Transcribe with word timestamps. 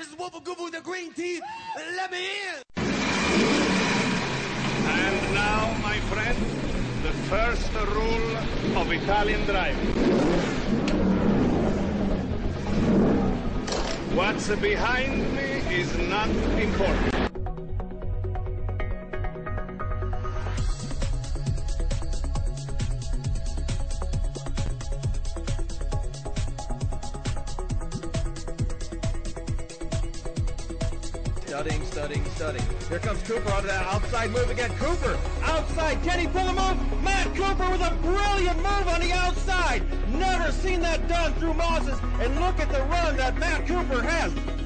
is 0.00 0.06
Gubba 0.14 0.62
with 0.62 0.72
the 0.74 0.80
green 0.80 1.12
tea. 1.12 1.40
Let 1.96 2.10
me 2.12 2.18
in. 2.18 2.62
And 4.86 5.34
now, 5.34 5.76
my 5.82 5.98
friend, 6.10 6.38
the 7.02 7.12
first 7.28 7.72
rule 7.74 8.36
of 8.80 8.92
Italian 8.92 9.44
driving. 9.44 9.88
What's 14.14 14.48
behind 14.56 15.34
me 15.34 15.62
is 15.70 15.96
not 16.08 16.28
important. 16.28 17.17
Studying. 32.38 32.64
Here 32.88 33.00
comes 33.00 33.20
Cooper 33.24 33.50
on 33.50 33.66
that 33.66 33.84
outside 33.86 34.30
move 34.30 34.48
again. 34.48 34.70
Cooper, 34.78 35.18
outside. 35.42 36.00
Can 36.04 36.20
he 36.20 36.28
pull 36.28 36.46
a 36.46 36.52
move? 36.52 37.02
Matt 37.02 37.34
Cooper 37.34 37.68
with 37.68 37.80
a 37.80 37.92
brilliant 38.00 38.56
move 38.58 38.86
on 38.86 39.00
the 39.00 39.10
outside. 39.10 39.82
Never 40.12 40.52
seen 40.52 40.78
that 40.82 41.08
done 41.08 41.32
through 41.34 41.54
Moses. 41.54 41.98
And 42.20 42.36
look 42.36 42.60
at 42.60 42.70
the 42.70 42.84
run 42.84 43.16
that 43.16 43.36
Matt 43.38 43.66
Cooper 43.66 44.00
has. 44.02 44.57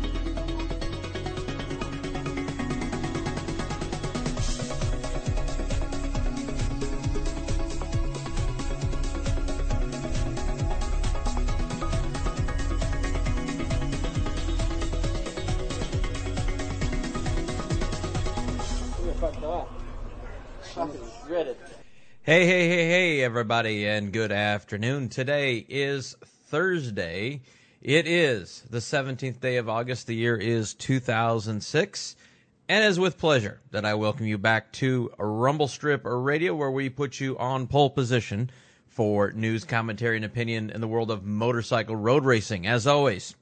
Hey, 22.33 22.47
hey, 22.47 22.66
hey, 22.66 22.87
hey, 22.87 23.23
everybody, 23.23 23.87
and 23.87 24.11
good 24.11 24.33
afternoon. 24.33 25.11
Today 25.11 25.66
is 25.69 26.16
Thursday. 26.47 27.43
It 27.83 28.07
is 28.09 28.65
the 28.71 28.79
17th 28.79 29.38
day 29.38 29.59
of 29.59 29.69
August. 29.69 30.07
The 30.07 30.15
year 30.15 30.38
is 30.38 30.73
2006. 30.73 32.16
And 32.71 32.85
it 32.85 32.88
is 32.88 32.99
with 32.99 33.19
pleasure 33.19 33.60
that 33.71 33.85
I 33.85 33.93
welcome 33.97 34.25
you 34.25 34.38
back 34.38 34.73
to 34.73 35.13
Rumble 35.19 35.69
Strip 35.69 36.01
Radio, 36.07 36.55
where 36.55 36.71
we 36.71 36.88
put 36.88 37.21
you 37.21 37.37
on 37.37 37.66
pole 37.66 37.91
position 37.91 38.49
for 38.87 39.33
news, 39.33 39.65
commentary, 39.65 40.16
and 40.16 40.25
opinion 40.25 40.71
in 40.71 40.80
the 40.80 40.88
world 40.88 41.10
of 41.10 41.27
motorcycle 41.27 41.97
road 41.97 42.25
racing. 42.25 42.66
As 42.66 42.87
always, 42.87 43.35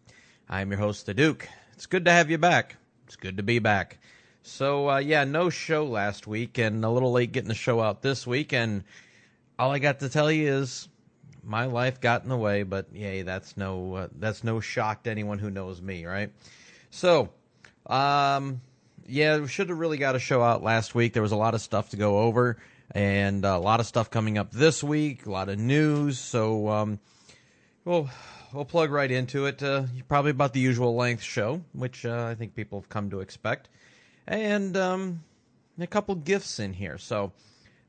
I'm 0.48 0.72
your 0.72 0.80
host, 0.80 1.06
The 1.06 1.14
Duke. 1.14 1.48
It's 1.74 1.86
good 1.86 2.06
to 2.06 2.10
have 2.10 2.28
you 2.28 2.38
back. 2.38 2.74
It's 3.06 3.14
good 3.14 3.36
to 3.36 3.44
be 3.44 3.60
back. 3.60 3.99
So 4.42 4.90
uh, 4.90 4.98
yeah, 4.98 5.24
no 5.24 5.50
show 5.50 5.84
last 5.86 6.26
week, 6.26 6.58
and 6.58 6.84
a 6.84 6.90
little 6.90 7.12
late 7.12 7.32
getting 7.32 7.48
the 7.48 7.54
show 7.54 7.80
out 7.80 8.02
this 8.02 8.26
week. 8.26 8.52
And 8.52 8.84
all 9.58 9.70
I 9.70 9.78
got 9.78 10.00
to 10.00 10.08
tell 10.08 10.30
you 10.30 10.52
is 10.52 10.88
my 11.44 11.66
life 11.66 12.00
got 12.00 12.22
in 12.22 12.28
the 12.28 12.36
way. 12.36 12.62
But 12.62 12.86
yay, 12.94 13.22
that's 13.22 13.56
no 13.56 13.94
uh, 13.94 14.08
that's 14.18 14.42
no 14.42 14.60
shock 14.60 15.04
to 15.04 15.10
anyone 15.10 15.38
who 15.38 15.50
knows 15.50 15.80
me, 15.82 16.06
right? 16.06 16.32
So, 16.90 17.30
um, 17.86 18.60
yeah, 19.06 19.38
we 19.38 19.48
should 19.48 19.68
have 19.68 19.78
really 19.78 19.98
got 19.98 20.16
a 20.16 20.18
show 20.18 20.42
out 20.42 20.62
last 20.62 20.94
week. 20.94 21.12
There 21.12 21.22
was 21.22 21.32
a 21.32 21.36
lot 21.36 21.54
of 21.54 21.60
stuff 21.60 21.90
to 21.90 21.96
go 21.96 22.20
over, 22.20 22.56
and 22.92 23.44
a 23.44 23.58
lot 23.58 23.80
of 23.80 23.86
stuff 23.86 24.10
coming 24.10 24.38
up 24.38 24.50
this 24.50 24.82
week. 24.82 25.26
A 25.26 25.30
lot 25.30 25.48
of 25.50 25.58
news. 25.58 26.18
So, 26.18 26.68
um, 26.68 26.98
we'll 27.84 28.08
we'll 28.54 28.64
plug 28.64 28.90
right 28.90 29.10
into 29.10 29.44
it. 29.44 29.62
Uh, 29.62 29.84
probably 30.08 30.30
about 30.30 30.54
the 30.54 30.60
usual 30.60 30.96
length 30.96 31.22
show, 31.22 31.60
which 31.72 32.06
uh, 32.06 32.24
I 32.24 32.34
think 32.34 32.54
people 32.54 32.80
have 32.80 32.88
come 32.88 33.10
to 33.10 33.20
expect 33.20 33.68
and 34.30 34.76
um, 34.76 35.24
a 35.78 35.86
couple 35.86 36.14
gifts 36.14 36.58
in 36.60 36.72
here. 36.72 36.96
So 36.96 37.32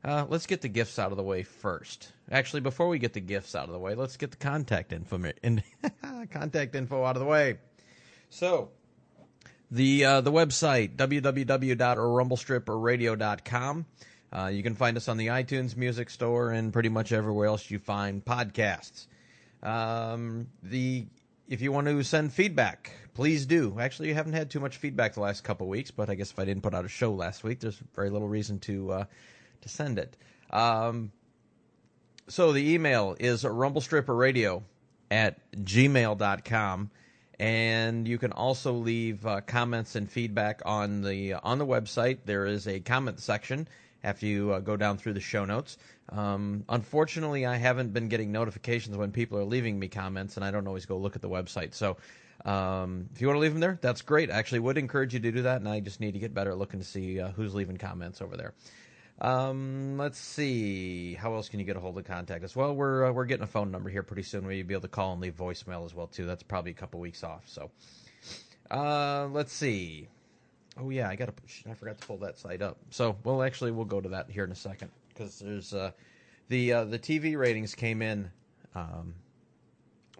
uh, 0.04 0.26
let's 0.28 0.46
get 0.46 0.60
the 0.60 0.68
gifts 0.68 0.98
out 0.98 1.12
of 1.12 1.16
the 1.16 1.22
way 1.22 1.44
first. 1.44 2.12
Actually, 2.30 2.60
before 2.60 2.88
we 2.88 2.98
get 2.98 3.12
the 3.12 3.20
gifts 3.20 3.54
out 3.54 3.66
of 3.66 3.72
the 3.72 3.78
way, 3.78 3.94
let's 3.94 4.16
get 4.16 4.32
the 4.32 4.36
contact 4.36 4.92
info 4.92 5.30
in, 5.42 5.62
contact 6.30 6.74
info 6.74 7.04
out 7.04 7.14
of 7.16 7.20
the 7.20 7.26
way. 7.26 7.58
So 8.28 8.70
the 9.70 10.04
uh, 10.04 10.20
the 10.20 10.32
website 10.32 10.96
www.rumblestripradio.com. 10.96 13.86
Uh, 14.34 14.46
you 14.46 14.62
can 14.62 14.74
find 14.74 14.96
us 14.96 15.08
on 15.08 15.18
the 15.18 15.26
iTunes 15.26 15.76
Music 15.76 16.08
Store 16.10 16.52
and 16.52 16.72
pretty 16.72 16.88
much 16.88 17.12
everywhere 17.12 17.46
else 17.46 17.70
you 17.70 17.78
find 17.78 18.24
podcasts. 18.24 19.06
Um, 19.62 20.46
the 20.62 21.04
if 21.48 21.60
you 21.60 21.72
want 21.72 21.86
to 21.86 22.02
send 22.02 22.32
feedback, 22.32 22.92
please 23.14 23.46
do. 23.46 23.78
Actually, 23.78 24.08
you 24.08 24.14
haven't 24.14 24.32
had 24.32 24.50
too 24.50 24.60
much 24.60 24.76
feedback 24.76 25.14
the 25.14 25.20
last 25.20 25.44
couple 25.44 25.68
weeks, 25.68 25.90
but 25.90 26.08
I 26.08 26.14
guess 26.14 26.30
if 26.30 26.38
I 26.38 26.44
didn't 26.44 26.62
put 26.62 26.74
out 26.74 26.84
a 26.84 26.88
show 26.88 27.12
last 27.12 27.44
week, 27.44 27.60
there's 27.60 27.80
very 27.94 28.10
little 28.10 28.28
reason 28.28 28.58
to 28.60 28.92
uh, 28.92 29.04
to 29.62 29.68
send 29.68 29.98
it. 29.98 30.16
Um, 30.50 31.12
so 32.28 32.52
the 32.52 32.72
email 32.72 33.16
is 33.18 33.44
rumblestripradio 33.44 34.62
at 35.10 35.38
gmail.com. 35.52 36.90
And 37.38 38.06
you 38.06 38.18
can 38.18 38.32
also 38.32 38.72
leave 38.72 39.26
uh, 39.26 39.40
comments 39.40 39.96
and 39.96 40.08
feedback 40.08 40.62
on 40.64 41.02
the 41.02 41.34
on 41.34 41.58
the 41.58 41.66
website. 41.66 42.18
There 42.24 42.46
is 42.46 42.68
a 42.68 42.78
comment 42.78 43.18
section 43.18 43.66
after 44.04 44.26
you 44.26 44.52
uh, 44.52 44.60
go 44.60 44.76
down 44.76 44.96
through 44.96 45.14
the 45.14 45.20
show 45.20 45.44
notes. 45.44 45.76
Um, 46.12 46.64
unfortunately, 46.68 47.46
I 47.46 47.56
haven't 47.56 47.92
been 47.92 48.08
getting 48.08 48.32
notifications 48.32 48.96
when 48.96 49.12
people 49.12 49.38
are 49.38 49.44
leaving 49.44 49.78
me 49.78 49.88
comments, 49.88 50.36
and 50.36 50.44
I 50.44 50.50
don't 50.50 50.66
always 50.66 50.84
go 50.84 50.98
look 50.98 51.16
at 51.16 51.22
the 51.22 51.28
website. 51.28 51.74
So 51.74 51.96
um, 52.44 53.08
if 53.14 53.20
you 53.20 53.26
want 53.28 53.36
to 53.36 53.40
leave 53.40 53.52
them 53.52 53.60
there, 53.60 53.78
that's 53.80 54.02
great. 54.02 54.30
I 54.30 54.34
actually 54.34 54.60
would 54.60 54.76
encourage 54.76 55.14
you 55.14 55.20
to 55.20 55.32
do 55.32 55.42
that, 55.42 55.56
and 55.56 55.68
I 55.68 55.80
just 55.80 56.00
need 56.00 56.12
to 56.12 56.18
get 56.18 56.34
better 56.34 56.50
at 56.50 56.58
looking 56.58 56.80
to 56.80 56.86
see 56.86 57.18
uh, 57.18 57.30
who's 57.30 57.54
leaving 57.54 57.78
comments 57.78 58.20
over 58.20 58.36
there. 58.36 58.52
Um, 59.20 59.96
let's 59.96 60.18
see. 60.18 61.14
How 61.14 61.34
else 61.34 61.48
can 61.48 61.60
you 61.60 61.64
get 61.64 61.76
a 61.76 61.80
hold 61.80 61.96
of 61.96 62.04
contact 62.04 62.44
us? 62.44 62.54
Well, 62.54 62.74
we're 62.74 63.06
uh, 63.06 63.12
we're 63.12 63.24
getting 63.24 63.44
a 63.44 63.48
phone 63.48 63.70
number 63.70 63.88
here 63.88 64.02
pretty 64.02 64.24
soon 64.24 64.44
where 64.44 64.52
you'll 64.52 64.66
be 64.66 64.74
able 64.74 64.82
to 64.82 64.88
call 64.88 65.12
and 65.12 65.20
leave 65.20 65.36
voicemail 65.36 65.84
as 65.86 65.94
well 65.94 66.08
too. 66.08 66.26
That's 66.26 66.42
probably 66.42 66.72
a 66.72 66.74
couple 66.74 66.98
weeks 67.00 67.22
off. 67.22 67.44
So, 67.46 67.70
uh, 68.70 69.28
let's 69.30 69.52
see. 69.52 70.08
Oh 70.78 70.90
yeah, 70.90 71.08
I 71.08 71.16
got 71.16 71.26
to. 71.26 71.70
I 71.70 71.74
forgot 71.74 71.98
to 72.00 72.06
pull 72.06 72.18
that 72.18 72.38
site 72.38 72.62
up. 72.62 72.78
So, 72.90 73.16
well, 73.22 73.42
actually, 73.42 73.70
we'll 73.70 73.84
go 73.84 74.00
to 74.00 74.10
that 74.10 74.28
here 74.28 74.44
in 74.44 74.50
a 74.50 74.56
second 74.56 74.90
because 75.12 75.38
there's 75.38 75.74
uh, 75.74 75.92
the 76.48 76.72
uh, 76.72 76.84
the 76.84 76.98
TV 76.98 77.36
ratings 77.36 77.74
came 77.74 78.02
in 78.02 78.30
um, 78.74 79.14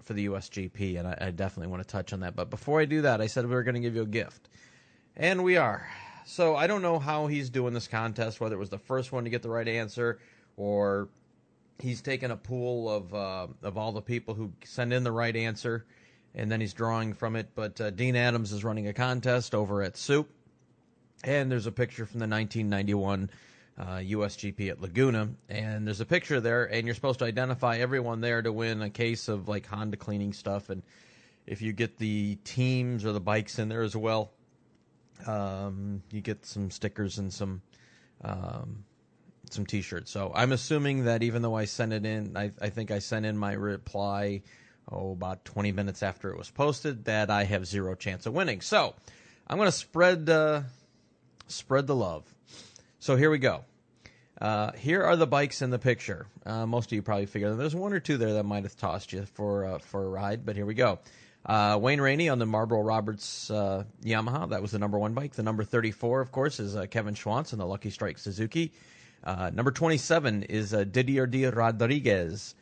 for 0.03 0.15
the 0.15 0.27
USGP, 0.27 0.99
and 0.99 1.09
I, 1.09 1.19
I 1.21 1.31
definitely 1.31 1.71
want 1.71 1.83
to 1.83 1.89
touch 1.89 2.13
on 2.13 2.21
that. 2.21 2.37
But 2.37 2.51
before 2.51 2.81
I 2.81 2.85
do 2.85 3.03
that, 3.03 3.21
I 3.21 3.27
said 3.27 3.47
we 3.47 3.55
were 3.55 3.63
going 3.63 3.75
to 3.75 3.81
give 3.81 3.95
you 3.95 4.03
a 4.03 4.07
gift, 4.07 4.49
and 5.17 5.45
we 5.45 5.57
are. 5.57 5.89
So 6.25 6.55
I 6.55 6.67
don't 6.67 6.83
know 6.83 6.99
how 6.99 7.27
he's 7.27 7.51
doing 7.51 7.75
this 7.75 7.89
contest, 7.89 8.41
whether 8.41 8.55
it 8.55 8.59
was 8.59 8.71
the 8.71 8.79
first 8.79 9.13
one 9.13 9.25
to 9.25 9.31
get 9.31 9.43
the 9.43 9.51
right 9.51 9.67
answer, 9.67 10.21
or 10.57 11.09
he's 11.79 12.01
taken 12.01 12.31
a 12.31 12.37
pool 12.37 12.89
of 12.89 13.15
uh, 13.15 13.47
of 13.63 13.77
all 13.77 13.93
the 13.93 14.03
people 14.03 14.35
who 14.35 14.53
send 14.65 14.93
in 14.93 15.05
the 15.05 15.13
right 15.13 15.35
answer, 15.35 15.85
and 16.35 16.51
then 16.51 16.61
he's 16.61 16.73
drawing 16.73 17.13
from 17.13 17.37
it. 17.37 17.49
But 17.55 17.81
uh, 17.81 17.91
Dean 17.91 18.17
Adams 18.17 18.53
is 18.53 18.65
running 18.65 18.89
a 18.89 18.93
contest 18.93 19.55
over 19.55 19.83
at 19.83 19.97
Soup, 19.97 20.29
and 21.25 21.51
there's 21.51 21.67
a 21.67 21.73
picture 21.73 22.07
from 22.07 22.21
the 22.21 22.29
1991 22.29 23.31
uh, 23.79 23.97
USGP 23.97 24.71
at 24.71 24.81
Laguna, 24.81 25.31
and 25.49 25.87
there's 25.87 26.01
a 26.01 26.07
picture 26.07 26.41
there, 26.41 26.65
and 26.65 26.87
you're 26.87 26.95
supposed 26.95 27.21
to 27.21 27.25
identify 27.25 27.79
everyone 27.79 28.21
there 28.21 28.43
to 28.43 28.53
win 28.53 28.83
a 28.83 28.91
case 28.91 29.29
of 29.29 29.49
like 29.49 29.67
Honda 29.67 29.97
cleaning 29.97 30.33
stuff, 30.33 30.69
and 30.71 30.83
if 31.47 31.63
you 31.63 31.73
get 31.73 31.99
the 31.99 32.37
teams 32.45 33.05
or 33.05 33.13
the 33.13 33.21
bikes 33.21 33.59
in 33.59 33.69
there 33.69 33.83
as 33.83 33.97
well, 33.97 34.31
um, 35.27 36.03
you 36.11 36.21
get 36.21 36.45
some 36.47 36.71
stickers 36.71 37.19
and 37.19 37.33
some 37.33 37.63
um, 38.23 38.85
some 39.51 39.67
T-shirts. 39.67 40.11
So 40.11 40.33
I'm 40.35 40.53
assuming 40.53 41.05
that 41.05 41.23
even 41.23 41.43
though 41.43 41.55
I 41.55 41.67
sent 41.67 41.93
it 41.93 42.07
in, 42.07 42.37
I, 42.37 42.53
I 42.61 42.71
think 42.71 42.91
I 42.91 43.01
sent 43.01 43.27
in 43.27 43.37
my 43.37 43.53
reply 43.53 44.43
oh 44.91 45.13
about 45.13 45.45
20 45.45 45.73
minutes 45.73 46.03
after 46.03 46.31
it 46.31 46.39
was 46.39 46.51
posted 46.51 47.05
that 47.05 47.31
I 47.31 47.45
have 47.45 47.67
zero 47.67 47.95
chance 47.95 48.27
of 48.27 48.33
winning. 48.33 48.61
So 48.61 48.95
I'm 49.47 49.57
going 49.57 49.69
to 49.69 49.73
spread 49.73 50.29
uh, 50.29 50.63
spread 51.49 51.87
the 51.87 51.97
love. 51.97 52.25
So 53.03 53.17
here 53.17 53.31
we 53.31 53.39
go. 53.39 53.65
Uh, 54.41 54.71
here 54.75 55.03
are 55.03 55.17
the 55.17 55.27
bikes 55.27 55.61
in 55.61 55.71
the 55.71 55.79
picture. 55.81 56.29
Uh, 56.47 56.67
most 56.67 56.87
of 56.87 56.93
you 56.93 57.03
probably 57.03 57.27
figured 57.27 57.59
there's 57.59 57.75
one 57.75 57.93
or 57.93 57.99
two 57.99 58.17
there 58.17 58.35
that 58.35 58.45
might 58.45 58.63
have 58.63 58.77
tossed 58.77 59.13
you 59.13 59.27
for 59.35 59.65
uh, 59.65 59.79
for 59.79 60.05
a 60.05 60.09
ride, 60.09 60.47
but 60.47 60.55
here 60.55 60.65
we 60.65 60.75
go. 60.75 61.01
Uh, 61.45 61.81
Wayne 61.83 62.01
Rainey 62.01 62.29
on 62.29 62.39
the 62.39 62.47
Marlboro 62.47 62.81
Roberts 62.81 63.51
uh, 63.51 63.83
Yamaha. 64.05 64.51
That 64.51 64.63
was 64.63 64.71
the 64.71 64.79
number 64.79 65.01
one 65.01 65.15
bike. 65.15 65.33
The 65.33 65.43
number 65.43 65.65
34, 65.65 66.21
of 66.21 66.31
course, 66.31 66.61
is 66.61 66.77
uh, 66.77 66.87
Kevin 66.87 67.15
Schwantz 67.15 67.53
on 67.53 67.59
the 67.59 67.67
Lucky 67.67 67.91
Strike 67.91 68.19
Suzuki. 68.19 68.71
number 69.27 69.73
27 69.73 70.45
is 70.45 70.71
Didier 70.71 71.27
de 71.27 71.51
Radiguès 71.51 72.55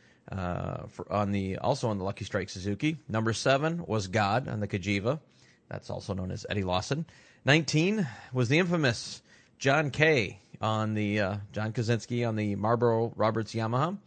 for, 0.89 1.13
on 1.13 1.33
the 1.33 1.59
also 1.59 1.91
on 1.91 1.99
the 1.99 2.05
Lucky 2.05 2.25
Strike 2.25 2.49
Suzuki. 2.49 2.97
Number 3.11 3.35
seven 3.35 3.85
was 3.87 4.07
God 4.07 4.49
on 4.49 4.61
the 4.61 4.69
Cagiva. 4.69 5.21
That's 5.69 5.91
also 5.91 6.15
known 6.15 6.31
as 6.31 6.47
Eddie 6.49 6.65
Lawson. 6.65 7.05
19 7.45 8.09
was 8.33 8.49
the 8.49 8.59
infamous 8.59 9.21
John 9.61 9.91
Kay 9.91 10.39
on 10.63 10.95
the 10.95 11.21
uh, 11.21 11.37
John 11.53 11.75
Kocinski 11.75 12.27
on 12.27 12.35
the 12.35 12.57
Marlboro 12.57 13.13
Roberts 13.15 13.53
Yamaha. 13.53 13.99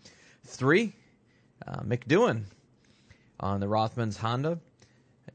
Three, 0.44 0.94
uh, 1.68 1.84
on 3.40 3.60
the 3.60 3.68
Rothmans 3.68 4.18
Honda. 4.18 4.58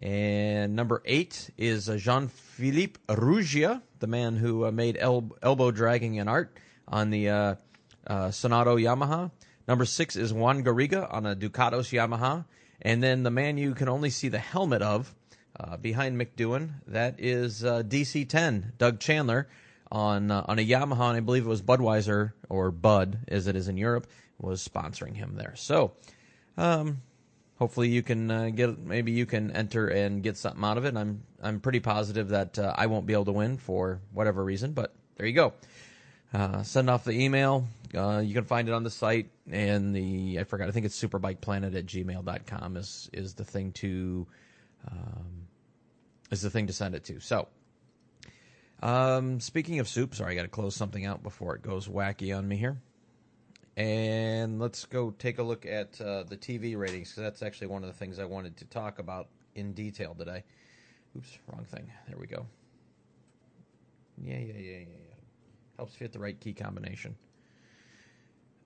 And 0.03 0.75
number 0.75 1.03
eight 1.05 1.51
is 1.57 1.89
uh, 1.89 1.99
Jean 1.99 2.27
Philippe 2.27 2.99
Ruggia, 3.09 3.81
the 4.01 4.09
man 4.09 4.37
who 4.37 4.65
uh, 4.65 4.73
made 4.73 4.97
el- 4.99 5.37
elbow 5.41 5.71
dragging 5.71 6.19
an 6.19 6.27
art 6.27 6.53
on 6.89 7.11
the 7.11 7.29
uh, 7.29 7.55
uh, 8.09 8.27
Sonauto 8.27 8.77
Yamaha. 8.77 9.31
Number 9.69 9.85
six 9.85 10.17
is 10.17 10.33
Juan 10.33 10.65
Garriga 10.65 11.07
on 11.15 11.27
a 11.27 11.37
Ducados 11.37 11.93
Yamaha. 11.93 12.45
And 12.83 13.01
then 13.01 13.23
the 13.23 13.31
man 13.31 13.57
you 13.57 13.73
can 13.73 13.89
only 13.89 14.11
see 14.11 14.29
the 14.29 14.41
helmet 14.41 14.83
of 14.83 15.15
uh, 15.61 15.77
behind 15.77 16.21
Mick 16.21 16.31
Doohan, 16.37 16.71
that 16.89 17.15
is 17.19 17.65
uh, 17.65 17.85
DC10, 17.85 18.77
Doug 18.79 18.99
Chandler, 18.99 19.47
on 19.91 20.31
uh, 20.31 20.45
on 20.47 20.59
a 20.59 20.67
Yamaha, 20.67 21.09
and 21.09 21.17
I 21.17 21.21
believe 21.21 21.45
it 21.45 21.49
was 21.49 21.63
Budweiser 21.63 22.33
or 22.49 22.71
Bud, 22.71 23.19
as 23.29 23.47
it 23.47 23.57
is 23.57 23.69
in 23.69 23.77
Europe, 23.77 24.07
was 24.39 24.67
sponsoring 24.67 25.17
him 25.17 25.35
there. 25.35 25.55
So, 25.57 25.93
um, 26.57 27.03
hopefully 27.59 27.89
you 27.89 28.03
can 28.03 28.31
uh, 28.31 28.51
get 28.51 28.79
maybe 28.79 29.13
you 29.13 29.27
can 29.27 29.51
enter 29.51 29.89
and 29.89 30.23
get 30.23 30.37
something 30.37 30.65
out 30.65 30.79
of 30.79 30.85
it. 30.85 30.97
I'm 30.97 31.23
I'm 31.43 31.61
pretty 31.61 31.81
positive 31.81 32.29
that 32.29 32.59
uh, 32.59 32.75
I 32.77 32.87
won't 32.87 33.07
be 33.07 33.13
able 33.13 33.27
to 33.27 33.33
win 33.33 33.57
for 33.57 34.01
whatever 34.13 34.45
reason, 34.45 34.73
but 34.73 34.95
there 35.17 35.27
you 35.27 35.35
go. 35.35 35.53
Uh, 36.33 36.63
send 36.63 36.91
off 36.91 37.05
the 37.05 37.13
email. 37.13 37.67
Uh, 37.95 38.19
you 38.19 38.35
can 38.35 38.45
find 38.45 38.69
it 38.69 38.73
on 38.73 38.83
the 38.83 38.91
site 38.91 39.31
and 39.51 39.95
the 39.95 40.39
I 40.39 40.45
forgot 40.45 40.69
I 40.69 40.73
think 40.73 40.87
it's 40.87 41.03
superbikeplanet 41.03 41.75
at 41.75 41.87
gmail.com 41.87 42.77
is 42.77 43.09
is 43.13 43.35
the 43.35 43.45
thing 43.45 43.73
to 43.73 44.27
um, 44.91 45.47
is 46.31 46.43
the 46.43 46.51
thing 46.51 46.67
to 46.67 46.73
send 46.73 46.95
it 46.95 47.05
to. 47.05 47.21
So 47.21 47.49
um, 48.83 49.41
speaking 49.41 49.79
of 49.81 49.89
soup, 49.89 50.15
sorry, 50.15 50.33
I 50.33 50.37
got 50.37 50.43
to 50.43 50.49
close 50.49 50.77
something 50.77 51.05
out 51.05 51.23
before 51.23 51.57
it 51.57 51.63
goes 51.63 51.89
wacky 51.89 52.37
on 52.37 52.47
me 52.47 52.57
here. 52.57 52.81
And 53.77 54.61
let's 54.61 54.87
go 54.87 55.11
take 55.11 55.39
a 55.39 55.43
look 55.43 55.65
at 55.65 56.01
uh, 56.01 56.25
the 56.25 56.37
TV 56.37 56.77
ratings 56.77 57.11
because 57.11 57.23
that's 57.23 57.43
actually 57.43 57.69
one 57.69 57.85
of 57.85 57.89
the 57.89 57.97
things 57.97 58.19
I 58.19 58.25
wanted 58.25 58.57
to 58.59 58.65
talk 58.65 58.99
about 58.99 59.29
in 59.55 59.73
detail 59.73 60.15
today. 60.15 60.43
Oops, 61.17 61.39
wrong 61.47 61.65
thing. 61.65 61.91
There 62.09 62.19
we 62.19 62.27
go. 62.27 62.47
Yeah, 64.21 64.39
yeah, 64.39 64.55
yeah, 64.55 64.59
yeah, 64.59 64.79
yeah. 64.81 65.15
Helps 65.77 65.95
fit 65.95 66.13
the 66.13 66.19
right 66.19 66.39
key 66.39 66.55
combination. 66.55 67.17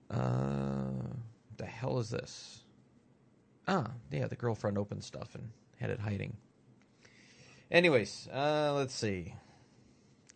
Uh, 0.09 1.13
the 1.57 1.65
hell 1.65 1.99
is 1.99 2.09
this? 2.09 2.63
Ah, 3.67 3.91
yeah, 4.11 4.27
the 4.27 4.35
girlfriend 4.35 4.77
opened 4.77 5.03
stuff 5.03 5.35
and 5.35 5.49
had 5.79 5.89
it 5.89 5.99
hiding. 5.99 6.35
Anyways, 7.71 8.27
uh, 8.33 8.73
let's 8.75 8.93
see. 8.93 9.33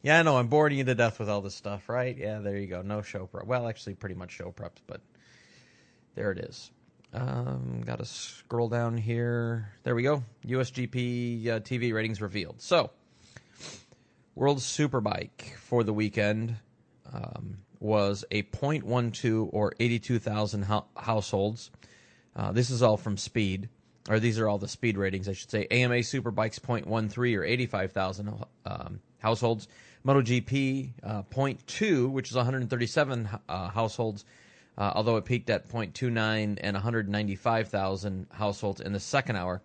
Yeah, 0.04 0.20
I 0.20 0.24
know 0.24 0.38
I'm 0.38 0.48
boring 0.48 0.78
you 0.78 0.84
to 0.84 0.96
death 0.96 1.20
with 1.20 1.30
all 1.30 1.42
this 1.42 1.56
stuff, 1.56 1.90
right? 1.90 2.16
Yeah, 2.16 2.40
there 2.40 2.58
you 2.58 2.68
go. 2.68 2.82
No 2.82 3.02
show 3.02 3.26
prep. 3.26 3.46
Well, 3.46 3.68
actually, 3.68 3.96
pretty 3.96 4.16
much 4.16 4.32
show 4.32 4.52
preps, 4.52 4.80
but 4.86 5.02
there 6.16 6.32
it 6.32 6.40
is. 6.40 6.72
Um, 7.14 7.82
Got 7.86 8.00
to 8.00 8.06
scroll 8.06 8.70
down 8.70 8.98
here. 8.98 9.72
There 9.84 9.96
we 9.96 10.04
go. 10.04 10.24
USGP 10.46 11.48
uh, 11.48 11.60
TV 11.62 11.94
ratings 11.94 12.22
revealed. 12.22 12.62
So, 12.62 12.92
World 14.36 14.60
Superbike 14.60 15.56
for 15.58 15.84
the 15.84 15.94
weekend 15.94 16.56
um, 17.12 17.58
was 17.80 18.24
a 18.30 18.44
0.12 18.44 19.50
or 19.52 19.74
82,000 19.80 20.64
ho- 20.64 20.86
households. 20.96 21.72
Uh, 22.36 22.52
this 22.52 22.70
is 22.70 22.84
all 22.84 22.98
from 22.98 23.18
Speed, 23.18 23.70
or 24.10 24.20
these 24.20 24.38
are 24.38 24.48
all 24.48 24.60
the 24.60 24.68
Speed 24.68 24.98
ratings, 24.98 25.28
I 25.28 25.34
should 25.34 25.50
say. 25.50 25.66
AMA 25.72 25.96
Superbikes 25.96 26.60
0.13 26.60 27.38
or 27.38 27.44
85,000 27.44 28.46
um, 28.66 29.00
households. 29.20 29.68
MotoGP 30.08 30.92
uh, 31.04 31.24
0.2, 31.24 32.10
which 32.10 32.30
is 32.30 32.36
137 32.36 33.30
uh, 33.50 33.68
households, 33.68 34.24
uh, 34.78 34.94
although 34.96 35.18
it 35.18 35.26
peaked 35.26 35.50
at 35.50 35.68
0.29 35.68 36.58
and 36.62 36.74
195,000 36.74 38.28
households 38.32 38.80
in 38.80 38.94
the 38.94 39.00
second 39.00 39.36
hour. 39.36 39.62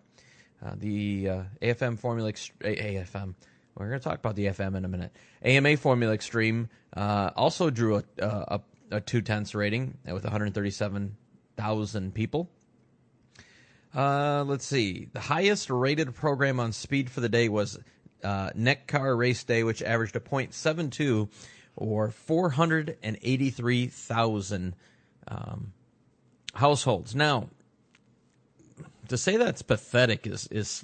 Uh, 0.63 0.73
the 0.77 1.29
uh, 1.29 1.43
AFM 1.61 1.97
Formula 1.97 2.31
Ext- 2.31 2.51
AFM. 2.59 3.35
We're 3.75 3.87
going 3.87 3.99
to 3.99 4.03
talk 4.03 4.19
about 4.19 4.35
the 4.35 4.47
FM 4.47 4.75
in 4.75 4.85
a 4.85 4.87
minute. 4.87 5.15
AMA 5.43 5.77
Formula 5.77 6.13
Extreme 6.13 6.69
uh, 6.95 7.31
also 7.35 7.69
drew 7.69 7.97
a, 7.97 8.03
a, 8.19 8.61
a 8.91 9.01
two 9.01 9.21
tenths 9.21 9.55
rating 9.55 9.97
with 10.05 10.23
137,000 10.23 12.13
people. 12.13 12.49
Uh, 13.95 14.43
let's 14.45 14.65
see. 14.65 15.07
The 15.13 15.19
highest 15.19 15.69
rated 15.69 16.13
program 16.15 16.59
on 16.59 16.71
speed 16.71 17.09
for 17.09 17.21
the 17.21 17.29
day 17.29 17.49
was 17.49 17.79
uh, 18.23 18.51
Car 18.87 19.15
Race 19.15 19.43
Day, 19.43 19.63
which 19.63 19.81
averaged 19.81 20.15
a 20.15 20.19
.72 20.19 21.29
or 21.75 22.11
483,000 22.11 24.75
um, 25.27 25.73
households. 26.53 27.15
Now, 27.15 27.49
to 29.07 29.17
say 29.17 29.37
that's 29.37 29.61
pathetic 29.61 30.27
is 30.27 30.47
is 30.47 30.83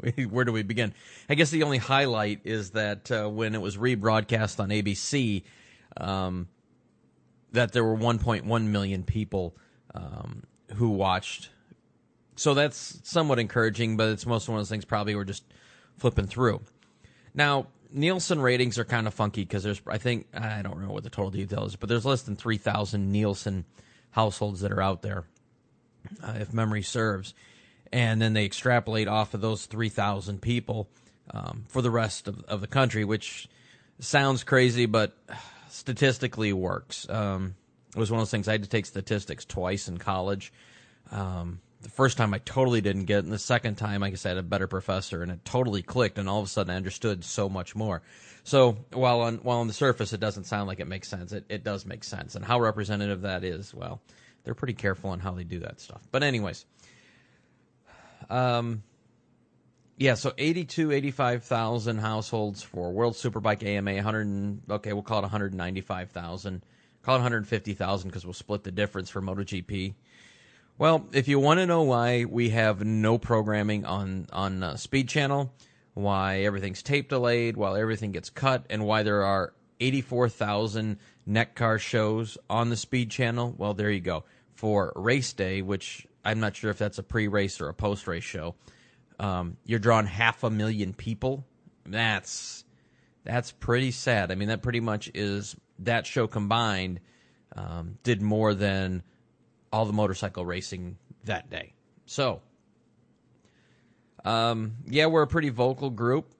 where 0.30 0.44
do 0.44 0.52
we 0.52 0.62
begin? 0.62 0.94
I 1.28 1.34
guess 1.34 1.50
the 1.50 1.62
only 1.62 1.78
highlight 1.78 2.40
is 2.44 2.70
that 2.70 3.10
uh, 3.10 3.28
when 3.28 3.54
it 3.54 3.60
was 3.60 3.76
rebroadcast 3.76 4.60
on 4.60 4.70
ABC, 4.70 5.42
um, 5.96 6.48
that 7.52 7.72
there 7.72 7.84
were 7.84 7.96
1.1 7.96 8.64
million 8.64 9.02
people 9.02 9.56
um, 9.94 10.44
who 10.76 10.90
watched 10.90 11.50
so 12.40 12.54
that's 12.54 12.98
somewhat 13.04 13.38
encouraging, 13.38 13.98
but 13.98 14.08
it's 14.08 14.24
most 14.24 14.48
one 14.48 14.56
of 14.56 14.60
those 14.60 14.70
things 14.70 14.86
probably 14.86 15.14
we're 15.14 15.24
just 15.24 15.44
flipping 15.98 16.26
through. 16.26 16.62
Now, 17.34 17.66
Nielsen 17.92 18.40
ratings 18.40 18.78
are 18.78 18.84
kind 18.86 19.06
of 19.06 19.12
funky 19.12 19.42
because 19.42 19.62
there's, 19.62 19.82
I 19.86 19.98
think, 19.98 20.26
I 20.32 20.62
don't 20.62 20.80
know 20.80 20.90
what 20.90 21.02
the 21.04 21.10
total 21.10 21.30
detail 21.30 21.66
is, 21.66 21.76
but 21.76 21.90
there's 21.90 22.06
less 22.06 22.22
than 22.22 22.36
3,000 22.36 23.12
Nielsen 23.12 23.66
households 24.12 24.62
that 24.62 24.72
are 24.72 24.80
out 24.80 25.02
there, 25.02 25.24
uh, 26.22 26.32
if 26.36 26.54
memory 26.54 26.80
serves. 26.80 27.34
And 27.92 28.22
then 28.22 28.32
they 28.32 28.46
extrapolate 28.46 29.06
off 29.06 29.34
of 29.34 29.42
those 29.42 29.66
3,000 29.66 30.40
people 30.40 30.88
um, 31.34 31.66
for 31.68 31.82
the 31.82 31.90
rest 31.90 32.26
of, 32.26 32.42
of 32.44 32.62
the 32.62 32.66
country, 32.66 33.04
which 33.04 33.50
sounds 33.98 34.44
crazy, 34.44 34.86
but 34.86 35.14
statistically 35.68 36.54
works. 36.54 37.06
Um, 37.10 37.54
it 37.94 37.98
was 37.98 38.10
one 38.10 38.18
of 38.18 38.22
those 38.22 38.30
things 38.30 38.48
I 38.48 38.52
had 38.52 38.62
to 38.62 38.68
take 38.70 38.86
statistics 38.86 39.44
twice 39.44 39.88
in 39.88 39.98
college. 39.98 40.54
Um, 41.10 41.60
the 41.82 41.88
first 41.88 42.18
time 42.18 42.34
I 42.34 42.38
totally 42.38 42.80
didn't 42.80 43.06
get 43.06 43.18
it, 43.18 43.24
and 43.24 43.32
the 43.32 43.38
second 43.38 43.76
time, 43.76 44.02
I 44.02 44.10
guess 44.10 44.26
I 44.26 44.30
had 44.30 44.38
a 44.38 44.42
better 44.42 44.66
professor, 44.66 45.22
and 45.22 45.32
it 45.32 45.44
totally 45.44 45.82
clicked, 45.82 46.18
and 46.18 46.28
all 46.28 46.40
of 46.40 46.44
a 46.44 46.48
sudden 46.48 46.72
I 46.72 46.76
understood 46.76 47.24
so 47.24 47.48
much 47.48 47.74
more. 47.74 48.02
So 48.44 48.78
while 48.92 49.20
on 49.20 49.36
while 49.38 49.58
on 49.58 49.66
the 49.66 49.72
surface 49.72 50.12
it 50.12 50.20
doesn't 50.20 50.44
sound 50.44 50.66
like 50.66 50.80
it 50.80 50.88
makes 50.88 51.08
sense, 51.08 51.32
it, 51.32 51.44
it 51.48 51.64
does 51.64 51.86
make 51.86 52.04
sense. 52.04 52.34
And 52.34 52.44
how 52.44 52.60
representative 52.60 53.22
that 53.22 53.44
is, 53.44 53.74
well, 53.74 54.00
they're 54.44 54.54
pretty 54.54 54.74
careful 54.74 55.10
on 55.10 55.20
how 55.20 55.32
they 55.32 55.44
do 55.44 55.60
that 55.60 55.80
stuff. 55.80 56.02
But 56.10 56.22
anyways, 56.22 56.64
um, 58.28 58.82
yeah, 59.96 60.14
so 60.14 60.32
82, 60.38 60.92
85,000 60.92 61.98
households 61.98 62.62
for 62.62 62.90
World 62.90 63.14
Superbike 63.14 63.62
AMA, 63.62 63.94
100, 63.94 64.70
okay, 64.70 64.94
we'll 64.94 65.02
call 65.02 65.18
it 65.18 65.22
195,000. 65.22 66.64
Call 67.02 67.14
it 67.14 67.18
150,000 67.18 68.08
because 68.08 68.24
we'll 68.24 68.34
split 68.34 68.62
the 68.62 68.70
difference 68.70 69.10
for 69.10 69.22
MotoGP. 69.22 69.94
Well, 70.80 71.06
if 71.12 71.28
you 71.28 71.38
want 71.38 71.60
to 71.60 71.66
know 71.66 71.82
why 71.82 72.24
we 72.24 72.48
have 72.48 72.82
no 72.82 73.18
programming 73.18 73.84
on 73.84 74.26
on 74.32 74.62
uh, 74.62 74.76
Speed 74.78 75.10
Channel, 75.10 75.52
why 75.92 76.40
everything's 76.44 76.82
tape 76.82 77.10
delayed, 77.10 77.58
while 77.58 77.76
everything 77.76 78.12
gets 78.12 78.30
cut, 78.30 78.64
and 78.70 78.86
why 78.86 79.02
there 79.02 79.22
are 79.22 79.52
84,000 79.78 80.96
car 81.54 81.78
shows 81.78 82.38
on 82.48 82.70
the 82.70 82.78
Speed 82.78 83.10
Channel, 83.10 83.54
well, 83.58 83.74
there 83.74 83.90
you 83.90 84.00
go. 84.00 84.24
For 84.54 84.94
race 84.96 85.34
day, 85.34 85.60
which 85.60 86.06
I'm 86.24 86.40
not 86.40 86.56
sure 86.56 86.70
if 86.70 86.78
that's 86.78 86.96
a 86.96 87.02
pre-race 87.02 87.60
or 87.60 87.68
a 87.68 87.74
post-race 87.74 88.24
show, 88.24 88.54
um, 89.18 89.58
you're 89.66 89.80
drawing 89.80 90.06
half 90.06 90.44
a 90.44 90.50
million 90.50 90.94
people. 90.94 91.44
That's 91.84 92.64
that's 93.24 93.52
pretty 93.52 93.90
sad. 93.90 94.32
I 94.32 94.34
mean, 94.34 94.48
that 94.48 94.62
pretty 94.62 94.80
much 94.80 95.10
is 95.12 95.56
that 95.80 96.06
show 96.06 96.26
combined 96.26 97.00
um, 97.54 97.98
did 98.02 98.22
more 98.22 98.54
than 98.54 99.02
all 99.72 99.84
the 99.84 99.92
motorcycle 99.92 100.44
racing 100.44 100.96
that 101.24 101.50
day. 101.50 101.72
So, 102.06 102.40
um, 104.24 104.76
yeah, 104.86 105.06
we're 105.06 105.22
a 105.22 105.26
pretty 105.26 105.50
vocal 105.50 105.90
group, 105.90 106.32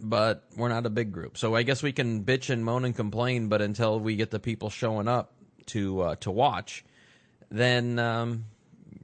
but 0.00 0.44
we're 0.56 0.68
not 0.68 0.86
a 0.86 0.90
big 0.90 1.12
group. 1.12 1.36
So 1.36 1.54
I 1.54 1.62
guess 1.62 1.82
we 1.82 1.92
can 1.92 2.24
bitch 2.24 2.50
and 2.50 2.64
moan 2.64 2.84
and 2.84 2.94
complain, 2.94 3.48
but 3.48 3.60
until 3.60 4.00
we 4.00 4.16
get 4.16 4.30
the 4.30 4.40
people 4.40 4.70
showing 4.70 5.08
up 5.08 5.32
to 5.66 6.00
uh, 6.00 6.16
to 6.16 6.30
watch, 6.30 6.84
then 7.50 7.98
um, 7.98 8.44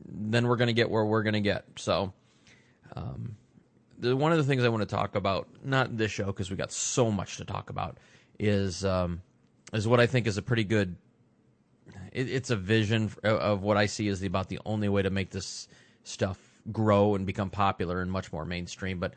then 0.06 0.46
we're 0.46 0.56
to 0.68 0.72
get 0.72 0.90
where 0.90 1.04
we're 1.04 1.22
to 1.34 1.40
get. 1.40 1.64
So, 1.76 2.12
um, 2.96 3.36
the, 3.98 4.16
one 4.16 4.32
of 4.32 4.38
the 4.38 4.44
things 4.44 4.64
I 4.64 4.68
want 4.68 4.82
to 4.82 4.94
talk 4.94 5.14
about, 5.14 5.48
not 5.62 5.96
this 5.96 6.10
show 6.10 6.26
because 6.26 6.50
we 6.50 6.56
got 6.56 6.72
so 6.72 7.10
much 7.10 7.36
to 7.38 7.44
talk 7.44 7.70
about, 7.70 7.98
is 8.38 8.84
um, 8.84 9.22
is 9.72 9.86
what 9.86 10.00
I 10.00 10.06
think 10.06 10.26
is 10.26 10.38
a 10.38 10.42
pretty 10.42 10.64
good 10.64 10.96
it, 12.14 12.30
it's 12.30 12.50
a 12.50 12.56
vision 12.56 13.11
of 13.23 13.62
what 13.62 13.76
I 13.76 13.87
see 13.87 14.09
as 14.09 14.21
the, 14.21 14.26
about 14.26 14.49
the 14.49 14.61
only 14.64 14.88
way 14.88 15.02
to 15.02 15.11
make 15.11 15.30
this 15.30 15.68
stuff 16.04 16.38
grow 16.73 17.14
and 17.14 17.26
become 17.26 17.50
popular 17.50 18.00
and 18.00 18.11
much 18.11 18.33
more 18.33 18.44
mainstream. 18.44 18.99
But 18.99 19.14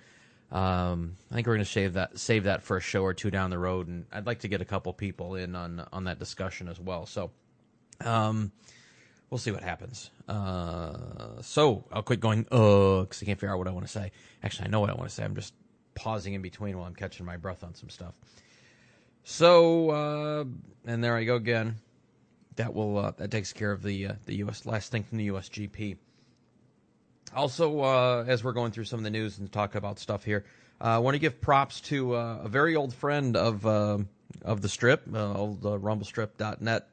um, 0.52 1.16
I 1.32 1.36
think 1.36 1.48
we're 1.48 1.56
going 1.56 1.66
to 1.66 1.72
save 1.72 1.94
that 1.94 2.18
save 2.18 2.46
that 2.46 2.64
for 2.64 2.78
a 2.78 2.82
show 2.82 3.04
or 3.04 3.14
two 3.14 3.30
down 3.30 3.50
the 3.50 3.60
road, 3.60 3.88
and 3.88 4.06
I'd 4.12 4.26
like 4.26 4.40
to 4.40 4.48
get 4.48 4.62
a 4.62 4.66
couple 4.66 4.92
people 4.94 5.36
in 5.36 5.56
on 5.56 5.86
on 5.94 6.06
that 6.06 6.20
discussion 6.20 6.68
as 6.68 6.80
well. 6.80 7.06
So, 7.06 7.32
um, 8.02 8.52
we'll 9.30 9.38
see 9.38 9.52
what 9.52 9.64
happens. 9.64 10.10
Uh, 10.28 11.42
so 11.42 11.86
I'll 11.92 12.04
quit 12.04 12.20
going 12.20 12.46
uh 12.52 13.02
because 13.02 13.22
I 13.22 13.26
can't 13.26 13.40
figure 13.40 13.54
out 13.54 13.58
what 13.60 13.68
I 13.68 13.72
want 13.72 13.86
to 13.86 13.92
say. 13.92 14.12
Actually, 14.44 14.68
I 14.68 14.72
know 14.72 14.80
what 14.80 14.90
I 14.90 14.94
want 14.94 15.10
to 15.10 15.16
say. 15.16 15.24
I'm 15.24 15.36
just 15.36 15.54
pausing 15.96 16.34
in 16.34 16.42
between 16.42 16.78
while 16.78 16.88
I'm 16.88 16.96
catching 16.96 17.26
my 17.26 17.38
breath 17.38 17.64
on 17.64 17.76
some 17.76 17.90
stuff. 17.90 18.14
So 19.24 19.90
uh, 19.90 20.46
and 20.86 21.04
there 21.04 21.18
I 21.18 21.26
go 21.26 21.36
again. 21.36 21.76
That 22.58 22.74
will 22.74 22.98
uh, 22.98 23.12
that 23.18 23.32
takes 23.32 23.54
care 23.54 23.72
of 23.72 23.82
the 23.82 24.08
uh, 24.08 24.14
the 24.26 24.36
U.S. 24.38 24.66
last 24.66 24.92
thing 24.92 25.04
from 25.04 25.18
the 25.20 25.30
USGP. 25.30 25.98
Also, 27.36 27.82
uh, 27.82 28.26
as 28.28 28.44
we're 28.44 28.54
going 28.54 28.72
through 28.72 28.86
some 28.86 29.00
of 29.00 29.04
the 29.04 29.10
news 29.10 29.38
and 29.38 29.52
talk 29.52 29.76
about 29.76 30.00
stuff 30.00 30.24
here, 30.24 30.44
uh, 30.80 30.86
I 30.86 30.98
want 31.00 31.16
to 31.16 31.20
give 31.20 31.42
props 31.42 31.82
to 31.82 32.16
uh, 32.16 32.40
a 32.44 32.48
very 32.48 32.76
old 32.76 32.94
friend 32.94 33.36
of 33.36 33.66
uh, 33.66 34.00
of 34.44 34.62
the 34.62 34.70
strip, 34.70 35.04
uh, 35.14 35.34
old 35.34 35.66
uh, 35.66 35.70
RumbleStrip.net 35.70 36.88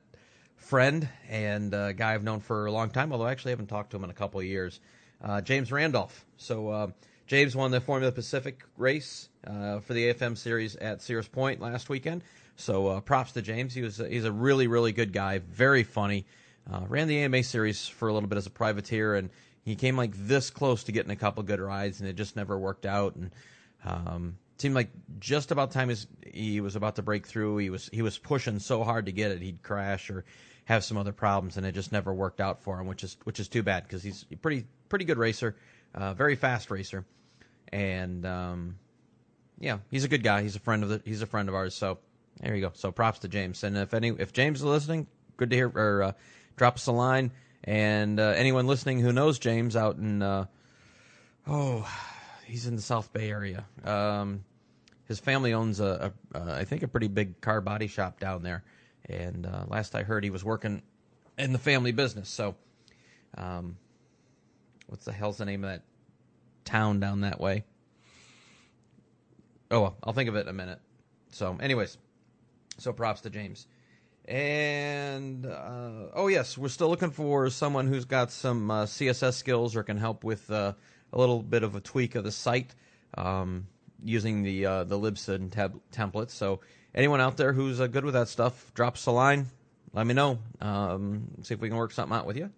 friend 0.57 1.09
and 1.29 1.73
guy 1.73 2.15
I've 2.15 2.25
known 2.25 2.41
for 2.41 2.67
a 2.67 2.73
long 2.73 2.91
time. 2.91 3.13
Although 3.13 3.27
I 3.27 3.33
actually 3.33 3.53
haven't 3.53 3.67
talked 3.67 3.91
to 3.91 3.97
him 3.97 4.05
in 4.05 4.11
a 4.11 4.15
couple 4.15 4.41
of 4.41 4.47
years. 4.47 4.81
James 5.45 5.71
Randolph. 5.71 6.25
So 6.39 6.93
James 7.27 7.55
won 7.55 7.71
the 7.71 7.81
Formula 7.81 8.13
Pacific 8.13 8.63
race 8.79 9.29
for 9.43 9.93
the 9.93 10.13
AFM 10.13 10.39
series 10.39 10.77
at 10.77 11.03
Sears 11.03 11.29
Point 11.29 11.61
last 11.61 11.91
weekend. 11.91 12.23
So 12.57 12.89
uh, 12.89 13.01
props 13.01 13.33
to 13.33 13.43
James. 13.43 13.75
He 13.75 13.83
was 13.83 13.99
he's 13.99 14.25
a 14.25 14.33
really 14.33 14.67
really 14.67 14.93
good 14.93 15.13
guy, 15.13 15.39
very 15.39 15.83
funny. 15.83 16.27
Uh, 16.71 16.83
ran 16.89 17.09
the 17.09 17.19
AMA 17.19 17.43
series 17.43 17.87
for 17.87 18.09
a 18.09 18.15
little 18.15 18.29
bit 18.29 18.39
as 18.39 18.47
a 18.47 18.51
privateer, 18.51 19.17
and 19.17 19.29
he 19.65 19.77
came 19.77 19.97
like 19.97 20.13
this 20.15 20.51
close 20.51 20.85
to 20.85 20.93
getting 20.93 21.11
a 21.11 21.17
couple 21.17 21.43
good 21.43 21.61
rides, 21.61 22.01
and 22.01 22.09
it 22.09 22.17
just 22.17 22.37
never 22.37 22.59
worked 22.59 22.87
out. 22.87 23.17
And 23.17 23.31
um, 23.85 24.39
seemed 24.59 24.75
like 24.75 24.91
just 25.19 25.51
about 25.51 25.73
time 25.73 25.89
his, 25.89 26.07
he 26.27 26.61
was 26.61 26.77
about 26.77 26.97
to 26.97 27.03
break 27.03 27.27
through, 27.27 27.59
he 27.59 27.71
was 27.71 27.91
he 27.93 28.03
was 28.03 28.17
pushing 28.19 28.59
so 28.59 28.85
hard 28.85 29.07
to 29.07 29.13
get 29.13 29.31
it, 29.31 29.43
he'd 29.43 29.63
crash 29.63 30.11
or 30.11 30.25
have 30.65 30.85
some 30.85 30.97
other 30.97 31.13
problems, 31.13 31.57
and 31.57 31.67
it 31.67 31.73
just 31.73 31.93
never 31.93 32.15
worked 32.15 32.41
out 32.41 32.63
for 32.63 32.81
him, 32.81 32.87
which 32.87 33.05
is 33.05 33.17
which 33.25 33.41
is 33.41 33.49
too 33.49 33.63
bad 33.63 33.83
because 33.83 34.03
he's 34.03 34.25
a 34.33 34.37
pretty 34.37 34.67
pretty 34.89 35.05
good 35.05 35.19
racer, 35.19 35.57
uh, 35.95 36.15
very 36.15 36.37
fast 36.37 36.71
racer, 36.71 37.05
and 37.73 38.25
um, 38.25 38.79
yeah, 39.59 39.79
he's 39.91 40.05
a 40.05 40.09
good 40.09 40.23
guy. 40.23 40.43
He's 40.43 40.57
a 40.57 40.61
friend 40.61 40.83
of 40.83 40.89
the 40.89 41.03
he's 41.05 41.21
a 41.21 41.27
friend 41.27 41.49
of 41.49 41.55
ours. 41.55 41.75
So 41.75 41.99
there 42.41 42.55
you 42.55 42.61
go. 42.61 42.73
So 42.75 42.93
props 42.93 43.21
to 43.21 43.29
James. 43.29 43.63
And 43.65 43.77
if 43.77 43.95
any 43.95 44.09
if 44.09 44.33
James 44.33 44.59
is 44.59 44.65
listening, 44.65 45.07
good 45.37 45.51
to 45.51 45.57
hear. 45.57 45.69
Or 45.69 46.03
uh, 46.03 46.13
drop 46.57 46.77
us 46.77 46.87
a 46.87 46.93
line. 46.93 47.33
And 47.63 48.21
uh, 48.21 48.35
anyone 48.37 48.67
listening 48.67 49.01
who 49.01 49.13
knows 49.13 49.39
James 49.39 49.77
out 49.77 49.97
in 49.97 50.23
uh, 50.23 50.47
oh, 51.47 51.89
he's 52.47 52.67
in 52.67 52.77
the 52.77 52.83
South 52.83 53.13
Bay 53.13 53.31
area. 53.31 53.65
Um, 53.85 54.45
his 55.07 55.19
family 55.19 55.53
owns 55.53 55.81
a, 55.81 56.13
a, 56.35 56.39
a 56.39 56.55
I 56.55 56.65
think 56.65 56.83
a 56.83 56.89
pretty 56.89 57.09
big 57.09 57.41
car 57.41 57.61
body 57.61 57.87
shop 57.87 58.21
down 58.21 58.43
there. 58.43 58.65
And 59.07 59.47
uh, 59.47 59.65
last 59.69 59.95
I 59.95 60.03
heard, 60.03 60.25
he 60.25 60.31
was 60.31 60.45
working 60.45 60.83
in 61.37 61.53
the 61.53 61.59
family 61.59 61.93
business. 61.93 62.29
So, 62.29 62.55
um, 63.37 63.77
what's 64.87 65.05
the 65.05 65.13
hell's 65.13 65.39
the 65.39 65.45
name 65.45 65.65
of 65.65 65.71
that 65.71 65.83
town 66.65 67.01
down 67.01 67.21
that 67.21 67.39
way? 67.39 67.65
Oh, 69.71 69.81
well, 69.81 69.97
I'll 70.03 70.13
think 70.13 70.29
of 70.29 70.37
it 70.37 70.41
in 70.41 70.49
a 70.49 70.55
minute. 70.55 70.79
So, 71.33 71.59
anyways, 71.61 71.99
so 72.79 72.93
props 72.93 73.23
to 73.23 73.31
James. 73.31 73.67
And 74.27 75.45
uh, 75.45 76.09
oh 76.15 76.29
yes, 76.29 76.57
we're 76.57 76.69
still 76.69 76.89
looking 76.89 77.11
for 77.11 77.51
someone 77.51 77.87
who's 77.87 78.07
got 78.07 78.31
some 78.31 78.71
uh, 78.71 78.85
CSS 78.85 79.35
skills 79.35 79.77
or 79.77 79.83
can 79.83 79.99
help 79.99 80.25
with 80.25 80.51
uh, 80.51 80.73
a 81.13 81.19
little 81.19 81.43
bit 81.43 81.63
of 81.63 81.75
a 81.75 81.81
tweak 81.81 82.15
of 82.15 82.25
the 82.25 82.33
site 82.33 82.75
um, 83.19 83.67
using 84.03 84.43
the 84.43 84.65
uh, 84.65 84.85
the 84.85 84.99
Libsyn 84.99 85.51
tab- 85.51 85.81
templates. 85.93 86.31
So 86.31 86.61
anyone 86.95 87.21
out 87.21 87.37
there 87.37 87.53
who's 87.53 87.81
uh, 87.81 87.87
good 87.87 88.05
with 88.05 88.15
that 88.15 88.29
stuff, 88.29 88.73
drop 88.75 88.95
us 88.95 89.05
a 89.07 89.11
line. 89.11 89.47
Let 89.93 90.07
me 90.07 90.15
know. 90.15 90.39
Um, 90.61 91.29
see 91.43 91.55
if 91.55 91.61
we 91.61 91.69
can 91.69 91.77
work 91.77 91.93
something 91.93 92.17
out 92.17 92.27
with 92.27 92.37
you. 92.37 92.51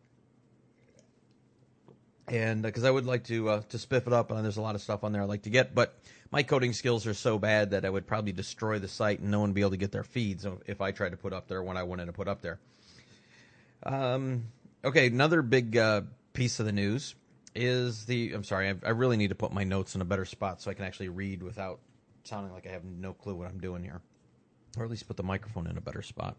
And 2.29 2.63
because 2.63 2.85
I 2.85 2.91
would 2.91 3.07
like 3.07 3.25
to 3.25 3.49
uh, 3.51 3.61
to 3.69 3.77
spiff 3.77 4.07
it 4.07 4.13
up, 4.13 4.31
and 4.31 4.45
there's 4.45 4.57
a 4.57 4.63
lot 4.63 4.75
of 4.75 4.81
stuff 4.81 5.05
on 5.05 5.13
there 5.13 5.23
I 5.23 5.27
like 5.27 5.43
to 5.43 5.51
get, 5.51 5.75
but 5.75 5.97
my 6.33 6.43
coding 6.43 6.73
skills 6.73 7.07
are 7.07 7.15
so 7.15 7.39
bad 7.39 7.71
that 7.71 7.85
I 7.85 7.91
would 7.91 8.07
probably 8.07 8.33
destroy 8.33 8.79
the 8.79 8.89
site 8.89 9.21
and 9.21 9.31
no 9.31 9.41
one 9.41 9.51
would 9.51 9.55
be 9.55 9.61
able 9.61 9.71
to 9.71 9.77
get 9.77 9.93
their 9.93 10.05
feeds 10.05 10.45
if 10.67 10.81
I 10.81 10.91
tried 10.91 11.11
to 11.11 11.17
put 11.17 11.33
up 11.33 11.47
there 11.47 11.63
when 11.63 11.77
I 11.77 11.85
wanted 11.85 12.07
to 12.07 12.13
put 12.13 12.27
up 12.27 12.43
there. 12.43 12.59
Um, 13.85 14.47
okay, 14.85 15.07
another 15.07 15.43
big 15.43 15.77
uh, 15.77 16.03
piece 16.33 16.59
of 16.59 16.67
the 16.67 16.73
news 16.73 17.15
is 17.55 18.05
the. 18.07 18.33
I'm 18.33 18.45
sorry, 18.45 18.71
I, 18.71 18.75
I, 18.85 18.91
really 18.91 19.17
need 19.17 19.29
to 19.29 19.35
put 19.35 19.53
my 19.53 19.65
notes 19.65 19.95
in 19.95 20.01
a 20.01 20.05
better 20.05 20.25
spot 20.25 20.61
so 20.61 20.71
I 20.71 20.75
can 20.75 20.85
actually 20.85 21.09
read 21.09 21.43
without 21.43 21.79
sounding 22.25 22.53
like 22.53 22.67
I 22.67 22.71
have 22.71 22.85
no 22.85 23.13
clue 23.13 23.37
what 23.37 23.49
I'm 23.49 23.61
doing 23.61 23.85
here, 23.85 24.01
or 24.77 24.85
at 24.85 24.91
least 24.91 25.07
put 25.07 25.17
the 25.17 25.23
microphone 25.23 25.69
in 25.69 25.79
a 25.79 25.81
better 25.81 26.03
spot. 26.03 26.37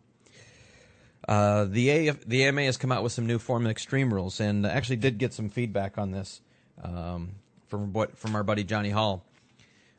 Uh, 1.27 1.65
the 1.65 2.07
AF, 2.07 2.25
the 2.25 2.43
AMA 2.43 2.63
has 2.63 2.77
come 2.77 2.91
out 2.91 3.03
with 3.03 3.11
some 3.11 3.25
new 3.25 3.39
Formula 3.39 3.71
Extreme 3.71 4.13
rules, 4.13 4.39
and 4.39 4.65
actually 4.65 4.97
did 4.97 5.17
get 5.17 5.33
some 5.33 5.49
feedback 5.49 5.97
on 5.97 6.11
this 6.11 6.41
um, 6.83 7.35
from 7.67 7.93
from 8.15 8.35
our 8.35 8.43
buddy 8.43 8.63
Johnny 8.63 8.89
Hall 8.89 9.25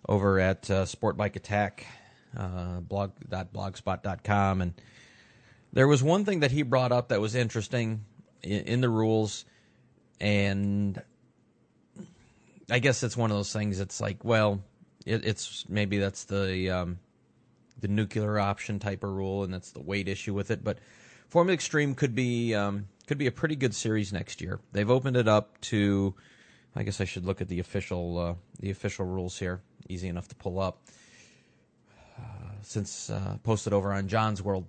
over 0.08 0.38
at 0.38 0.70
uh, 0.70 0.86
Sport 0.86 1.16
Bike 1.16 1.36
Attack 1.36 1.86
uh, 2.36 2.80
blog.blogspot.com, 2.80 4.62
and 4.62 4.74
there 5.72 5.88
was 5.88 6.02
one 6.02 6.24
thing 6.24 6.40
that 6.40 6.50
he 6.50 6.62
brought 6.62 6.92
up 6.92 7.08
that 7.08 7.20
was 7.20 7.34
interesting 7.34 8.04
in, 8.42 8.60
in 8.62 8.80
the 8.80 8.88
rules, 8.88 9.44
and 10.20 11.00
I 12.70 12.78
guess 12.78 13.02
it's 13.02 13.16
one 13.16 13.30
of 13.30 13.36
those 13.36 13.52
things. 13.52 13.80
It's 13.80 14.00
like, 14.00 14.24
well, 14.24 14.62
it, 15.06 15.24
it's 15.24 15.64
maybe 15.68 15.98
that's 15.98 16.24
the 16.24 16.70
um, 16.70 16.98
the 17.80 17.88
nuclear 17.88 18.38
option 18.38 18.78
type 18.78 19.04
of 19.04 19.10
rule, 19.10 19.44
and 19.44 19.52
that's 19.52 19.70
the 19.70 19.82
weight 19.82 20.08
issue 20.08 20.34
with 20.34 20.50
it, 20.50 20.62
but 20.62 20.78
Formula 21.28 21.52
Extreme 21.52 21.94
could 21.94 22.14
be 22.14 22.54
um, 22.54 22.88
could 23.06 23.18
be 23.18 23.26
a 23.26 23.32
pretty 23.32 23.56
good 23.56 23.74
series 23.74 24.12
next 24.12 24.40
year. 24.40 24.60
They've 24.72 24.90
opened 24.90 25.16
it 25.16 25.28
up 25.28 25.60
to. 25.62 26.14
I 26.74 26.82
guess 26.84 27.00
I 27.00 27.04
should 27.04 27.26
look 27.26 27.40
at 27.40 27.48
the 27.48 27.60
official 27.60 28.18
uh, 28.18 28.34
the 28.60 28.70
official 28.70 29.04
rules 29.04 29.38
here. 29.38 29.60
Easy 29.88 30.08
enough 30.08 30.28
to 30.28 30.34
pull 30.34 30.58
up. 30.58 30.78
Uh, 32.18 32.22
since 32.62 33.10
uh, 33.10 33.36
posted 33.42 33.72
over 33.72 33.92
on 33.92 34.08
John's 34.08 34.42
World. 34.42 34.66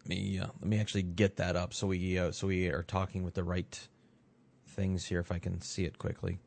Let 0.00 0.08
me 0.08 0.38
uh, 0.38 0.46
let 0.60 0.68
me 0.68 0.80
actually 0.80 1.02
get 1.02 1.36
that 1.36 1.54
up 1.54 1.74
so 1.74 1.86
we 1.86 2.18
uh, 2.18 2.32
so 2.32 2.46
we 2.46 2.68
are 2.68 2.82
talking 2.82 3.22
with 3.22 3.34
the 3.34 3.44
right 3.44 3.88
things 4.68 5.04
here. 5.04 5.20
If 5.20 5.30
I 5.30 5.38
can 5.38 5.60
see 5.60 5.84
it 5.84 5.98
quickly. 5.98 6.38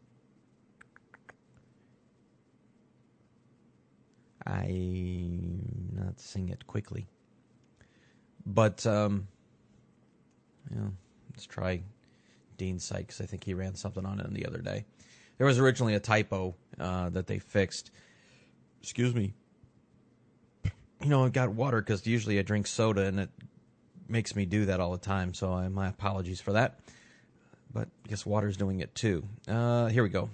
I'm 4.45 5.89
not 5.93 6.19
seeing 6.19 6.49
it 6.49 6.65
quickly. 6.65 7.07
But 8.45 8.85
um, 8.85 9.27
yeah, 10.71 10.87
let's 11.31 11.45
try 11.45 11.81
Dean 12.57 12.79
site 12.79 13.07
because 13.07 13.21
I 13.21 13.25
think 13.25 13.43
he 13.43 13.53
ran 13.53 13.75
something 13.75 14.05
on 14.05 14.19
it 14.19 14.33
the 14.33 14.45
other 14.45 14.59
day. 14.59 14.85
There 15.37 15.47
was 15.47 15.59
originally 15.59 15.95
a 15.95 15.99
typo 15.99 16.55
uh, 16.79 17.09
that 17.09 17.27
they 17.27 17.39
fixed. 17.39 17.91
Excuse 18.81 19.15
me. 19.15 19.33
You 21.01 21.07
know, 21.07 21.23
I 21.23 21.29
got 21.29 21.49
water 21.49 21.81
because 21.81 22.05
usually 22.05 22.39
I 22.39 22.41
drink 22.41 22.67
soda 22.67 23.05
and 23.05 23.21
it 23.21 23.29
makes 24.09 24.35
me 24.35 24.45
do 24.45 24.65
that 24.65 24.81
all 24.81 24.91
the 24.91 24.97
time. 24.97 25.33
So 25.33 25.53
I, 25.53 25.69
my 25.69 25.87
apologies 25.87 26.41
for 26.41 26.53
that. 26.53 26.79
But 27.71 27.87
I 28.05 28.09
guess 28.09 28.25
water's 28.25 28.57
doing 28.57 28.81
it 28.81 28.93
too. 28.95 29.23
Uh, 29.47 29.87
here 29.87 30.03
we 30.03 30.09
go. 30.09 30.29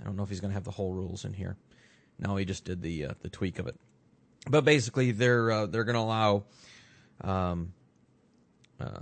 I 0.00 0.04
don't 0.04 0.16
know 0.16 0.22
if 0.22 0.28
he's 0.28 0.40
going 0.40 0.50
to 0.50 0.54
have 0.54 0.64
the 0.64 0.70
whole 0.70 0.92
rules 0.92 1.24
in 1.24 1.32
here. 1.32 1.56
No, 2.18 2.36
he 2.36 2.44
just 2.44 2.64
did 2.64 2.82
the 2.82 3.06
uh, 3.06 3.14
the 3.22 3.28
tweak 3.28 3.58
of 3.58 3.66
it. 3.66 3.76
But 4.48 4.64
basically, 4.64 5.12
they're 5.12 5.50
uh, 5.50 5.66
they're 5.66 5.84
going 5.84 5.94
to 5.94 6.00
allow 6.00 6.44
um, 7.22 7.72
uh, 8.80 9.00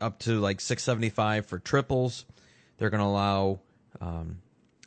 up 0.00 0.18
to 0.20 0.40
like 0.40 0.60
675 0.60 1.46
for 1.46 1.58
triples. 1.58 2.24
They're 2.78 2.90
going 2.90 3.02
to 3.02 3.06
allow 3.06 3.60
um, 4.00 4.40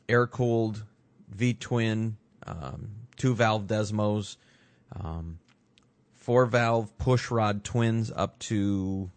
air 0.09 0.27
cooled 0.27 0.83
V 1.29 1.53
twin, 1.53 2.17
um, 2.45 2.89
two 3.17 3.35
valve 3.35 3.67
Desmos, 3.67 4.37
um, 4.99 5.39
four 6.13 6.45
valve 6.45 6.97
push 6.97 7.31
rod 7.31 7.63
twins 7.63 8.11
up 8.15 8.39
to 8.39 9.09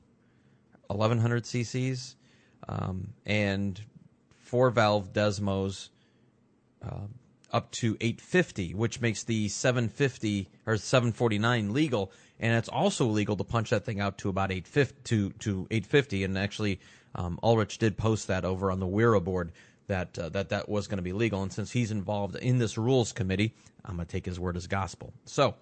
1100 0.88 1.44
cc's, 1.44 2.16
um, 2.68 3.12
and 3.24 3.80
four 4.38 4.70
valve 4.70 5.12
Desmos 5.12 5.88
uh, 6.84 7.06
up 7.52 7.70
to 7.72 7.96
850, 8.00 8.74
which 8.74 9.00
makes 9.00 9.24
the 9.24 9.48
750 9.48 10.48
or 10.66 10.76
749 10.76 11.72
legal 11.72 12.12
and 12.38 12.54
it's 12.54 12.68
also 12.68 13.06
legal 13.06 13.36
to 13.36 13.44
punch 13.44 13.70
that 13.70 13.84
thing 13.84 14.00
out 14.00 14.18
to 14.18 14.28
about 14.28 14.50
850 14.50 15.02
to, 15.04 15.30
to 15.38 15.66
850 15.70 16.24
and 16.24 16.38
actually 16.38 16.80
um, 17.14 17.38
Ulrich 17.42 17.78
did 17.78 17.96
post 17.96 18.28
that 18.28 18.44
over 18.44 18.70
on 18.70 18.78
the 18.78 18.86
WERA 18.86 19.20
board 19.20 19.52
that 19.86 20.18
uh, 20.18 20.28
that 20.30 20.50
that 20.50 20.68
was 20.68 20.88
going 20.88 20.98
to 20.98 21.02
be 21.02 21.12
legal. 21.12 21.42
And 21.42 21.52
since 21.52 21.70
he's 21.70 21.90
involved 21.90 22.36
in 22.36 22.58
this 22.58 22.76
rules 22.76 23.12
committee 23.12 23.54
I'm 23.84 23.96
going 23.96 24.06
to 24.06 24.12
take 24.12 24.26
his 24.26 24.38
word 24.38 24.56
as 24.56 24.66
gospel. 24.66 25.12
So 25.24 25.54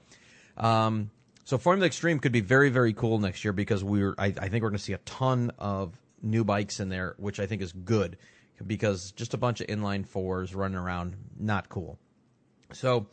um, 0.56 1.10
so 1.44 1.58
Formula 1.58 1.86
Extreme 1.86 2.20
could 2.20 2.32
be 2.32 2.40
very 2.40 2.70
very 2.70 2.92
cool 2.92 3.18
next 3.18 3.44
year 3.44 3.52
because 3.52 3.84
we're 3.84 4.14
I, 4.18 4.26
I 4.26 4.48
think 4.48 4.62
we're 4.62 4.70
going 4.70 4.78
to 4.78 4.84
see 4.84 4.94
a 4.94 4.98
ton 4.98 5.52
of 5.58 5.98
new 6.22 6.44
bikes 6.44 6.80
in 6.80 6.88
there 6.88 7.14
which 7.18 7.38
I 7.38 7.46
think 7.46 7.62
is 7.62 7.72
good 7.72 8.16
because 8.64 9.10
just 9.12 9.34
a 9.34 9.36
bunch 9.36 9.60
of 9.60 9.66
inline 9.66 10.06
fours 10.06 10.54
running 10.54 10.78
around 10.78 11.16
not 11.38 11.68
cool. 11.68 11.98
So 12.72 13.06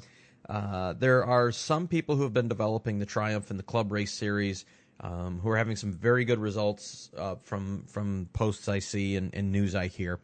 uh, 0.52 0.92
there 1.00 1.24
are 1.24 1.50
some 1.54 1.88
people 1.88 2.18
who 2.18 2.24
have 2.24 2.34
been 2.34 2.50
developing 2.50 3.00
the 3.00 3.06
Triumph 3.06 3.52
and 3.52 3.58
the 3.58 3.64
Club 3.64 3.90
Race 3.90 4.12
series 4.12 4.66
um, 5.00 5.40
who 5.40 5.50
are 5.50 5.56
having 5.56 5.78
some 5.78 5.94
very 5.94 6.26
good 6.26 6.40
results 6.40 7.10
uh, 7.18 7.36
from 7.44 7.86
from 7.88 8.28
posts 8.34 8.68
I 8.68 8.80
see 8.80 9.16
and, 9.16 9.34
and 9.34 9.54
news 9.54 9.76
I 9.76 9.88
hear. 9.88 10.20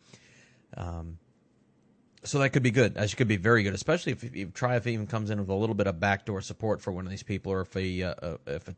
Um, 0.76 1.18
so 2.26 2.40
that 2.40 2.50
could 2.50 2.62
be 2.62 2.72
good. 2.72 2.96
That 2.96 3.16
could 3.16 3.30
be 3.30 3.38
very 3.38 3.64
good, 3.64 3.74
especially 3.74 4.12
if, 4.12 4.24
if 4.36 4.54
Triumph 4.54 4.86
even 4.86 5.08
comes 5.08 5.30
in 5.30 5.40
with 5.40 5.48
a 5.48 5.54
little 5.54 5.76
bit 5.76 5.88
of 5.88 5.98
backdoor 6.02 6.42
support 6.42 6.82
for 6.82 6.92
one 6.92 7.06
of 7.06 7.10
these 7.10 7.24
people, 7.24 7.54
or 7.54 7.62
if 7.62 7.74
a 7.78 8.04
uh, 8.04 8.38
if 8.48 8.68
a, 8.68 8.76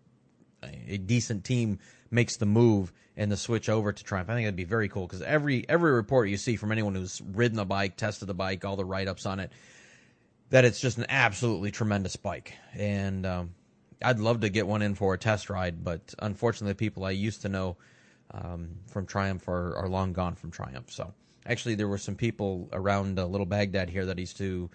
a, 0.88 0.98
decent 0.98 1.46
team 1.46 1.80
makes 2.12 2.38
the 2.38 2.46
move 2.46 2.94
and 3.18 3.32
the 3.32 3.38
switch 3.38 3.70
over 3.70 3.92
to 3.92 4.04
Triumph. 4.04 4.30
I 4.30 4.36
think 4.36 4.46
that'd 4.46 4.56
be 4.56 4.66
very 4.66 4.88
cool 4.88 5.08
because 5.08 5.24
every 5.24 5.68
every 5.68 5.94
report 5.94 6.30
you 6.30 6.38
see 6.38 6.58
from 6.58 6.72
anyone 6.72 6.94
who's 6.94 7.20
ridden 7.22 7.58
the 7.58 7.66
bike, 7.66 7.98
tested 7.98 8.28
the 8.28 8.36
bike, 8.36 8.64
all 8.66 8.76
the 8.76 8.86
write 8.86 9.08
ups 9.08 9.26
on 9.26 9.40
it, 9.40 9.52
that 10.50 10.66
it's 10.66 10.80
just 10.80 10.98
an 10.98 11.06
absolutely 11.10 11.72
tremendous 11.72 12.16
bike. 12.16 12.54
And 12.74 13.26
um, 13.26 13.54
I'd 14.02 14.20
love 14.20 14.42
to 14.42 14.50
get 14.50 14.68
one 14.68 14.82
in 14.82 14.96
for 14.96 15.14
a 15.14 15.18
test 15.18 15.50
ride, 15.50 15.84
but 15.84 16.14
unfortunately, 16.20 16.74
people 16.74 17.04
I 17.04 17.12
used 17.12 17.44
to 17.44 17.50
know 17.50 17.78
um, 18.32 18.72
from 18.88 19.06
Triumph 19.06 19.48
are, 19.48 19.76
are 19.76 19.90
long 19.90 20.14
gone 20.14 20.36
from 20.36 20.52
Triumph. 20.52 20.92
So 20.92 21.14
actually, 21.46 21.76
there 21.76 21.88
were 21.88 21.98
some 21.98 22.16
people 22.16 22.70
around 22.72 23.20
uh, 23.20 23.26
Little 23.26 23.46
Baghdad 23.46 23.90
here 23.90 24.06
that 24.06 24.18
used 24.18 24.38
to 24.38 24.70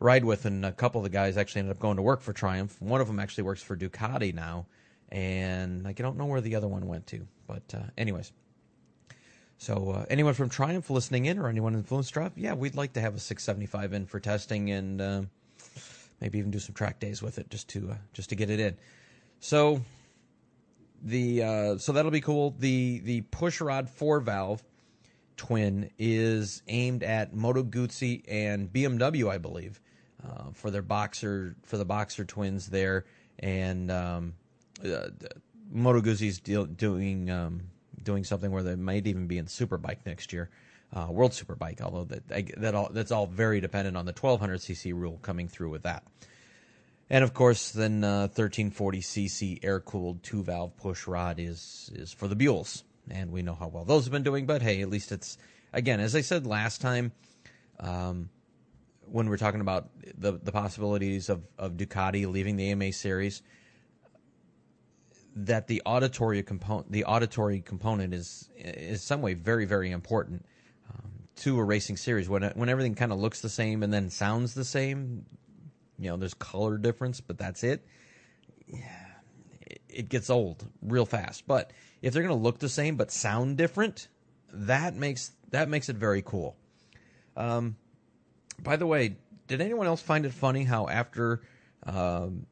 ride 0.00 0.24
with, 0.24 0.46
and 0.46 0.66
a 0.66 0.72
couple 0.72 1.00
of 1.00 1.04
the 1.04 1.10
guys 1.10 1.36
actually 1.36 1.60
ended 1.60 1.76
up 1.76 1.80
going 1.80 1.96
to 1.96 2.02
work 2.02 2.20
for 2.20 2.32
Triumph. 2.32 2.80
One 2.80 3.00
of 3.00 3.06
them 3.06 3.20
actually 3.20 3.44
works 3.44 3.62
for 3.62 3.76
Ducati 3.76 4.34
now, 4.34 4.66
and 5.10 5.84
like, 5.84 6.00
I 6.00 6.02
don't 6.02 6.16
know 6.16 6.26
where 6.26 6.40
the 6.40 6.56
other 6.56 6.68
one 6.68 6.86
went 6.86 7.06
to. 7.08 7.26
But 7.46 7.74
uh, 7.74 7.82
anyways. 7.96 8.32
So 9.62 9.92
uh, 9.92 10.06
anyone 10.10 10.34
from 10.34 10.48
Triumph 10.48 10.90
listening 10.90 11.26
in, 11.26 11.38
or 11.38 11.48
anyone 11.48 11.74
in 11.74 11.84
Fluence 11.84 12.10
Drive, 12.10 12.32
yeah, 12.34 12.52
we'd 12.52 12.74
like 12.74 12.94
to 12.94 13.00
have 13.00 13.14
a 13.14 13.20
675 13.20 13.92
in 13.92 14.06
for 14.06 14.18
testing 14.18 14.72
and 14.72 15.00
uh, 15.00 15.22
maybe 16.20 16.38
even 16.38 16.50
do 16.50 16.58
some 16.58 16.74
track 16.74 16.98
days 16.98 17.22
with 17.22 17.38
it 17.38 17.48
just 17.48 17.68
to 17.68 17.92
uh, 17.92 17.94
just 18.12 18.30
to 18.30 18.34
get 18.34 18.50
it 18.50 18.58
in. 18.58 18.76
So 19.38 19.80
the 21.00 21.44
uh, 21.44 21.78
so 21.78 21.92
that'll 21.92 22.10
be 22.10 22.20
cool. 22.20 22.56
The 22.58 23.02
the 23.04 23.22
pushrod 23.30 23.88
four 23.88 24.18
valve 24.18 24.64
twin 25.36 25.90
is 25.96 26.64
aimed 26.66 27.04
at 27.04 27.32
Moto 27.32 27.62
Guzzi 27.62 28.24
and 28.26 28.68
BMW, 28.68 29.30
I 29.30 29.38
believe, 29.38 29.80
uh, 30.28 30.50
for 30.54 30.72
their 30.72 30.82
boxer 30.82 31.54
for 31.62 31.76
the 31.76 31.84
boxer 31.84 32.24
twins 32.24 32.66
there, 32.66 33.04
and 33.38 33.92
um, 33.92 34.34
uh, 34.84 35.10
Moto 35.70 36.00
Guzzi's 36.00 36.40
doing 36.40 37.30
um, 37.30 37.60
doing 38.02 38.24
something 38.24 38.50
where 38.50 38.62
they 38.62 38.76
might 38.76 39.06
even 39.06 39.26
be 39.26 39.38
in 39.38 39.46
Superbike 39.46 40.04
next 40.04 40.32
year 40.32 40.50
uh, 40.94 41.06
World 41.10 41.32
Superbike, 41.32 41.80
although 41.80 42.04
that 42.04 42.54
that 42.58 42.74
all 42.74 42.90
that's 42.92 43.10
all 43.10 43.26
very 43.26 43.60
dependent 43.60 43.96
on 43.96 44.04
the 44.04 44.12
1200cc 44.12 44.92
rule 44.94 45.18
coming 45.22 45.48
through 45.48 45.70
with 45.70 45.84
that. 45.84 46.04
And 47.08 47.24
of 47.24 47.34
course, 47.34 47.70
then 47.70 48.04
uh, 48.04 48.28
1340cc 48.34 49.60
air 49.62 49.80
cooled 49.80 50.22
two 50.22 50.42
valve 50.42 50.76
push 50.76 51.06
rod 51.06 51.38
is 51.38 51.90
is 51.94 52.12
for 52.12 52.28
the 52.28 52.36
Buells, 52.36 52.82
and 53.10 53.32
we 53.32 53.42
know 53.42 53.54
how 53.54 53.68
well 53.68 53.84
those 53.84 54.04
have 54.04 54.12
been 54.12 54.22
doing. 54.22 54.46
But 54.46 54.62
hey, 54.62 54.82
at 54.82 54.90
least 54.90 55.12
it's 55.12 55.38
again, 55.72 56.00
as 56.00 56.14
I 56.14 56.20
said 56.20 56.46
last 56.46 56.80
time, 56.80 57.12
um, 57.80 58.28
when 59.06 59.28
we 59.28 59.34
are 59.34 59.38
talking 59.38 59.62
about 59.62 59.88
the 60.18 60.32
the 60.32 60.52
possibilities 60.52 61.30
of 61.30 61.42
of 61.58 61.72
Ducati 61.72 62.30
leaving 62.30 62.56
the 62.56 62.70
AMA 62.70 62.92
series, 62.92 63.42
that 65.34 65.66
the 65.66 65.82
auditory 65.86 66.42
component 66.42 66.92
the 66.92 67.04
auditory 67.04 67.60
component 67.60 68.12
is 68.12 68.50
is 68.56 69.02
some 69.02 69.22
way 69.22 69.34
very 69.34 69.64
very 69.64 69.90
important 69.90 70.44
to 71.36 71.58
a 71.58 71.64
racing 71.64 71.96
series 71.96 72.28
when 72.28 72.42
when 72.54 72.68
everything 72.68 72.94
kind 72.94 73.12
of 73.12 73.18
looks 73.18 73.40
the 73.40 73.48
same 73.48 73.82
and 73.82 73.92
then 73.92 74.10
sounds 74.10 74.54
the 74.54 74.64
same. 74.64 75.24
You 75.98 76.10
know, 76.10 76.16
there's 76.16 76.34
color 76.34 76.78
difference, 76.78 77.20
but 77.20 77.38
that's 77.38 77.62
it. 77.62 77.86
Yeah, 78.66 78.78
it, 79.60 79.80
it 79.88 80.08
gets 80.08 80.30
old 80.30 80.64
real 80.82 81.06
fast. 81.06 81.46
But 81.46 81.72
if 82.00 82.12
they're 82.12 82.22
going 82.22 82.36
to 82.36 82.42
look 82.42 82.58
the 82.58 82.68
same 82.68 82.96
but 82.96 83.10
sound 83.10 83.56
different, 83.56 84.08
that 84.52 84.94
makes 84.94 85.32
that 85.50 85.68
makes 85.68 85.88
it 85.88 85.96
very 85.96 86.22
cool. 86.22 86.56
Um, 87.36 87.76
by 88.62 88.76
the 88.76 88.86
way, 88.86 89.16
did 89.46 89.60
anyone 89.60 89.86
else 89.86 90.02
find 90.02 90.26
it 90.26 90.32
funny 90.32 90.64
how 90.64 90.88
after 90.88 91.42
um, 91.84 92.46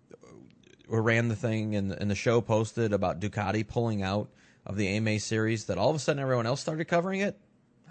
ran 0.99 1.29
the 1.29 1.37
thing 1.37 1.77
and, 1.77 1.93
and 1.93 2.11
the 2.11 2.15
show 2.15 2.41
posted 2.41 2.93
about 2.93 3.21
Ducati 3.21 3.67
pulling 3.67 4.03
out 4.03 4.29
of 4.67 4.77
the 4.77 4.89
AMA 4.89 5.21
series 5.21 5.67
that 5.67 5.79
all 5.79 5.91
of 5.91 5.97
a 5.97 5.99
sudden 5.99 6.21
everyone 6.21 6.47
else 6.47 6.61
started 6.61 6.87
covering 6.87 7.21
it? 7.21 7.39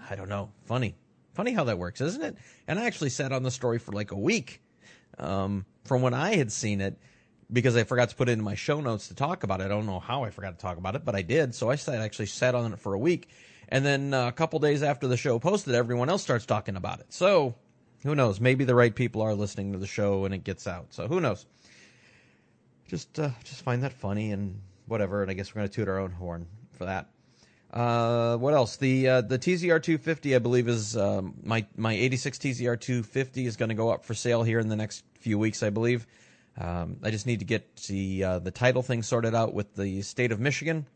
I 0.09 0.15
don't 0.15 0.29
know. 0.29 0.51
Funny. 0.65 0.95
Funny 1.33 1.53
how 1.53 1.63
that 1.65 1.77
works, 1.77 2.01
isn't 2.01 2.21
it? 2.21 2.37
And 2.67 2.79
I 2.79 2.85
actually 2.85 3.11
sat 3.11 3.31
on 3.31 3.43
the 3.43 3.51
story 3.51 3.79
for 3.79 3.91
like 3.91 4.11
a 4.11 4.17
week 4.17 4.61
um, 5.17 5.65
from 5.85 6.01
when 6.01 6.13
I 6.13 6.35
had 6.35 6.51
seen 6.51 6.81
it 6.81 6.99
because 7.51 7.75
I 7.75 7.83
forgot 7.83 8.09
to 8.09 8.15
put 8.15 8.29
it 8.29 8.33
in 8.33 8.43
my 8.43 8.55
show 8.55 8.81
notes 8.81 9.07
to 9.07 9.15
talk 9.15 9.43
about 9.43 9.61
it. 9.61 9.65
I 9.65 9.67
don't 9.67 9.85
know 9.85 9.99
how 9.99 10.23
I 10.23 10.29
forgot 10.29 10.57
to 10.57 10.61
talk 10.61 10.77
about 10.77 10.95
it, 10.95 11.05
but 11.05 11.15
I 11.15 11.21
did. 11.21 11.55
So 11.55 11.69
I 11.69 11.75
actually 11.87 12.27
sat 12.27 12.55
on 12.55 12.73
it 12.73 12.79
for 12.79 12.93
a 12.93 12.99
week. 12.99 13.29
And 13.69 13.85
then 13.85 14.13
uh, 14.13 14.27
a 14.27 14.31
couple 14.31 14.59
days 14.59 14.83
after 14.83 15.07
the 15.07 15.17
show 15.17 15.39
posted, 15.39 15.75
everyone 15.75 16.09
else 16.09 16.21
starts 16.21 16.45
talking 16.45 16.75
about 16.75 16.99
it. 16.99 17.13
So 17.13 17.55
who 18.03 18.15
knows? 18.15 18.39
Maybe 18.39 18.65
the 18.65 18.75
right 18.75 18.93
people 18.93 19.21
are 19.21 19.33
listening 19.33 19.73
to 19.73 19.77
the 19.77 19.87
show 19.87 20.25
and 20.25 20.33
it 20.33 20.43
gets 20.43 20.67
out. 20.67 20.87
So 20.93 21.07
who 21.07 21.19
knows? 21.19 21.45
Just 22.89 23.19
uh, 23.19 23.29
just 23.43 23.61
find 23.61 23.83
that 23.83 23.93
funny 23.93 24.31
and 24.31 24.59
whatever. 24.87 25.21
And 25.21 25.29
I 25.29 25.35
guess 25.35 25.53
we're 25.53 25.59
going 25.59 25.69
to 25.69 25.75
toot 25.75 25.87
our 25.87 25.99
own 25.99 26.11
horn 26.11 26.47
for 26.71 26.85
that. 26.85 27.07
Uh, 27.71 28.35
what 28.37 28.55
else? 28.55 28.77
The 28.77 29.07
uh, 29.07 29.21
the 29.21 29.37
TZR 29.37 29.81
250, 29.81 30.35
I 30.35 30.39
believe, 30.39 30.67
is 30.67 30.97
um, 30.97 31.35
my 31.43 31.67
my 31.77 31.93
86 31.93 32.39
TZR 32.39 32.79
250 32.79 33.45
is 33.45 33.57
going 33.57 33.69
to 33.69 33.75
go 33.75 33.89
up 33.89 34.03
for 34.03 34.15
sale 34.15 34.41
here 34.41 34.59
in 34.59 34.69
the 34.69 34.75
next 34.75 35.03
few 35.19 35.37
weeks, 35.37 35.61
I 35.61 35.69
believe. 35.69 36.07
Um, 36.57 36.97
I 37.03 37.11
just 37.11 37.27
need 37.27 37.39
to 37.39 37.45
get 37.45 37.75
the 37.87 38.23
uh, 38.23 38.39
the 38.39 38.49
title 38.49 38.81
thing 38.81 39.03
sorted 39.03 39.35
out 39.35 39.53
with 39.53 39.75
the 39.75 40.01
state 40.01 40.31
of 40.31 40.39
Michigan. 40.39 40.87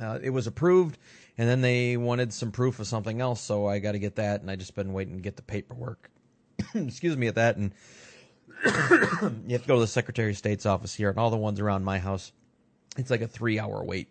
Uh, 0.00 0.18
it 0.22 0.30
was 0.30 0.46
approved, 0.46 0.96
and 1.36 1.46
then 1.46 1.60
they 1.60 1.98
wanted 1.98 2.32
some 2.32 2.52
proof 2.52 2.80
of 2.80 2.86
something 2.86 3.20
else, 3.20 3.40
so 3.40 3.66
I 3.66 3.78
got 3.78 3.92
to 3.92 3.98
get 3.98 4.16
that, 4.16 4.40
and 4.40 4.50
I 4.50 4.56
just 4.56 4.74
been 4.74 4.92
waiting 4.94 5.16
to 5.16 5.22
get 5.22 5.36
the 5.36 5.42
paperwork. 5.42 6.10
Excuse 6.74 7.16
me 7.16 7.26
at 7.26 7.34
that, 7.34 7.56
and 7.56 7.74
you 8.64 9.52
have 9.52 9.62
to 9.62 9.68
go 9.68 9.74
to 9.74 9.80
the 9.80 9.86
Secretary 9.86 10.30
of 10.30 10.36
State's 10.36 10.66
office 10.66 10.94
here, 10.94 11.10
and 11.10 11.18
all 11.18 11.30
the 11.30 11.36
ones 11.36 11.60
around 11.60 11.84
my 11.84 11.98
house. 11.98 12.32
It's 12.96 13.10
like 13.10 13.20
a 13.20 13.28
three 13.28 13.58
hour 13.58 13.82
wait 13.84 14.08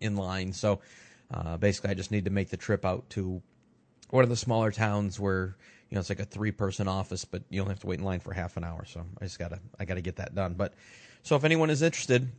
in 0.00 0.16
line, 0.16 0.52
so 0.52 0.80
uh, 1.32 1.56
basically, 1.56 1.90
I 1.90 1.94
just 1.94 2.10
need 2.10 2.24
to 2.24 2.30
make 2.30 2.50
the 2.50 2.56
trip 2.56 2.84
out 2.84 3.08
to 3.10 3.42
one 4.10 4.24
of 4.24 4.30
the 4.30 4.36
smaller 4.36 4.70
towns 4.70 5.20
where 5.20 5.56
you 5.90 5.94
know 5.94 6.00
it's 6.00 6.08
like 6.08 6.20
a 6.20 6.24
three 6.24 6.52
person 6.52 6.88
office, 6.88 7.24
but 7.24 7.42
you 7.50 7.60
only 7.60 7.72
have 7.72 7.80
to 7.80 7.86
wait 7.86 7.98
in 7.98 8.04
line 8.04 8.20
for 8.20 8.32
half 8.32 8.56
an 8.56 8.64
hour. 8.64 8.84
So 8.84 9.04
I 9.20 9.24
just 9.24 9.38
gotta 9.38 9.60
I 9.78 9.84
gotta 9.84 10.00
get 10.00 10.16
that 10.16 10.34
done. 10.34 10.54
But 10.54 10.74
so 11.22 11.36
if 11.36 11.44
anyone 11.44 11.70
is 11.70 11.82
interested 11.82 12.30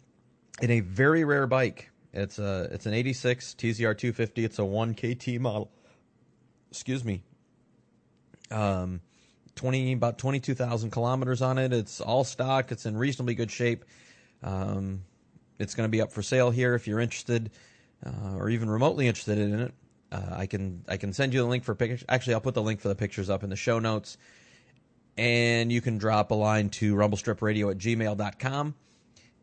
in 0.61 0.71
a 0.71 0.79
very 0.79 1.23
rare 1.23 1.47
bike, 1.47 1.91
it's 2.13 2.39
a 2.39 2.69
it's 2.71 2.85
an 2.85 2.93
'86 2.93 3.55
TZR 3.55 3.97
250. 3.97 4.43
It's 4.43 4.59
a 4.59 4.65
one 4.65 4.95
KT 4.95 5.39
model. 5.39 5.71
Excuse 6.71 7.03
me. 7.03 7.23
Um, 8.51 9.01
twenty 9.59 9.93
about 9.93 10.17
twenty 10.17 10.39
two 10.39 10.55
thousand 10.55 10.91
kilometers 10.91 11.41
on 11.41 11.57
it. 11.57 11.73
It's 11.73 12.01
all 12.01 12.23
stock. 12.23 12.71
It's 12.71 12.85
in 12.85 12.97
reasonably 12.97 13.35
good 13.35 13.51
shape. 13.51 13.85
Um, 14.41 15.03
it's 15.59 15.75
going 15.75 15.85
to 15.85 15.91
be 15.91 16.01
up 16.01 16.11
for 16.11 16.21
sale 16.21 16.51
here 16.51 16.75
if 16.75 16.87
you're 16.87 17.01
interested 17.01 17.51
uh, 18.05 18.35
or 18.37 18.49
even 18.49 18.69
remotely 18.69 19.07
interested 19.07 19.37
in 19.37 19.59
it, 19.59 19.73
uh, 20.11 20.21
I 20.31 20.45
can 20.45 20.83
I 20.87 20.97
can 20.97 21.13
send 21.13 21.33
you 21.33 21.41
the 21.41 21.47
link 21.47 21.63
for 21.63 21.75
pictures. 21.75 22.03
Actually, 22.07 22.35
I'll 22.35 22.41
put 22.41 22.53
the 22.53 22.61
link 22.61 22.79
for 22.79 22.87
the 22.87 22.95
pictures 22.95 23.29
up 23.29 23.43
in 23.43 23.49
the 23.49 23.55
show 23.55 23.79
notes, 23.79 24.17
and 25.17 25.71
you 25.71 25.81
can 25.81 25.97
drop 25.97 26.31
a 26.31 26.35
line 26.35 26.69
to 26.69 26.95
rumblestripradio 26.95 27.71
at 27.71 27.77
gmail.com, 27.77 28.75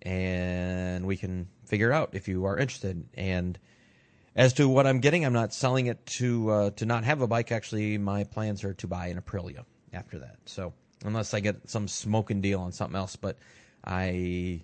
and 0.02 1.07
we 1.07 1.16
can 1.16 1.48
figure 1.66 1.92
out 1.92 2.11
if 2.12 2.29
you 2.29 2.46
are 2.46 2.59
interested. 2.59 3.07
And 3.14 3.59
as 4.35 4.55
to 4.55 4.68
what 4.68 4.87
I'm 4.87 5.00
getting, 5.00 5.24
I'm 5.24 5.33
not 5.33 5.52
selling 5.52 5.87
it 5.87 6.05
to 6.07 6.50
uh, 6.50 6.70
to 6.70 6.87
not 6.87 7.05
have 7.05 7.20
a 7.20 7.26
bike. 7.26 7.52
Actually, 7.52 7.98
my 7.98 8.24
plans 8.24 8.64
are 8.64 8.74
to 8.74 8.87
buy 8.87 9.09
an 9.09 9.20
Aprilia 9.20 9.64
after 9.96 10.20
that. 10.20 10.37
So 10.44 10.72
unless 11.04 11.35
I 11.35 11.40
get 11.40 11.68
some 11.68 11.88
smoking 11.88 12.40
deal 12.40 12.61
on 12.61 12.72
something 12.72 12.96
else, 12.96 13.16
but 13.16 13.38
I 13.85 14.62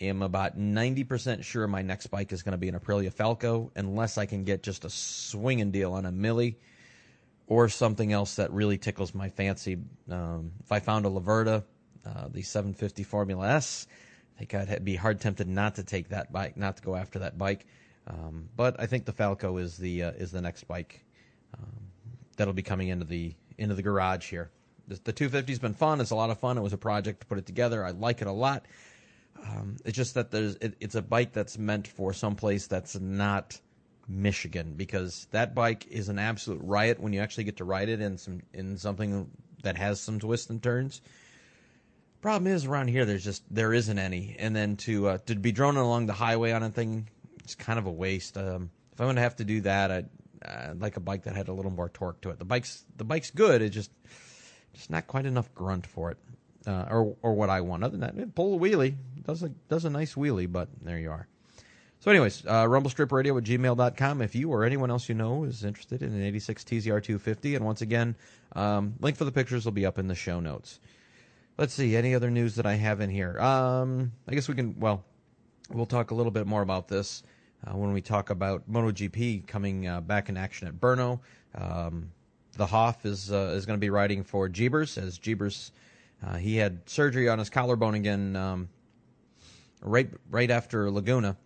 am 0.00 0.22
about 0.22 0.58
90% 0.58 1.44
sure 1.44 1.66
my 1.66 1.82
next 1.82 2.08
bike 2.08 2.32
is 2.32 2.42
going 2.42 2.52
to 2.52 2.58
be 2.58 2.68
an 2.68 2.78
Aprilia 2.78 3.12
Falco 3.12 3.70
unless 3.76 4.18
I 4.18 4.26
can 4.26 4.44
get 4.44 4.62
just 4.62 4.84
a 4.84 4.90
swinging 4.90 5.70
deal 5.70 5.92
on 5.92 6.06
a 6.06 6.12
Mille 6.12 6.52
or 7.46 7.68
something 7.68 8.12
else 8.12 8.36
that 8.36 8.52
really 8.52 8.78
tickles 8.78 9.14
my 9.14 9.28
fancy. 9.28 9.78
Um, 10.10 10.52
if 10.62 10.72
I 10.72 10.80
found 10.80 11.06
a 11.06 11.10
Laverda, 11.10 11.62
uh, 12.06 12.28
the 12.28 12.42
750 12.42 13.02
Formula 13.02 13.48
S, 13.48 13.86
I 14.36 14.44
think 14.44 14.54
I'd 14.54 14.84
be 14.84 14.96
hard 14.96 15.20
tempted 15.20 15.48
not 15.48 15.76
to 15.76 15.84
take 15.84 16.08
that 16.08 16.32
bike, 16.32 16.56
not 16.56 16.78
to 16.78 16.82
go 16.82 16.96
after 16.96 17.20
that 17.20 17.38
bike. 17.38 17.66
Um, 18.06 18.48
but 18.56 18.78
I 18.78 18.86
think 18.86 19.04
the 19.04 19.12
Falco 19.12 19.56
is 19.58 19.76
the 19.78 20.02
uh, 20.02 20.10
is 20.12 20.30
the 20.30 20.42
next 20.42 20.64
bike 20.64 21.04
um, 21.56 21.90
that'll 22.36 22.52
be 22.52 22.62
coming 22.62 22.88
into 22.88 23.06
the 23.06 23.34
into 23.58 23.74
the 23.74 23.82
garage 23.82 24.28
here. 24.30 24.50
The, 24.88 25.00
the 25.04 25.12
250's 25.12 25.58
been 25.58 25.74
fun. 25.74 26.00
It's 26.00 26.10
a 26.10 26.16
lot 26.16 26.30
of 26.30 26.38
fun. 26.38 26.58
It 26.58 26.62
was 26.62 26.72
a 26.72 26.78
project 26.78 27.20
to 27.20 27.26
put 27.26 27.38
it 27.38 27.46
together. 27.46 27.84
I 27.84 27.90
like 27.90 28.20
it 28.20 28.26
a 28.26 28.32
lot. 28.32 28.66
Um, 29.42 29.76
it's 29.84 29.96
just 29.96 30.14
that 30.14 30.30
there's 30.30 30.56
it, 30.56 30.74
it's 30.80 30.94
a 30.94 31.02
bike 31.02 31.32
that's 31.32 31.58
meant 31.58 31.88
for 31.88 32.12
someplace 32.12 32.66
that's 32.66 32.98
not 32.98 33.58
Michigan 34.08 34.74
because 34.76 35.26
that 35.30 35.54
bike 35.54 35.86
is 35.90 36.08
an 36.08 36.18
absolute 36.18 36.60
riot 36.62 37.00
when 37.00 37.12
you 37.12 37.20
actually 37.20 37.44
get 37.44 37.56
to 37.58 37.64
ride 37.64 37.88
it 37.88 38.00
in 38.00 38.18
some 38.18 38.40
in 38.52 38.78
something 38.78 39.30
that 39.62 39.76
has 39.76 40.00
some 40.00 40.18
twists 40.18 40.50
and 40.50 40.62
turns. 40.62 41.00
Problem 42.20 42.50
is 42.50 42.64
around 42.64 42.88
here 42.88 43.04
there's 43.04 43.24
just 43.24 43.42
there 43.50 43.74
isn't 43.74 43.98
any, 43.98 44.36
and 44.38 44.56
then 44.56 44.76
to 44.76 45.08
uh, 45.08 45.18
to 45.26 45.34
be 45.34 45.52
droning 45.52 45.82
along 45.82 46.06
the 46.06 46.12
highway 46.14 46.52
on 46.52 46.62
a 46.62 46.70
thing, 46.70 47.08
it's 47.42 47.54
kind 47.54 47.78
of 47.78 47.86
a 47.86 47.92
waste. 47.92 48.38
Um, 48.38 48.70
if 48.92 49.00
I'm 49.00 49.08
gonna 49.08 49.20
have 49.20 49.36
to 49.36 49.44
do 49.44 49.60
that, 49.62 49.90
I'd, 49.90 50.08
I'd 50.44 50.80
like 50.80 50.96
a 50.96 51.00
bike 51.00 51.24
that 51.24 51.34
had 51.34 51.48
a 51.48 51.52
little 51.52 51.70
more 51.70 51.88
torque 51.88 52.20
to 52.22 52.30
it. 52.30 52.38
The 52.38 52.44
bike's 52.44 52.84
the 52.96 53.04
bike's 53.04 53.30
good. 53.30 53.62
It's 53.62 53.74
just 53.74 53.90
just 54.72 54.90
not 54.90 55.06
quite 55.06 55.26
enough 55.26 55.54
grunt 55.54 55.86
for 55.86 56.10
it, 56.10 56.18
uh, 56.66 56.86
or 56.90 57.16
or 57.22 57.34
what 57.34 57.50
I 57.50 57.60
want. 57.60 57.84
Other 57.84 57.96
than 57.96 58.16
that, 58.16 58.34
pull 58.34 58.54
a 58.54 58.58
wheelie 58.58 58.94
does 59.22 59.42
a 59.42 59.48
does 59.48 59.84
a 59.84 59.90
nice 59.90 60.14
wheelie, 60.14 60.50
but 60.50 60.68
there 60.82 60.98
you 60.98 61.10
are. 61.10 61.26
So, 62.00 62.10
anyways, 62.10 62.44
uh, 62.46 62.64
rumblestripradio 62.64 63.38
at 63.38 63.44
gmail.com. 63.44 64.20
If 64.20 64.34
you 64.34 64.50
or 64.52 64.64
anyone 64.64 64.90
else 64.90 65.08
you 65.08 65.14
know 65.14 65.44
is 65.44 65.64
interested 65.64 66.02
in 66.02 66.12
an 66.12 66.22
86 66.22 66.62
TZR 66.64 67.02
250, 67.02 67.54
and 67.54 67.64
once 67.64 67.80
again, 67.80 68.14
um, 68.52 68.94
link 69.00 69.16
for 69.16 69.24
the 69.24 69.32
pictures 69.32 69.64
will 69.64 69.72
be 69.72 69.86
up 69.86 69.98
in 69.98 70.06
the 70.06 70.14
show 70.14 70.38
notes. 70.38 70.80
Let's 71.56 71.72
see, 71.72 71.96
any 71.96 72.14
other 72.14 72.30
news 72.30 72.56
that 72.56 72.66
I 72.66 72.74
have 72.74 73.00
in 73.00 73.08
here? 73.08 73.38
Um, 73.40 74.12
I 74.28 74.34
guess 74.34 74.48
we 74.48 74.54
can, 74.54 74.78
well, 74.78 75.02
we'll 75.70 75.86
talk 75.86 76.10
a 76.10 76.14
little 76.14 76.32
bit 76.32 76.46
more 76.46 76.60
about 76.60 76.88
this 76.88 77.22
uh, 77.66 77.76
when 77.76 77.92
we 77.92 78.00
talk 78.00 78.30
about 78.30 78.70
MotoGP 78.70 79.46
coming 79.46 79.86
uh, 79.86 80.00
back 80.00 80.28
in 80.28 80.36
action 80.36 80.68
at 80.68 80.74
Brno. 80.74 81.20
Um, 81.54 82.10
the 82.56 82.66
Hoff 82.66 83.04
is 83.04 83.32
uh, 83.32 83.54
is 83.56 83.66
going 83.66 83.78
to 83.78 83.80
be 83.84 83.90
riding 83.90 84.22
for 84.22 84.48
Gibers, 84.48 84.96
as 84.96 85.18
Gibers, 85.18 85.72
uh, 86.24 86.36
he 86.36 86.56
had 86.56 86.88
surgery 86.88 87.28
on 87.28 87.38
his 87.38 87.50
collarbone 87.50 87.94
again 87.94 88.36
um, 88.36 88.68
right 89.80 90.08
right 90.30 90.50
after 90.50 90.90
Laguna 90.90 91.36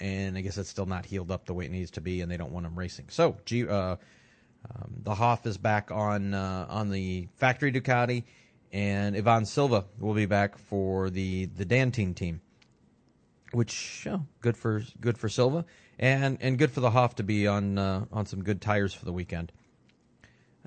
and 0.00 0.36
I 0.36 0.40
guess 0.40 0.58
it's 0.58 0.68
still 0.68 0.86
not 0.86 1.04
healed 1.04 1.30
up 1.30 1.46
the 1.46 1.54
way 1.54 1.66
it 1.66 1.70
needs 1.70 1.92
to 1.92 2.00
be, 2.00 2.22
and 2.22 2.30
they 2.30 2.36
don't 2.36 2.50
want 2.50 2.66
him 2.66 2.76
racing. 2.76 3.06
So, 3.08 3.36
G, 3.44 3.68
um, 3.68 3.98
the 5.02 5.14
Hoff 5.14 5.46
is 5.46 5.58
back 5.58 5.90
on 5.90 6.34
on 6.34 6.90
the 6.90 7.28
factory 7.36 7.72
Ducati, 7.72 8.24
and 8.72 9.16
Ivan 9.16 9.44
Silva 9.44 9.84
will 9.98 10.14
be 10.14 10.26
back 10.26 10.58
for 10.58 11.10
the 11.10 11.46
the 11.46 11.64
d'Antin 11.64 12.14
team, 12.14 12.40
which 13.52 14.06
oh, 14.10 14.24
good 14.40 14.56
for 14.56 14.82
good 15.00 15.18
for 15.18 15.28
Silva, 15.28 15.64
and 15.98 16.38
and 16.40 16.58
good 16.58 16.70
for 16.70 16.80
the 16.80 16.90
Hoff 16.90 17.16
to 17.16 17.22
be 17.22 17.46
on 17.46 17.78
uh, 17.78 18.04
on 18.12 18.26
some 18.26 18.42
good 18.42 18.60
tires 18.60 18.92
for 18.92 19.04
the 19.04 19.12
weekend. 19.12 19.52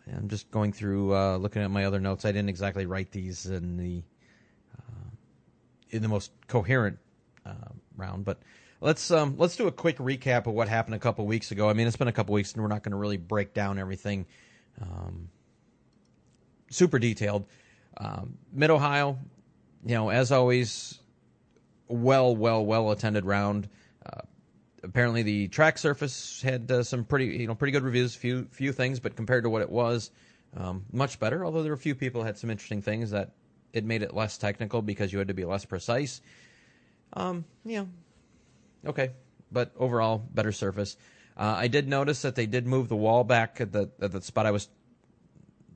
I'm 0.08 0.30
just 0.30 0.52
going 0.52 0.72
through 0.72 1.16
uh, 1.16 1.38
looking 1.38 1.64
at 1.64 1.72
my 1.72 1.86
other 1.86 2.00
notes. 2.00 2.26
I 2.26 2.32
didn't 2.32 2.50
exactly 2.50 2.86
write 2.86 3.12
these 3.12 3.46
in 3.48 3.78
the 3.78 4.04
uh, 4.78 5.10
in 5.90 6.02
the 6.02 6.08
most 6.08 6.32
coherent 6.48 7.00
uh, 7.46 7.72
round, 7.98 8.26
but 8.26 8.40
Let's 8.82 9.10
um, 9.10 9.36
let's 9.38 9.56
do 9.56 9.68
a 9.68 9.72
quick 9.72 9.98
recap 9.98 10.48
of 10.48 10.54
what 10.54 10.68
happened 10.68 10.96
a 10.96 11.00
couple 11.00 11.26
weeks 11.26 11.52
ago. 11.52 11.70
I 11.70 11.74
mean, 11.74 11.88
it's 11.88 11.96
been 11.96 12.10
a 12.10 12.14
couple 12.14 12.34
weeks, 12.34 12.54
and 12.54 12.62
we're 12.62 12.68
not 12.68 12.84
going 12.84 12.92
to 12.92 12.98
really 12.98 13.18
break 13.18 13.54
down 13.54 13.80
everything 13.80 14.26
um, 14.82 15.30
super 16.70 17.00
detailed. 17.00 17.46
Um, 17.98 18.38
Mid 18.52 18.70
Ohio, 18.70 19.18
you 19.86 19.96
know, 19.96 20.10
as 20.10 20.32
always, 20.32 21.00
well, 21.88 22.36
well, 22.36 22.66
well 22.66 22.92
attended 22.92 23.26
round. 23.26 23.70
Uh, 24.06 24.22
apparently, 24.84 25.24
the 25.24 25.48
track 25.48 25.78
surface 25.78 26.42
had 26.42 26.72
uh, 26.72 26.84
some 26.84 27.04
pretty, 27.04 27.38
you 27.38 27.48
know, 27.48 27.56
pretty 27.56 27.72
good 27.72 27.84
reviews. 27.84 28.16
Few 28.16 28.46
few 28.52 28.72
things, 28.72 29.00
but 29.00 29.16
compared 29.16 29.44
to 29.44 29.50
what 29.50 29.62
it 29.62 29.70
was, 29.70 30.12
um, 30.56 30.86
much 30.92 31.20
better. 31.20 31.46
Although 31.46 31.64
there 31.64 31.72
were 31.72 31.78
a 31.78 31.78
few 31.78 31.96
people 31.96 32.24
had 32.24 32.38
some 32.38 32.50
interesting 32.50 32.82
things 32.82 33.12
that 33.12 33.32
it 33.74 33.84
made 33.84 34.02
it 34.02 34.14
less 34.14 34.38
technical 34.38 34.82
because 34.82 35.12
you 35.12 35.20
had 35.20 35.28
to 35.28 35.34
be 35.34 35.46
less 35.46 35.66
precise. 35.66 36.22
Um, 37.14 37.46
know, 37.64 37.90
Okay, 38.86 39.12
but 39.52 39.72
overall 39.78 40.18
better 40.18 40.52
surface. 40.52 40.98
Uh, 41.38 41.56
I 41.58 41.68
did 41.68 41.88
notice 41.88 42.22
that 42.22 42.36
they 42.36 42.46
did 42.46 42.66
move 42.66 42.88
the 42.88 42.96
wall 42.96 43.24
back 43.24 43.60
at 43.60 43.72
the 43.72 43.90
at 44.02 44.12
the 44.12 44.22
spot 44.22 44.46
I 44.46 44.52
was 44.52 44.70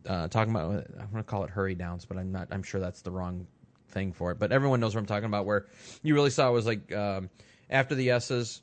uh, 0.07 0.27
talking 0.27 0.53
about. 0.53 0.85
I'm 0.99 1.11
going 1.11 1.23
to 1.23 1.23
call 1.23 1.43
it 1.43 1.49
hurry 1.49 1.75
downs, 1.75 2.05
but 2.05 2.17
I'm 2.17 2.31
not. 2.31 2.47
I'm 2.51 2.63
sure 2.63 2.79
that's 2.79 3.01
the 3.01 3.11
wrong 3.11 3.47
thing 3.89 4.13
for 4.13 4.32
it. 4.32 4.39
But 4.39 4.52
everyone 4.52 4.80
knows 4.80 4.95
what 4.95 5.02
I'm 5.02 5.08
talking 5.08 5.25
about. 5.25 5.45
Where 5.45 5.65
you 6.02 6.13
really 6.15 6.30
saw 6.30 6.49
it 6.49 6.54
was 6.54 6.65
like 6.65 6.91
um, 6.93 7.30
after 7.69 7.95
the 7.95 8.12
S's, 8.12 8.62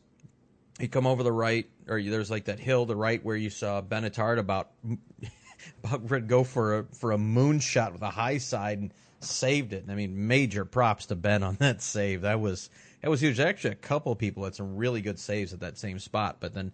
you 0.79 0.89
come 0.89 1.07
over 1.07 1.23
the 1.23 1.33
right, 1.33 1.67
or 1.89 2.03
there's 2.03 2.31
like 2.31 2.47
that 2.47 2.59
hill 2.59 2.87
to 2.87 2.89
the 2.89 2.97
right 2.97 3.25
where 3.25 3.37
you 3.37 3.51
saw 3.51 3.81
Ben 3.81 4.05
Attard 4.05 4.39
about 4.39 4.71
about 5.85 6.27
go 6.27 6.45
for 6.45 6.79
a 6.79 6.85
for 6.85 7.13
a 7.13 7.19
moonshot 7.19 7.93
with 7.93 8.03
a 8.03 8.11
high 8.11 8.39
side 8.39 8.79
and 8.79 8.93
saved 9.21 9.73
it. 9.73 9.85
I 9.89 9.95
mean, 9.95 10.27
major 10.27 10.65
props 10.65 11.07
to 11.07 11.17
Ben 11.17 11.43
on 11.43 11.57
that 11.57 11.83
save. 11.83 12.23
That 12.23 12.41
was 12.41 12.71
that 13.03 13.11
was 13.11 13.21
huge. 13.21 13.41
Actually, 13.41 13.73
a 13.73 13.77
couple 13.77 14.15
people 14.15 14.45
had 14.45 14.55
some 14.55 14.77
really 14.77 15.01
good 15.01 15.19
saves 15.19 15.53
at 15.53 15.61
that 15.61 15.79
same 15.79 15.99
spot. 15.99 16.39
But 16.41 16.55
then, 16.55 16.73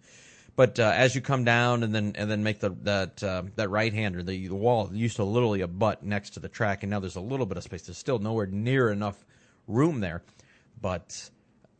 but 0.55 0.79
uh, 0.79 0.91
as 0.95 1.15
you 1.15 1.21
come 1.21 1.43
down 1.43 1.83
and 1.83 1.93
then 1.93 2.13
and 2.15 2.29
then 2.29 2.43
make 2.43 2.59
the 2.59 2.69
that 2.83 3.23
uh, 3.23 3.43
that 3.55 3.69
right 3.69 3.93
hander, 3.93 4.21
the, 4.21 4.47
the 4.47 4.55
wall 4.55 4.89
used 4.93 5.15
to 5.15 5.23
literally 5.23 5.61
a 5.61 5.67
butt 5.67 6.03
next 6.03 6.31
to 6.31 6.39
the 6.39 6.49
track, 6.49 6.83
and 6.83 6.91
now 6.91 6.99
there's 6.99 7.15
a 7.15 7.21
little 7.21 7.45
bit 7.45 7.57
of 7.57 7.63
space. 7.63 7.83
There's 7.83 7.97
still 7.97 8.19
nowhere 8.19 8.45
near 8.45 8.91
enough 8.91 9.25
room 9.67 9.99
there, 9.99 10.21
but 10.79 11.29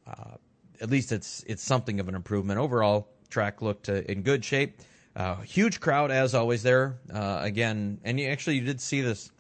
uh, 0.08 0.38
at 0.82 0.90
least 0.90 1.12
it's 1.12 1.44
it's 1.48 1.64
something 1.64 2.00
of 2.00 2.08
an 2.08 2.16
improvement. 2.16 2.60
Overall, 2.60 3.08
track 3.30 3.62
looked 3.62 3.90
uh, 3.90 4.02
in 4.10 4.24
good 4.24 4.44
shape. 4.44 4.78
Uh, 5.16 5.36
huge 5.42 5.80
crowd 5.80 6.10
as 6.10 6.34
always 6.34 6.64
there. 6.64 6.98
Uh, 7.14 7.40
again, 7.42 8.00
and 8.04 8.20
you, 8.20 8.28
actually 8.28 8.56
you 8.56 8.66
did 8.66 8.82
see 8.82 9.02
this 9.02 9.32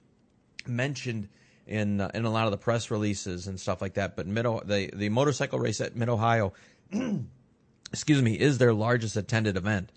mentioned 0.68 1.28
in 1.66 2.00
in 2.14 2.26
a 2.26 2.30
lot 2.30 2.46
of 2.46 2.52
the 2.52 2.58
press 2.58 2.92
releases 2.92 3.48
and 3.48 3.60
stuff 3.60 3.82
like 3.82 3.96
that. 3.96 4.16
But 4.16 4.28
Mid 4.28 4.46
the 4.46 4.92
the 4.94 5.10
motorcycle 5.10 5.58
race 5.58 5.82
at 5.82 5.96
Mid 5.96 6.10
Ohio, 6.10 6.54
excuse 7.94 8.22
me, 8.22 8.34
is 8.34 8.58
their 8.58 8.74
largest 8.74 9.16
attended 9.16 9.56
event 9.56 9.92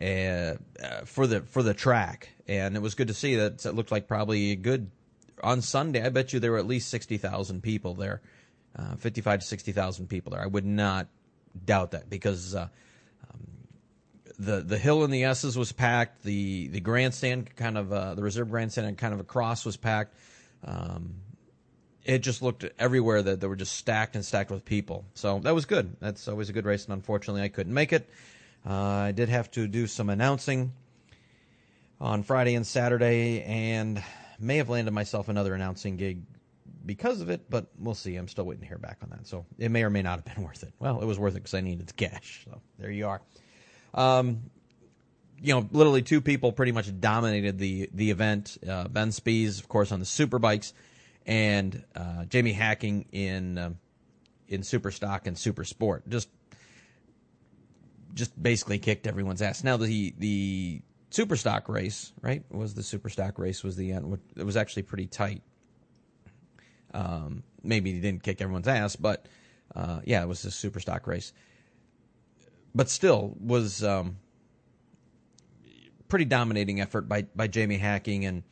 uh, 0.00 0.04
uh, 0.04 0.56
for 1.04 1.26
the 1.26 1.40
for 1.42 1.62
the 1.62 1.72
track, 1.72 2.30
and 2.46 2.76
it 2.76 2.82
was 2.82 2.94
good 2.94 3.08
to 3.08 3.14
see 3.14 3.36
that 3.36 3.64
it 3.64 3.74
looked 3.74 3.92
like 3.92 4.08
probably 4.08 4.50
a 4.50 4.56
good 4.56 4.90
on 5.42 5.62
Sunday. 5.62 6.04
I 6.04 6.10
bet 6.10 6.32
you 6.32 6.40
there 6.40 6.52
were 6.52 6.58
at 6.58 6.66
least 6.66 6.88
sixty 6.88 7.16
thousand 7.16 7.62
people 7.62 7.94
there, 7.94 8.20
uh, 8.76 8.96
fifty 8.96 9.20
five 9.20 9.40
to 9.40 9.46
sixty 9.46 9.72
thousand 9.72 10.08
people 10.08 10.32
there. 10.32 10.42
I 10.42 10.46
would 10.46 10.66
not 10.66 11.06
doubt 11.64 11.92
that 11.92 12.10
because. 12.10 12.54
Uh, 12.54 12.68
um, 13.32 13.46
the 14.38 14.60
the 14.60 14.78
hill 14.78 15.04
in 15.04 15.10
the 15.10 15.24
S's 15.24 15.56
was 15.56 15.72
packed. 15.72 16.22
The 16.22 16.68
the 16.68 16.80
grandstand, 16.80 17.56
kind 17.56 17.76
of 17.76 17.92
uh, 17.92 18.14
the 18.14 18.22
reserve 18.22 18.50
grandstand, 18.50 18.86
and 18.86 18.96
kind 18.96 19.12
of 19.14 19.20
across 19.20 19.64
was 19.64 19.76
packed. 19.76 20.14
Um, 20.64 21.14
it 22.08 22.20
just 22.20 22.40
looked 22.40 22.64
everywhere 22.78 23.22
that 23.22 23.40
they 23.40 23.46
were 23.46 23.54
just 23.54 23.76
stacked 23.76 24.16
and 24.16 24.24
stacked 24.24 24.50
with 24.50 24.64
people. 24.64 25.04
So 25.12 25.40
that 25.40 25.54
was 25.54 25.66
good. 25.66 25.94
That's 26.00 26.26
always 26.26 26.48
a 26.48 26.54
good 26.54 26.64
race, 26.64 26.86
and 26.86 26.94
unfortunately, 26.94 27.42
I 27.42 27.48
couldn't 27.48 27.74
make 27.74 27.92
it. 27.92 28.08
Uh, 28.68 28.72
I 28.72 29.12
did 29.12 29.28
have 29.28 29.50
to 29.52 29.68
do 29.68 29.86
some 29.86 30.08
announcing 30.08 30.72
on 32.00 32.22
Friday 32.22 32.54
and 32.54 32.66
Saturday, 32.66 33.42
and 33.42 34.02
may 34.40 34.56
have 34.56 34.70
landed 34.70 34.92
myself 34.92 35.28
another 35.28 35.54
announcing 35.54 35.98
gig 35.98 36.22
because 36.86 37.20
of 37.20 37.28
it, 37.28 37.50
but 37.50 37.66
we'll 37.78 37.94
see. 37.94 38.16
I'm 38.16 38.28
still 38.28 38.44
waiting 38.44 38.62
to 38.62 38.68
hear 38.68 38.78
back 38.78 38.98
on 39.02 39.10
that. 39.10 39.26
So 39.26 39.44
it 39.58 39.70
may 39.70 39.84
or 39.84 39.90
may 39.90 40.00
not 40.00 40.24
have 40.24 40.34
been 40.34 40.44
worth 40.44 40.62
it. 40.62 40.72
Well, 40.78 41.02
it 41.02 41.04
was 41.04 41.18
worth 41.18 41.34
it 41.34 41.40
because 41.40 41.54
I 41.54 41.60
needed 41.60 41.88
the 41.88 41.92
cash. 41.92 42.46
So 42.46 42.58
there 42.78 42.90
you 42.90 43.06
are. 43.06 43.20
Um, 43.92 44.44
you 45.42 45.54
know, 45.54 45.68
literally 45.70 46.02
two 46.02 46.22
people 46.22 46.52
pretty 46.52 46.72
much 46.72 46.90
dominated 47.00 47.58
the 47.58 47.90
the 47.92 48.10
event. 48.10 48.56
Uh, 48.66 48.88
ben 48.88 49.12
Spies, 49.12 49.60
of 49.60 49.68
course, 49.68 49.92
on 49.92 50.00
the 50.00 50.06
super 50.06 50.38
bikes, 50.38 50.72
and 51.28 51.84
uh, 51.94 52.24
Jamie 52.24 52.54
Hacking 52.54 53.04
in 53.12 53.58
uh, 53.58 53.70
in 54.48 54.62
super 54.62 54.90
stock 54.90 55.26
and 55.26 55.38
super 55.38 55.62
sport. 55.62 56.08
Just 56.08 56.30
just 58.14 58.42
basically 58.42 58.78
kicked 58.78 59.06
everyone's 59.06 59.42
ass. 59.42 59.62
Now 59.62 59.76
the 59.76 60.14
the 60.18 60.80
super 61.10 61.36
stock 61.36 61.68
race, 61.68 62.12
right? 62.22 62.42
Was 62.50 62.74
the 62.74 62.82
super 62.82 63.10
stock 63.10 63.38
race 63.38 63.62
was 63.62 63.76
the 63.76 63.92
end? 63.92 64.18
It 64.36 64.44
was 64.44 64.56
actually 64.56 64.82
pretty 64.82 65.06
tight. 65.06 65.42
Um, 66.94 67.42
maybe 67.62 67.92
he 67.92 68.00
didn't 68.00 68.22
kick 68.22 68.40
everyone's 68.40 68.66
ass, 68.66 68.96
but 68.96 69.26
uh, 69.76 70.00
yeah, 70.04 70.22
it 70.22 70.26
was 70.26 70.44
a 70.46 70.50
super 70.50 70.80
stock 70.80 71.06
race. 71.06 71.32
But 72.74 72.88
still 72.88 73.36
was. 73.38 73.84
Um, 73.84 74.16
pretty 76.08 76.24
dominating 76.24 76.80
effort 76.80 77.06
by 77.06 77.20
by 77.36 77.46
Jamie 77.46 77.76
Hacking 77.76 78.24
and 78.24 78.42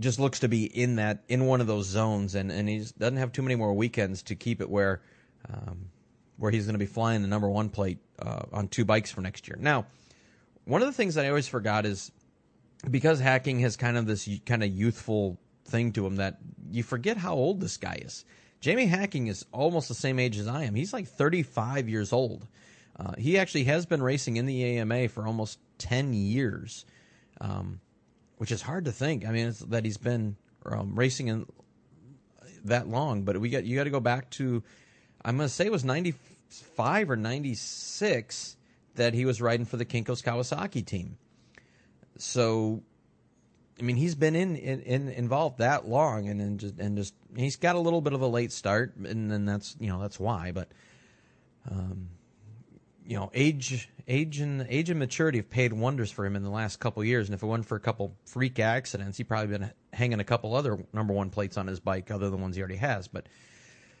just 0.00 0.18
looks 0.18 0.40
to 0.40 0.48
be 0.48 0.64
in 0.64 0.96
that 0.96 1.22
in 1.28 1.46
one 1.46 1.60
of 1.60 1.66
those 1.66 1.86
zones 1.86 2.34
and 2.34 2.50
and 2.50 2.68
he 2.68 2.78
doesn't 2.98 3.18
have 3.18 3.32
too 3.32 3.42
many 3.42 3.54
more 3.54 3.72
weekends 3.72 4.22
to 4.24 4.34
keep 4.34 4.60
it 4.60 4.68
where 4.68 5.00
um, 5.48 5.90
where 6.36 6.50
he's 6.50 6.64
going 6.64 6.74
to 6.74 6.78
be 6.78 6.86
flying 6.86 7.22
the 7.22 7.28
number 7.28 7.48
one 7.48 7.68
plate 7.68 7.98
uh, 8.18 8.42
on 8.52 8.66
two 8.66 8.84
bikes 8.84 9.10
for 9.10 9.20
next 9.20 9.46
year. 9.46 9.58
Now, 9.60 9.86
one 10.64 10.80
of 10.82 10.88
the 10.88 10.92
things 10.92 11.14
that 11.14 11.24
I 11.24 11.28
always 11.28 11.48
forgot 11.48 11.86
is 11.86 12.10
because 12.90 13.20
hacking 13.20 13.60
has 13.60 13.76
kind 13.76 13.96
of 13.96 14.06
this 14.06 14.28
kind 14.46 14.62
of 14.62 14.70
youthful 14.70 15.38
thing 15.66 15.92
to 15.92 16.06
him 16.06 16.16
that 16.16 16.38
you 16.70 16.82
forget 16.82 17.16
how 17.16 17.34
old 17.34 17.60
this 17.60 17.76
guy 17.76 18.00
is. 18.02 18.24
Jamie 18.60 18.86
Hacking 18.86 19.28
is 19.28 19.46
almost 19.52 19.88
the 19.88 19.94
same 19.94 20.18
age 20.18 20.36
as 20.38 20.46
I 20.46 20.64
am. 20.64 20.74
He's 20.74 20.92
like 20.92 21.06
35 21.06 21.88
years 21.88 22.12
old. 22.12 22.46
Uh, 22.98 23.14
he 23.16 23.38
actually 23.38 23.64
has 23.64 23.86
been 23.86 24.02
racing 24.02 24.36
in 24.36 24.44
the 24.44 24.78
AMA 24.78 25.08
for 25.08 25.26
almost 25.26 25.58
10 25.78 26.12
years, 26.12 26.84
um, 27.40 27.80
which 28.40 28.50
is 28.50 28.62
hard 28.62 28.86
to 28.86 28.92
think. 28.92 29.26
I 29.26 29.32
mean, 29.32 29.54
that 29.68 29.84
he's 29.84 29.98
been 29.98 30.34
um, 30.64 30.98
racing 30.98 31.28
in 31.28 31.44
that 32.64 32.88
long, 32.88 33.24
but 33.24 33.36
we 33.36 33.50
got 33.50 33.64
you 33.64 33.76
got 33.76 33.84
to 33.84 33.90
go 33.90 34.00
back 34.00 34.30
to 34.30 34.62
I'm 35.22 35.36
going 35.36 35.46
to 35.46 35.52
say 35.52 35.66
it 35.66 35.72
was 35.72 35.84
95 35.84 37.10
or 37.10 37.16
96 37.16 38.56
that 38.94 39.12
he 39.12 39.26
was 39.26 39.42
riding 39.42 39.66
for 39.66 39.76
the 39.76 39.84
Kinko's 39.84 40.22
Kawasaki 40.22 40.82
team. 40.86 41.18
So 42.16 42.82
I 43.78 43.82
mean, 43.82 43.96
he's 43.96 44.14
been 44.14 44.34
in, 44.34 44.56
in, 44.56 44.80
in 44.84 45.08
involved 45.10 45.58
that 45.58 45.86
long, 45.86 46.26
and 46.26 46.40
then 46.40 46.56
just 46.56 46.78
and 46.78 46.96
just 46.96 47.12
he's 47.36 47.56
got 47.56 47.76
a 47.76 47.78
little 47.78 48.00
bit 48.00 48.14
of 48.14 48.22
a 48.22 48.26
late 48.26 48.52
start, 48.52 48.96
and 48.96 49.30
then 49.30 49.44
that's 49.44 49.76
you 49.78 49.88
know 49.88 50.00
that's 50.00 50.18
why. 50.18 50.50
But, 50.52 50.68
um, 51.70 52.08
you 53.10 53.16
know, 53.16 53.28
age 53.34 53.88
age 54.06 54.38
and 54.38 54.64
age 54.68 54.88
and 54.88 55.00
maturity 55.00 55.38
have 55.38 55.50
paid 55.50 55.72
wonders 55.72 56.12
for 56.12 56.24
him 56.24 56.36
in 56.36 56.44
the 56.44 56.50
last 56.50 56.78
couple 56.78 57.02
years. 57.02 57.26
And 57.26 57.34
if 57.34 57.42
it 57.42 57.46
wasn't 57.46 57.66
for 57.66 57.74
a 57.74 57.80
couple 57.80 58.14
freak 58.24 58.60
accidents, 58.60 59.18
he'd 59.18 59.24
probably 59.24 59.58
been 59.58 59.72
hanging 59.92 60.20
a 60.20 60.24
couple 60.24 60.54
other 60.54 60.78
number 60.92 61.12
one 61.12 61.28
plates 61.28 61.56
on 61.56 61.66
his 61.66 61.80
bike, 61.80 62.12
other 62.12 62.26
than 62.26 62.36
the 62.36 62.40
ones 62.40 62.54
he 62.54 62.62
already 62.62 62.76
has. 62.76 63.08
But 63.08 63.26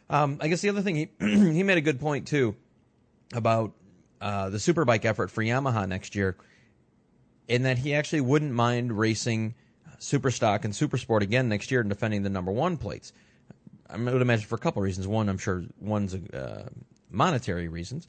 um, 0.08 0.38
I 0.40 0.46
guess 0.46 0.60
the 0.60 0.68
other 0.68 0.80
thing 0.82 0.94
he 0.94 1.08
he 1.20 1.64
made 1.64 1.76
a 1.76 1.80
good 1.80 1.98
point 1.98 2.28
too 2.28 2.54
about 3.34 3.72
uh, 4.20 4.48
the 4.50 4.58
superbike 4.58 5.04
effort 5.04 5.32
for 5.32 5.42
Yamaha 5.42 5.88
next 5.88 6.14
year, 6.14 6.36
in 7.48 7.64
that 7.64 7.78
he 7.78 7.94
actually 7.94 8.20
wouldn't 8.20 8.52
mind 8.52 8.96
racing 8.96 9.56
Superstock 9.98 10.64
and 10.64 10.72
Supersport 10.72 11.22
again 11.22 11.48
next 11.48 11.72
year 11.72 11.80
and 11.80 11.90
defending 11.90 12.22
the 12.22 12.30
number 12.30 12.52
one 12.52 12.76
plates. 12.76 13.12
I 13.88 13.96
would 13.96 14.22
imagine 14.22 14.46
for 14.46 14.54
a 14.54 14.58
couple 14.58 14.82
reasons. 14.82 15.08
One, 15.08 15.28
I'm 15.28 15.38
sure 15.38 15.64
one's 15.80 16.14
uh, 16.14 16.68
monetary 17.10 17.66
reasons. 17.66 18.06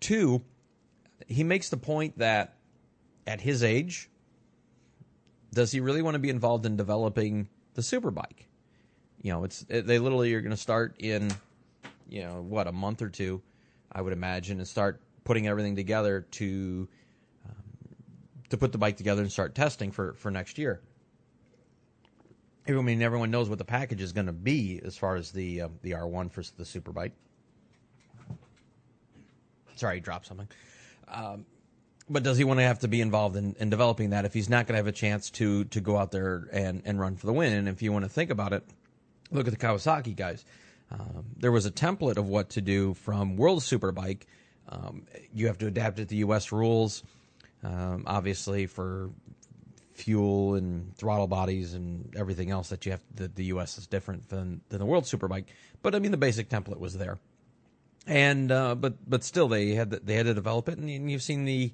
Two, 0.00 0.42
he 1.26 1.44
makes 1.44 1.68
the 1.68 1.76
point 1.76 2.18
that 2.18 2.56
at 3.26 3.40
his 3.40 3.62
age, 3.62 4.08
does 5.52 5.72
he 5.72 5.80
really 5.80 6.02
want 6.02 6.14
to 6.14 6.18
be 6.18 6.30
involved 6.30 6.66
in 6.66 6.76
developing 6.76 7.48
the 7.74 7.82
superbike? 7.82 8.46
You 9.20 9.32
know, 9.32 9.44
it's 9.44 9.64
they 9.68 9.98
literally 9.98 10.32
are 10.34 10.40
going 10.40 10.50
to 10.50 10.56
start 10.56 10.94
in, 10.98 11.32
you 12.08 12.22
know, 12.22 12.40
what 12.40 12.66
a 12.66 12.72
month 12.72 13.02
or 13.02 13.08
two, 13.08 13.42
I 13.90 14.00
would 14.00 14.12
imagine, 14.12 14.58
and 14.58 14.68
start 14.68 15.00
putting 15.24 15.48
everything 15.48 15.74
together 15.74 16.26
to 16.32 16.88
um, 17.44 17.54
to 18.50 18.56
put 18.56 18.72
the 18.72 18.78
bike 18.78 18.96
together 18.96 19.22
and 19.22 19.32
start 19.32 19.54
testing 19.54 19.90
for 19.90 20.14
for 20.14 20.30
next 20.30 20.58
year. 20.58 20.80
I 22.68 22.72
mean, 22.72 23.00
everyone 23.00 23.30
knows 23.30 23.48
what 23.48 23.58
the 23.58 23.64
package 23.64 24.02
is 24.02 24.12
going 24.12 24.26
to 24.26 24.32
be 24.32 24.80
as 24.84 24.96
far 24.96 25.16
as 25.16 25.32
the 25.32 25.62
uh, 25.62 25.68
the 25.82 25.92
R1 25.92 26.30
for 26.30 26.42
the 26.42 26.64
superbike. 26.64 27.12
Sorry, 29.78 30.00
dropped 30.00 30.26
something. 30.26 30.48
Um, 31.06 31.46
but 32.10 32.22
does 32.22 32.38
he 32.38 32.44
want 32.44 32.60
to 32.60 32.64
have 32.64 32.80
to 32.80 32.88
be 32.88 33.00
involved 33.00 33.36
in, 33.36 33.54
in 33.58 33.70
developing 33.70 34.10
that 34.10 34.24
if 34.24 34.32
he's 34.32 34.48
not 34.48 34.66
going 34.66 34.74
to 34.74 34.78
have 34.78 34.86
a 34.86 34.92
chance 34.92 35.30
to 35.30 35.64
to 35.64 35.80
go 35.80 35.96
out 35.96 36.10
there 36.10 36.48
and, 36.52 36.82
and 36.84 36.98
run 36.98 37.16
for 37.16 37.26
the 37.26 37.32
win? 37.32 37.52
And 37.52 37.68
if 37.68 37.82
you 37.82 37.92
want 37.92 38.04
to 38.04 38.08
think 38.08 38.30
about 38.30 38.52
it, 38.52 38.64
look 39.30 39.46
at 39.46 39.52
the 39.52 39.58
Kawasaki 39.58 40.16
guys. 40.16 40.44
Um, 40.90 41.26
there 41.36 41.52
was 41.52 41.66
a 41.66 41.70
template 41.70 42.16
of 42.16 42.28
what 42.28 42.50
to 42.50 42.62
do 42.62 42.94
from 42.94 43.36
World 43.36 43.60
Superbike. 43.60 44.22
Um, 44.68 45.06
you 45.34 45.46
have 45.48 45.58
to 45.58 45.66
adapt 45.66 45.98
it 45.98 46.08
to 46.08 46.16
U.S. 46.16 46.50
rules, 46.50 47.02
um, 47.62 48.04
obviously 48.06 48.66
for 48.66 49.10
fuel 49.92 50.54
and 50.54 50.96
throttle 50.96 51.26
bodies 51.26 51.74
and 51.74 52.14
everything 52.16 52.50
else 52.50 52.70
that 52.70 52.86
you 52.86 52.92
have. 52.92 53.02
That 53.16 53.34
the 53.34 53.44
U.S. 53.46 53.76
is 53.76 53.86
different 53.86 54.28
than 54.28 54.62
than 54.70 54.78
the 54.78 54.86
World 54.86 55.04
Superbike, 55.04 55.46
but 55.82 55.94
I 55.94 55.98
mean 55.98 56.10
the 56.10 56.16
basic 56.16 56.48
template 56.48 56.78
was 56.78 56.96
there 56.96 57.18
and 58.08 58.50
uh, 58.50 58.74
but 58.74 58.94
but 59.08 59.22
still 59.22 59.46
they 59.48 59.74
had 59.74 59.90
they 59.90 60.14
had 60.14 60.26
to 60.26 60.34
develop 60.34 60.68
it, 60.68 60.78
and 60.78 61.10
you've 61.10 61.22
seen 61.22 61.44
the, 61.44 61.72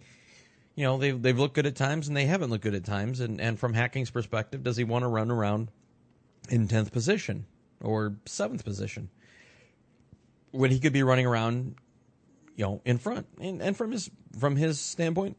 you 0.75 0.85
know 0.85 0.99
they've 0.99 1.20
they've 1.20 1.38
looked 1.38 1.55
good 1.55 1.66
at 1.66 1.77
times 1.77 2.09
and 2.09 2.16
they 2.16 2.27
haven't 2.27 2.51
looked 2.51 2.64
good 2.64 2.75
at 2.75 2.85
times, 2.85 3.20
and 3.20 3.40
and 3.40 3.59
from 3.59 3.73
Hacking's 3.73 4.11
perspective, 4.11 4.62
does 4.62 4.77
he 4.77 4.85
want 4.85 5.05
to 5.05 5.09
run 5.09 5.31
around 5.31 5.70
in 6.51 6.68
tenth 6.68 6.92
position 6.92 7.47
or 7.81 8.16
seventh 8.27 8.64
position 8.64 9.09
when 10.51 10.70
he 10.70 10.81
could 10.81 10.92
be 10.92 11.03
running 11.03 11.27
around, 11.27 11.77
you 12.57 12.64
know, 12.64 12.83
in 12.85 12.99
front, 12.99 13.27
and 13.40 13.62
and 13.62 13.77
from 13.77 13.92
his 13.92 14.11
from 14.38 14.57
his 14.57 14.81
standpoint, 14.81 15.37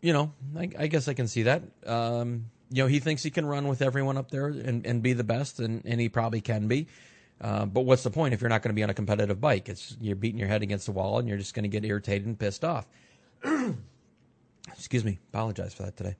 you 0.00 0.12
know, 0.12 0.32
I, 0.56 0.70
I 0.78 0.86
guess 0.86 1.08
I 1.08 1.14
can 1.14 1.26
see 1.26 1.42
that. 1.42 1.64
Um, 1.84 2.46
you 2.70 2.84
know, 2.84 2.86
he 2.86 3.00
thinks 3.00 3.24
he 3.24 3.30
can 3.30 3.44
run 3.44 3.66
with 3.66 3.82
everyone 3.82 4.16
up 4.16 4.30
there 4.30 4.46
and, 4.46 4.86
and 4.86 5.02
be 5.02 5.12
the 5.12 5.24
best, 5.24 5.58
and, 5.58 5.82
and 5.84 6.00
he 6.00 6.08
probably 6.08 6.40
can 6.40 6.68
be. 6.68 6.86
Uh, 7.40 7.64
but 7.64 7.82
what's 7.82 8.02
the 8.02 8.10
point 8.10 8.34
if 8.34 8.40
you're 8.40 8.50
not 8.50 8.62
going 8.62 8.70
to 8.70 8.74
be 8.74 8.82
on 8.82 8.90
a 8.90 8.94
competitive 8.94 9.40
bike? 9.40 9.68
It's 9.68 9.96
you're 10.00 10.16
beating 10.16 10.38
your 10.38 10.48
head 10.48 10.62
against 10.62 10.86
the 10.86 10.92
wall 10.92 11.18
and 11.18 11.28
you're 11.28 11.38
just 11.38 11.54
going 11.54 11.62
to 11.62 11.68
get 11.68 11.84
irritated 11.84 12.26
and 12.26 12.38
pissed 12.38 12.64
off. 12.64 12.86
Excuse 14.68 15.04
me. 15.04 15.18
Apologize 15.32 15.72
for 15.72 15.84
that 15.84 15.96
today. 15.96 16.16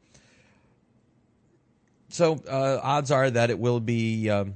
So 2.09 2.43
uh, 2.49 2.81
odds 2.83 3.11
are 3.11 3.31
that 3.31 3.51
it 3.51 3.59
will 3.59 3.81
be 3.81 4.31
um, 4.31 4.55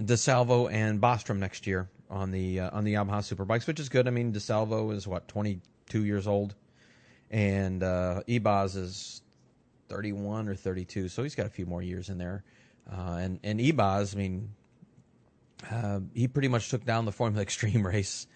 DiSalvo 0.00 0.70
and 0.70 1.00
Bostrom 1.00 1.38
next 1.38 1.66
year 1.66 1.88
on 2.10 2.30
the 2.30 2.60
uh, 2.60 2.70
on 2.76 2.84
the 2.84 2.94
Yamaha 2.94 3.20
Superbikes, 3.20 3.66
which 3.66 3.80
is 3.80 3.88
good. 3.88 4.06
I 4.06 4.10
mean, 4.10 4.32
DiSalvo 4.32 4.92
is 4.92 5.06
what 5.06 5.26
22 5.28 6.04
years 6.04 6.26
old, 6.26 6.54
and 7.30 7.82
uh, 7.82 8.22
EBoz 8.28 8.76
is 8.76 9.22
31 9.88 10.48
or 10.48 10.54
32, 10.54 11.08
so 11.08 11.22
he's 11.22 11.34
got 11.34 11.46
a 11.46 11.50
few 11.50 11.64
more 11.64 11.82
years 11.82 12.10
in 12.10 12.18
there. 12.18 12.44
Uh, 12.90 13.18
and 13.20 13.40
and 13.42 13.60
EBoz, 13.60 14.14
I 14.14 14.18
mean, 14.18 14.50
uh, 15.70 16.00
he 16.14 16.28
pretty 16.28 16.48
much 16.48 16.70
took 16.70 16.84
down 16.84 17.04
the 17.04 17.12
Formula 17.12 17.42
Extreme 17.42 17.86
race, 17.86 18.26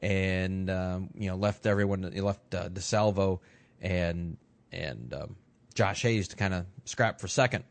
and 0.00 0.70
um, 0.70 1.10
you 1.14 1.28
know 1.28 1.36
left 1.36 1.66
everyone. 1.66 2.10
He 2.12 2.20
left 2.20 2.54
uh, 2.54 2.68
DiSalvo 2.68 3.40
and 3.80 4.36
and 4.70 5.12
um, 5.14 5.36
Josh 5.74 6.02
Hayes 6.02 6.28
to 6.28 6.36
kind 6.36 6.54
of 6.54 6.66
scrap 6.84 7.20
for 7.20 7.28
second, 7.28 7.64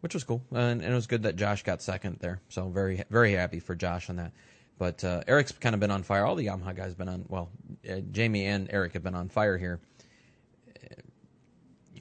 which 0.00 0.14
was 0.14 0.24
cool, 0.24 0.42
and, 0.50 0.82
and, 0.82 0.92
it 0.92 0.94
was 0.94 1.06
good 1.06 1.24
that 1.24 1.36
Josh 1.36 1.62
got 1.62 1.82
second 1.82 2.18
there. 2.20 2.40
So 2.48 2.68
very 2.68 3.02
very 3.10 3.32
happy 3.32 3.60
for 3.60 3.74
Josh 3.74 4.08
on 4.10 4.16
that. 4.16 4.32
But 4.76 5.04
uh, 5.04 5.22
Eric's 5.28 5.52
kind 5.52 5.74
of 5.74 5.80
been 5.80 5.92
on 5.92 6.02
fire. 6.02 6.24
All 6.24 6.34
the 6.34 6.46
Yamaha 6.46 6.74
guys 6.74 6.94
been 6.94 7.08
on. 7.08 7.26
Well, 7.28 7.50
uh, 7.88 8.00
Jamie 8.10 8.46
and 8.46 8.68
Eric 8.72 8.94
have 8.94 9.04
been 9.04 9.14
on 9.14 9.28
fire 9.28 9.56
here. 9.56 9.80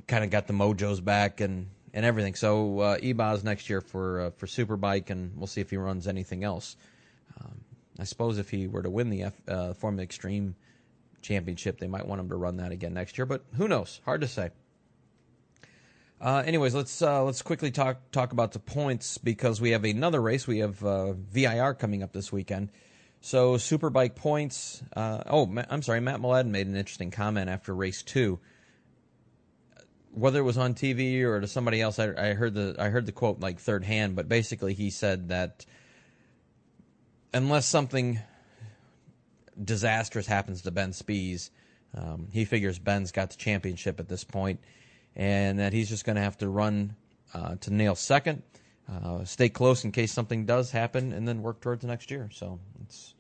Kind 0.08 0.24
of 0.24 0.32
got 0.32 0.48
the 0.48 0.54
mojos 0.54 1.00
back 1.00 1.40
and 1.40 1.68
and 1.94 2.06
everything. 2.06 2.36
So 2.36 2.80
uh, 2.80 2.98
EBoz 2.98 3.44
next 3.44 3.70
year 3.70 3.82
for 3.82 4.22
uh, 4.22 4.30
for 4.32 4.48
Superbike, 4.48 5.10
and 5.10 5.38
we'll 5.38 5.48
see 5.48 5.62
if 5.62 5.70
he 5.70 5.78
runs 5.78 6.08
anything 6.08 6.44
else. 6.44 6.76
Um, 7.40 7.62
I 8.00 8.04
suppose 8.06 8.40
if 8.40 8.50
he 8.50 8.68
were 8.68 8.82
to 8.82 8.90
win 8.90 9.10
the 9.10 9.24
F, 9.24 9.34
uh, 9.48 9.74
Formula 9.74 10.04
Extreme 10.04 10.56
Championship, 11.22 11.80
they 11.80 11.88
might 11.88 12.08
want 12.08 12.20
him 12.20 12.30
to 12.30 12.36
run 12.36 12.58
that 12.58 12.72
again 12.72 12.94
next 12.94 13.18
year. 13.18 13.26
But 13.26 13.44
who 13.56 13.68
knows? 13.68 14.02
Hard 14.06 14.22
to 14.22 14.28
say. 14.28 14.50
Uh, 16.20 16.42
anyways, 16.46 16.74
let's 16.74 17.02
uh, 17.02 17.24
let's 17.24 17.42
quickly 17.42 17.70
talk 17.70 18.12
talk 18.12 18.32
about 18.32 18.54
the 18.54 18.60
points 18.60 19.18
because 19.18 19.62
we 19.62 19.72
have 19.72 19.84
another 19.84 20.22
race. 20.22 20.48
We 20.48 20.60
have 20.60 20.84
uh, 20.84 21.14
VIR 21.14 21.76
coming 21.76 22.02
up 22.02 22.14
this 22.14 22.32
weekend. 22.32 22.70
So 23.22 23.56
Superbike 23.56 24.16
points. 24.16 24.82
Uh, 24.96 25.24
oh, 25.28 25.54
I'm 25.70 25.82
sorry. 25.82 26.00
Matt 26.00 26.20
Mladin 26.20 26.50
made 26.50 26.68
an 26.68 26.76
interesting 26.76 27.12
comment 27.12 27.50
after 27.50 27.74
race 27.74 28.02
two 28.04 28.40
whether 30.14 30.40
it 30.40 30.44
was 30.44 30.58
on 30.58 30.76
TV 30.76 31.24
or 31.24 31.42
to 31.42 31.48
somebody 31.48 31.82
else, 31.82 32.00
I, 32.00 32.14
I, 32.18 32.34
heard 32.34 32.54
the 32.54 32.76
I 32.78 32.90
heard 32.90 33.06
the 33.06 33.12
quote 33.12 33.40
like 33.40 33.60
third 33.60 33.84
hand, 33.84 34.16
but 34.16 34.30
basically 34.30 34.74
he 34.74 34.90
said 34.90 35.30
that 35.30 35.66
unless 37.34 37.68
something 37.68 38.20
disastrous 39.62 40.28
happens 40.28 40.62
to 40.64 40.72
Ben 40.72 40.94
Spies, 40.94 41.52
um, 41.96 42.28
he 42.32 42.46
figures 42.46 42.80
Ben's 42.80 43.12
got 43.12 43.32
the 43.32 43.38
championship 43.38 44.00
at 44.00 44.08
this 44.08 44.24
point, 44.24 44.60
and 45.16 45.60
that 45.60 45.74
he's 45.74 45.90
just 45.90 46.06
going 46.06 46.16
to 46.16 46.22
have 46.22 46.38
to 46.40 46.50
run 46.50 46.96
uh, 47.34 47.56
to 47.62 47.74
nail 47.74 47.96
second, 47.96 48.44
uh, 48.92 49.24
stay 49.26 49.50
close 49.50 49.84
in 49.84 49.92
case 49.92 50.12
something 50.12 50.46
does 50.46 50.70
happen, 50.72 51.12
and 51.12 51.28
then 51.28 51.42
work 51.42 51.60
towards 51.60 51.82
the 51.82 51.88
next 51.88 52.12
year. 52.12 52.30
So 52.32 52.60
it's 52.84 53.16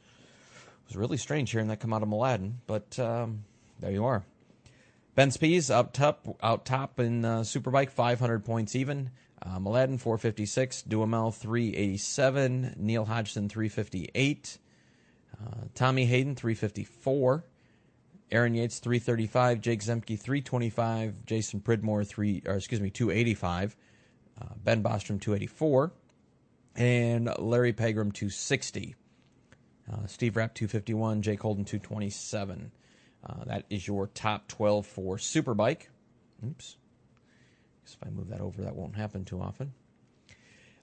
it 0.61 0.89
was 0.89 0.97
really 0.97 1.17
strange 1.17 1.49
hearing 1.49 1.69
that 1.69 1.79
come 1.79 1.93
out 1.93 2.03
of 2.03 2.09
Mladin, 2.09 2.55
but 2.67 2.99
um, 2.99 3.45
there 3.79 3.91
you 3.91 4.05
are. 4.05 4.23
Ben 5.15 5.29
Spies 5.29 5.69
up 5.69 5.93
top, 5.93 6.37
out 6.41 6.65
top 6.65 6.99
in 6.99 7.23
uh, 7.23 7.41
Superbike, 7.41 7.91
500 7.91 8.43
points 8.43 8.75
even. 8.75 9.11
Uh, 9.41 9.59
Mladin 9.59 9.99
456, 9.99 10.83
Duhamel 10.83 11.31
387, 11.31 12.75
Neil 12.77 13.05
Hodgson 13.05 13.49
358, 13.49 14.57
uh, 15.33 15.65
Tommy 15.75 16.05
Hayden 16.05 16.35
354, 16.35 17.43
Aaron 18.31 18.55
Yates 18.55 18.79
335, 18.79 19.61
Jake 19.61 19.81
Zemke 19.81 20.17
325, 20.17 21.25
Jason 21.25 21.59
Pridmore 21.59 22.05
3 22.05 22.43
or 22.47 22.55
excuse 22.55 22.79
me 22.81 22.89
285, 22.89 23.75
uh, 24.41 24.45
Ben 24.63 24.81
Bostrom 24.81 25.19
284, 25.19 25.91
and 26.75 27.29
Larry 27.37 27.73
Pegram 27.73 28.11
260. 28.11 28.95
Uh, 29.91 30.07
Steve 30.07 30.37
Rapp 30.37 30.55
251, 30.55 31.21
Jake 31.21 31.41
Holden 31.41 31.65
227. 31.65 32.71
Uh, 33.25 33.45
that 33.45 33.65
is 33.69 33.87
your 33.87 34.07
top 34.07 34.47
12 34.47 34.85
for 34.85 35.17
Superbike. 35.17 35.83
Oops. 36.45 36.77
Guess 37.85 37.97
if 38.01 38.07
I 38.07 38.09
move 38.09 38.29
that 38.29 38.41
over, 38.41 38.63
that 38.63 38.75
won't 38.75 38.95
happen 38.95 39.25
too 39.25 39.41
often. 39.41 39.73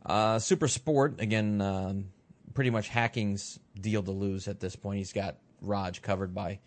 Uh, 0.05 0.39
Super 0.39 0.69
Sport, 0.69 1.21
again, 1.21 1.61
um, 1.61 2.07
pretty 2.55 2.71
much 2.71 2.89
Hacking's 2.89 3.59
deal 3.79 4.03
to 4.03 4.11
lose 4.11 4.49
at 4.49 4.61
this 4.61 4.77
point. 4.77 4.99
He's 4.99 5.13
got 5.13 5.37
Raj 5.61 6.01
covered 6.01 6.35
by 6.35 6.61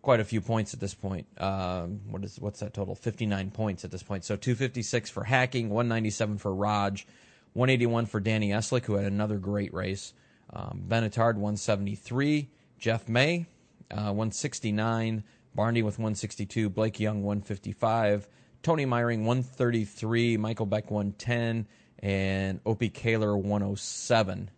quite 0.00 0.20
a 0.20 0.24
few 0.24 0.40
points 0.40 0.72
at 0.74 0.80
this 0.80 0.94
point. 0.94 1.26
Um, 1.38 2.00
what 2.10 2.24
is 2.24 2.38
what's 2.40 2.60
that 2.60 2.74
total? 2.74 2.94
59 2.94 3.50
points 3.50 3.84
at 3.84 3.90
this 3.90 4.02
point. 4.02 4.24
So 4.24 4.36
256 4.36 5.10
for 5.10 5.24
Hacking, 5.24 5.68
197 5.68 6.38
for 6.38 6.54
Raj, 6.54 7.06
181 7.52 8.06
for 8.06 8.20
Danny 8.20 8.50
Eslick, 8.50 8.84
who 8.86 8.94
had 8.94 9.04
another 9.04 9.38
great 9.38 9.72
race. 9.74 10.14
Um, 10.50 10.82
Ben 10.86 11.08
Attard 11.08 11.36
173, 11.36 12.50
Jeff 12.78 13.08
May 13.08 13.46
uh, 13.92 14.12
169. 14.12 15.24
Barney 15.54 15.82
with 15.82 15.98
162. 15.98 16.70
Blake 16.70 16.98
Young 16.98 17.22
155. 17.22 18.28
Tony 18.62 18.86
Meiring 18.86 19.24
133, 19.24 20.36
Michael 20.36 20.66
Beck 20.66 20.90
110, 20.90 21.66
and 21.98 22.60
Opie 22.64 22.90
Caylor 22.90 23.36
107. 23.36 24.50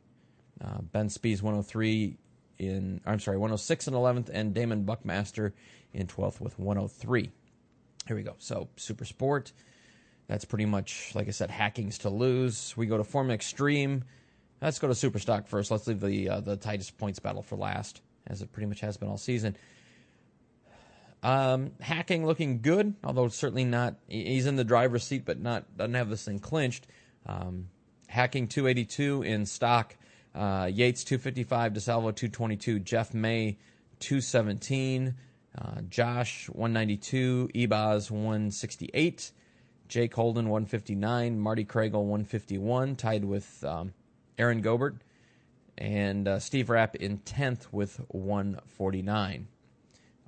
Uh, 0.62 0.78
ben 0.92 1.08
Spies 1.08 1.42
103 1.42 2.18
in, 2.58 3.00
I'm 3.06 3.18
sorry, 3.18 3.38
106 3.38 3.88
in 3.88 3.94
11th, 3.94 4.30
and 4.32 4.54
Damon 4.54 4.84
Buckmaster 4.84 5.54
in 5.92 6.06
12th 6.06 6.40
with 6.40 6.58
103. 6.58 7.30
Here 8.06 8.16
we 8.16 8.22
go. 8.22 8.34
So, 8.38 8.68
Super 8.76 9.06
Sport. 9.06 9.52
That's 10.26 10.44
pretty 10.44 10.66
much, 10.66 11.12
like 11.14 11.28
I 11.28 11.32
said, 11.32 11.50
hackings 11.50 11.98
to 11.98 12.10
lose. 12.10 12.76
We 12.76 12.86
go 12.86 12.98
to 12.98 13.04
Formula 13.04 13.34
Extreme. 13.34 14.04
Let's 14.60 14.78
go 14.78 14.88
to 14.88 14.94
Super 14.94 15.18
Stock 15.18 15.46
first. 15.46 15.70
Let's 15.70 15.86
leave 15.86 16.00
the 16.00 16.28
uh, 16.28 16.40
the 16.40 16.56
tightest 16.56 16.96
points 16.96 17.18
battle 17.18 17.42
for 17.42 17.56
last, 17.56 18.00
as 18.26 18.42
it 18.42 18.52
pretty 18.52 18.66
much 18.66 18.80
has 18.80 18.96
been 18.96 19.08
all 19.08 19.16
season. 19.16 19.56
Um, 21.22 21.72
hacking 21.80 22.26
looking 22.26 22.60
good, 22.60 22.94
although 23.02 23.28
certainly 23.28 23.64
not. 23.64 23.96
He's 24.08 24.46
in 24.46 24.56
the 24.56 24.64
driver's 24.64 25.04
seat, 25.04 25.24
but 25.24 25.40
not 25.40 25.76
doesn't 25.76 25.94
have 25.94 26.10
this 26.10 26.24
thing 26.24 26.38
clinched. 26.38 26.86
Um, 27.26 27.68
hacking 28.08 28.46
282 28.46 29.22
in 29.22 29.46
stock. 29.46 29.96
Uh, 30.34 30.68
Yates 30.72 31.04
255, 31.04 31.72
DiSalvo 31.74 32.14
222, 32.14 32.80
Jeff 32.80 33.14
May 33.14 33.56
217, 34.00 35.14
uh, 35.56 35.80
Josh 35.88 36.48
192, 36.48 37.50
EBoz 37.54 38.10
168, 38.10 39.30
Jake 39.86 40.14
Holden 40.14 40.48
159, 40.48 41.38
Marty 41.38 41.64
Kriegel 41.64 42.02
151, 42.02 42.96
tied 42.96 43.24
with 43.24 43.62
um, 43.64 43.94
Aaron 44.36 44.60
Gobert, 44.60 44.96
and 45.78 46.28
uh, 46.28 46.38
Steve 46.38 46.70
Rapp 46.70 46.96
in 46.96 47.18
10th 47.18 47.66
with 47.72 48.00
149. 48.08 49.48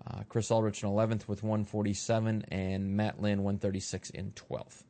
Uh, 0.09 0.23
Chris 0.29 0.51
Ulrich 0.51 0.83
in 0.83 0.89
11th 0.89 1.27
with 1.27 1.43
147, 1.43 2.45
and 2.49 2.97
Matt 2.97 3.21
Lynn 3.21 3.43
136 3.43 4.11
in 4.11 4.33
12th. 4.33 4.85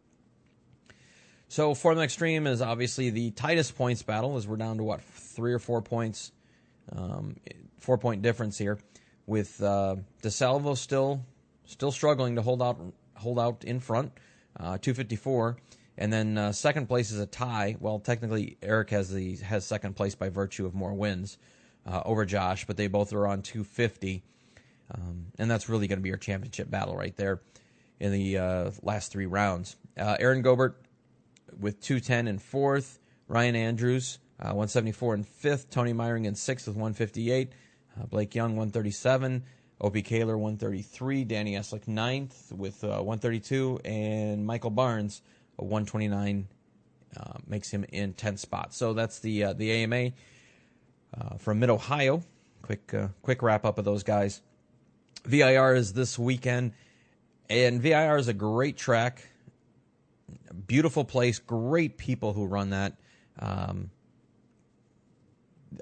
So 1.49 1.75
Formula 1.75 2.05
Extreme 2.05 2.47
is 2.47 2.61
obviously 2.61 3.11
the 3.11 3.31
tightest 3.31 3.77
points 3.77 4.03
battle, 4.03 4.37
as 4.37 4.47
we're 4.47 4.57
down 4.57 4.79
to 4.79 4.85
what 4.85 5.01
three 5.03 5.53
or 5.53 5.59
four 5.59 5.81
points, 5.81 6.33
um, 6.93 7.37
four 7.79 7.99
point 7.99 8.23
difference 8.23 8.59
here, 8.59 8.79
with 9.27 9.63
uh, 9.63 9.97
DiSalvo 10.23 10.77
still 10.77 11.25
still 11.65 11.93
struggling 11.93 12.37
to 12.37 12.43
hold 12.43 12.63
out 12.63 12.81
hold 13.15 13.39
out 13.39 13.65
in 13.65 13.81
front, 13.81 14.13
uh, 14.59 14.77
254. 14.79 15.57
And 15.99 16.13
then 16.13 16.37
uh, 16.37 16.53
second 16.53 16.89
place 16.89 17.11
is 17.11 17.21
a 17.21 17.27
tie. 17.27 17.77
Well, 17.81 17.99
technically 17.99 18.59
Eric 18.63 18.91
has 18.91 19.11
the 19.11 19.37
has 19.37 19.65
second 19.65 19.97
place 19.97 20.15
by 20.15 20.29
virtue 20.29 20.67
of 20.67 20.75
more 20.75 20.93
wins 20.93 21.39
uh, 21.87 22.03
over 22.05 22.25
Josh, 22.27 22.67
but 22.67 22.77
they 22.77 22.87
both 22.87 23.13
are 23.13 23.27
on 23.27 23.43
250, 23.43 24.23
um, 24.95 25.27
and 25.39 25.51
that's 25.51 25.69
really 25.69 25.87
going 25.87 25.99
to 25.99 26.03
be 26.03 26.11
your 26.11 26.19
championship 26.19 26.71
battle 26.71 26.97
right 26.97 27.17
there 27.17 27.41
in 27.99 28.13
the 28.13 28.39
uh, 28.39 28.71
last 28.83 29.11
three 29.11 29.27
rounds. 29.27 29.77
Uh, 29.99 30.17
Aaron 30.21 30.43
Gobert 30.43 30.77
with 31.59 31.81
210 31.81 32.29
in 32.29 32.39
fourth, 32.39 32.99
Ryan 33.29 33.57
Andrews 33.57 34.19
174 34.39 35.15
in 35.15 35.25
fifth, 35.25 35.71
Tony 35.71 35.95
Meiring 35.95 36.27
in 36.27 36.35
sixth 36.35 36.67
with 36.67 36.77
158, 36.77 37.53
Blake 38.11 38.35
Young 38.35 38.51
137. 38.51 39.45
Opie 39.79 40.01
Caylor 40.01 40.39
133, 40.39 41.25
Danny 41.25 41.55
Eslick 41.55 41.87
ninth 41.87 42.51
with 42.51 42.83
132, 42.83 43.81
and 43.85 44.47
Michael 44.47 44.71
Barnes 44.71 45.21
a 45.59 45.65
129 45.65 46.49
uh, 47.17 47.33
makes 47.47 47.71
him 47.71 47.85
in 47.93 48.15
10th 48.15 48.39
spot. 48.39 48.75
So 48.75 48.93
that's 48.93 49.21
the 49.21 49.45
uh, 49.45 49.53
the 49.53 49.73
AMA 49.73 50.11
uh, 51.19 51.37
from 51.39 51.61
Mid 51.61 51.71
Ohio. 51.71 52.23
Quick 52.63 52.93
uh, 52.95 53.09
quick 53.23 53.43
wrap 53.43 53.65
up 53.65 53.79
of 53.79 53.85
those 53.85 54.03
guys. 54.03 54.43
VIR 55.25 55.75
is 55.75 55.93
this 55.93 56.19
weekend, 56.19 56.73
and 57.49 57.81
VIR 57.81 58.17
is 58.17 58.29
a 58.29 58.35
great 58.35 58.77
track, 58.77 59.29
beautiful 60.67 61.05
place, 61.05 61.39
great 61.39 61.97
people 61.97 62.33
who 62.33 62.47
run 62.47 62.71
that. 62.71 62.95
Um, 63.39 63.91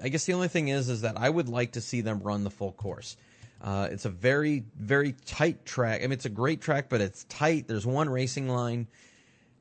I 0.01 0.09
guess 0.09 0.25
the 0.25 0.33
only 0.33 0.47
thing 0.47 0.67
is, 0.67 0.89
is 0.89 1.01
that 1.01 1.17
I 1.17 1.29
would 1.29 1.47
like 1.47 1.73
to 1.73 1.81
see 1.81 2.01
them 2.01 2.19
run 2.19 2.43
the 2.43 2.49
full 2.49 2.71
course. 2.71 3.17
Uh, 3.61 3.87
it's 3.89 4.05
a 4.05 4.09
very, 4.09 4.63
very 4.77 5.13
tight 5.25 5.65
track. 5.65 6.01
I 6.01 6.03
mean, 6.03 6.13
it's 6.13 6.25
a 6.25 6.29
great 6.29 6.61
track, 6.61 6.89
but 6.89 7.01
it's 7.01 7.23
tight. 7.25 7.67
There's 7.67 7.85
one 7.85 8.09
racing 8.09 8.47
line. 8.49 8.87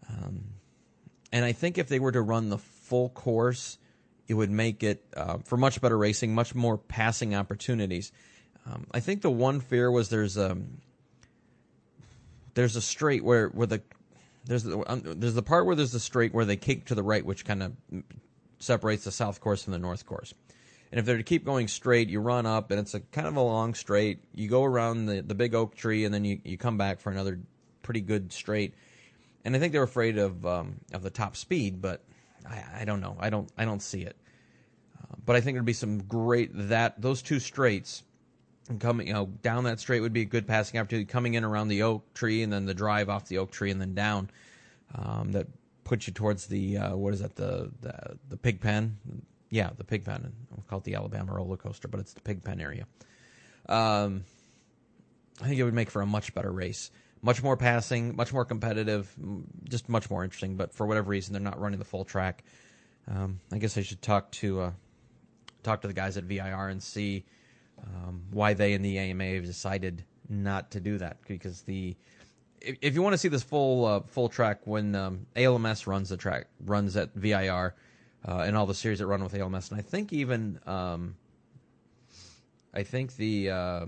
Um, 0.09 0.45
and 1.33 1.45
I 1.45 1.53
think 1.53 1.79
if 1.79 1.89
they 1.89 1.99
were 1.99 2.13
to 2.13 2.23
run 2.23 2.49
the 2.49 2.59
full 2.59 3.09
course, 3.09 3.79
it 4.29 4.35
would 4.35 4.51
make 4.51 4.83
it 4.83 5.05
uh, 5.17 5.39
for 5.45 5.57
much 5.57 5.81
better 5.81 5.99
racing, 5.99 6.35
much 6.35 6.55
more 6.55 6.79
passing 6.79 7.35
opportunities. 7.35 8.13
Um, 8.67 8.87
I 8.93 9.01
think 9.01 9.23
the 9.23 9.31
one 9.31 9.61
fear 9.61 9.91
was 9.91 10.09
there's 10.09 10.37
a 10.37 10.53
um, 10.53 10.79
there's 12.55 12.77
a 12.77 12.81
straight 12.81 13.25
where 13.25 13.49
where 13.49 13.67
the 13.67 13.83
there's 14.47 14.63
the, 14.63 14.83
um, 14.91 15.03
there's 15.05 15.35
the 15.35 15.43
part 15.43 15.67
where 15.67 15.77
there's 15.77 15.93
the 15.93 16.01
straight 16.01 16.33
where 16.33 16.45
they 16.45 16.57
kick 16.57 16.87
to 16.87 16.95
the 16.95 17.03
right, 17.03 17.25
which 17.25 17.45
kind 17.45 17.63
of 17.63 17.73
separates 18.59 19.05
the 19.05 19.11
south 19.11 19.41
course 19.41 19.65
from 19.65 19.73
the 19.73 19.79
north 19.79 20.07
course. 20.07 20.33
And 20.93 21.01
if 21.01 21.07
they're 21.07 21.17
to 21.17 21.25
keep 21.25 21.45
going 21.45 21.67
straight, 21.67 22.09
you 22.09 22.21
run 22.21 22.47
up, 22.47 22.71
and 22.71 22.79
it's 22.79 22.95
a 22.95 23.01
kind 23.01 23.27
of 23.27 23.37
a 23.37 23.43
long 23.43 23.75
straight. 23.75 24.23
You 24.33 24.49
go 24.49 24.63
around 24.63 25.07
the, 25.07 25.23
the 25.23 25.35
big 25.35 25.55
oak 25.55 25.75
tree, 25.75 26.05
and 26.05 26.15
then 26.15 26.25
you, 26.25 26.41
you 26.45 26.57
come 26.57 26.79
back 26.79 27.01
for 27.01 27.11
another 27.11 27.41
pretty 27.83 28.01
good 28.01 28.33
straight 28.33 28.75
and 29.45 29.55
I 29.55 29.59
think 29.59 29.73
they're 29.73 29.83
afraid 29.83 30.19
of 30.19 30.45
um, 30.47 30.81
of 30.93 31.03
the 31.03 31.11
top 31.11 31.37
speed, 31.37 31.83
but 31.83 32.03
I, 32.49 32.63
I, 32.81 32.85
don't 32.85 33.01
know. 33.01 33.17
I 33.19 33.31
don't 33.31 33.51
I 33.59 33.65
don't 33.65 33.83
see 33.83 34.03
it. 34.03 34.17
Uh, 34.99 35.17
but 35.25 35.37
I 35.37 35.41
think 35.41 35.55
there'd 35.55 35.65
be 35.65 35.73
some 35.73 35.99
great 35.99 36.51
that 36.69 37.01
those 37.01 37.23
two 37.23 37.41
straights 37.41 38.03
coming 38.81 39.07
you 39.07 39.13
know 39.13 39.27
down 39.43 39.65
that 39.65 39.79
straight 39.79 40.01
would 40.01 40.13
be 40.13 40.23
a 40.23 40.27
good 40.27 40.47
passing 40.47 40.81
opportunity. 40.81 41.07
Coming 41.07 41.35
in 41.35 41.45
around 41.45 41.69
the 41.69 41.83
oak 41.83 42.15
tree 42.15 42.43
and 42.43 42.53
then 42.53 42.65
the 42.65 42.75
drive 42.75 43.09
off 43.09 43.29
the 43.29 43.39
oak 43.39 43.51
tree 43.51 43.71
and 43.71 43.81
then 43.81 43.95
down 43.95 44.31
um, 44.95 45.33
that 45.33 45.47
puts 45.85 46.07
you 46.07 46.15
towards 46.15 46.47
the 46.47 46.79
uh, 46.79 46.97
what 46.97 47.13
is 47.13 47.21
that 47.21 47.37
the, 47.37 47.71
the 47.81 48.19
the 48.31 48.37
pig 48.37 48.61
pen? 48.61 48.97
Yeah, 49.51 49.71
the 49.77 49.85
pig 49.85 50.05
pen. 50.05 50.33
We'll 50.51 50.65
call 50.69 50.79
it 50.79 50.85
the 50.85 50.95
Alabama 50.95 51.35
roller 51.35 51.59
coaster, 51.59 51.87
but 51.87 52.01
it's 52.01 52.15
the 52.15 52.23
pig 52.23 52.43
pen 52.43 52.61
area. 52.61 52.87
Um, 53.69 54.25
I 55.41 55.49
think 55.49 55.59
it 55.59 55.65
would 55.65 55.75
make 55.75 55.91
for 55.91 56.03
a 56.03 56.07
much 56.07 56.35
better 56.35 56.51
race 56.51 56.91
much 57.25 57.43
more 57.43 57.57
passing, 57.57 58.15
much 58.15 58.35
more 58.35 58.45
competitive, 58.45 59.13
just 59.65 59.89
much 59.89 60.11
more 60.11 60.23
interesting. 60.23 60.57
But 60.57 60.75
for 60.75 60.87
whatever 60.87 61.09
reason, 61.09 61.33
they're 61.33 61.41
not 61.41 61.59
running 61.59 61.79
the 61.79 61.85
full 61.85 62.05
track. 62.05 62.45
Um, 63.09 63.41
I 63.51 63.59
guess 63.59 63.79
I 63.79 63.83
should 63.83 64.03
talk 64.03 64.31
to 64.33 64.61
uh, 64.61 64.71
talk 65.63 65.81
to 65.81 65.89
the 65.89 65.95
guys 65.95 66.19
at 66.19 66.25
VIR 66.25 66.69
and 66.69 66.83
see 66.83 67.25
um, 67.83 68.25
why 68.31 68.53
they 68.53 68.75
and 68.75 68.85
the 68.85 68.99
AMA 68.99 69.25
have 69.25 69.47
decided 69.47 70.05
not 70.29 70.71
to 70.73 70.81
do 70.81 70.99
that. 70.99 71.17
Because 71.27 71.63
the 71.63 71.97
if, 72.61 72.77
if 72.83 72.95
you 72.95 73.01
want 73.01 73.15
to 73.15 73.19
see 73.19 73.29
this 73.29 73.43
full 73.43 73.87
uh, 73.87 74.01
full 74.01 74.29
track 74.29 74.61
when 74.67 74.95
um, 74.95 75.27
ALMS 75.35 75.87
runs 75.87 76.11
the 76.11 76.19
track 76.19 76.49
runs 76.67 76.95
at 76.95 77.15
VIR 77.15 77.75
uh, 78.29 78.39
and 78.47 78.55
all 78.55 78.67
the 78.67 78.75
series 78.75 78.99
that 78.99 79.07
run 79.07 79.25
with 79.25 79.35
ALMS, 79.35 79.71
and 79.71 79.81
I 79.81 79.83
think 79.83 80.13
even 80.13 80.61
um, 80.67 81.17
I 82.75 82.83
think 82.83 83.17
the 83.17 83.49
uh, 83.49 83.87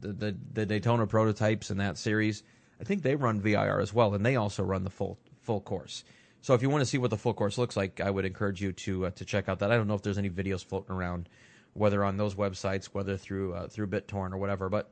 the, 0.00 0.36
the, 0.52 0.66
Daytona 0.66 1.06
prototypes 1.06 1.70
in 1.70 1.78
that 1.78 1.98
series, 1.98 2.42
I 2.80 2.84
think 2.84 3.02
they 3.02 3.16
run 3.16 3.40
VIR 3.40 3.80
as 3.80 3.92
well, 3.92 4.14
and 4.14 4.24
they 4.24 4.36
also 4.36 4.62
run 4.62 4.84
the 4.84 4.90
full 4.90 5.18
full 5.42 5.60
course. 5.60 6.04
So 6.40 6.54
if 6.54 6.62
you 6.62 6.70
want 6.70 6.82
to 6.82 6.86
see 6.86 6.98
what 6.98 7.10
the 7.10 7.16
full 7.16 7.34
course 7.34 7.58
looks 7.58 7.76
like, 7.76 8.00
I 8.00 8.10
would 8.10 8.24
encourage 8.24 8.60
you 8.60 8.72
to 8.72 9.06
uh, 9.06 9.10
to 9.12 9.24
check 9.24 9.48
out 9.48 9.58
that. 9.60 9.72
I 9.72 9.76
don't 9.76 9.88
know 9.88 9.94
if 9.94 10.02
there's 10.02 10.18
any 10.18 10.30
videos 10.30 10.64
floating 10.64 10.94
around, 10.94 11.28
whether 11.74 12.04
on 12.04 12.16
those 12.16 12.34
websites, 12.34 12.86
whether 12.86 13.16
through 13.16 13.54
uh, 13.54 13.68
through 13.68 13.88
BitTorrent 13.88 14.32
or 14.32 14.38
whatever, 14.38 14.68
but 14.68 14.90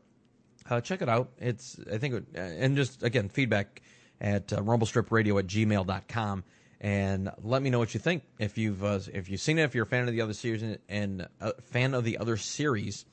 uh, 0.68 0.80
check 0.80 1.02
it 1.02 1.08
out. 1.08 1.30
It's 1.38 1.78
I 1.92 1.98
think 1.98 2.26
and 2.34 2.76
just 2.76 3.02
again 3.02 3.28
feedback 3.28 3.82
at 4.20 4.52
uh, 4.52 4.60
rumblestripradio 4.60 5.38
at 5.38 5.46
gmail.com 5.46 6.44
and 6.80 7.30
let 7.42 7.62
me 7.62 7.70
know 7.70 7.78
what 7.78 7.94
you 7.94 8.00
think. 8.00 8.22
If 8.38 8.58
you've 8.58 8.84
uh, 8.84 9.00
if 9.12 9.28
you've 9.28 9.40
seen 9.40 9.58
it, 9.58 9.64
if 9.64 9.74
you're 9.74 9.84
a 9.84 9.88
fan 9.88 10.08
of 10.08 10.14
the 10.14 10.20
other 10.20 10.34
series 10.34 10.62
and, 10.62 10.78
and 10.88 11.28
a 11.40 11.60
fan 11.62 11.94
of 11.94 12.04
the 12.04 12.18
other 12.18 12.36
series, 12.36 13.04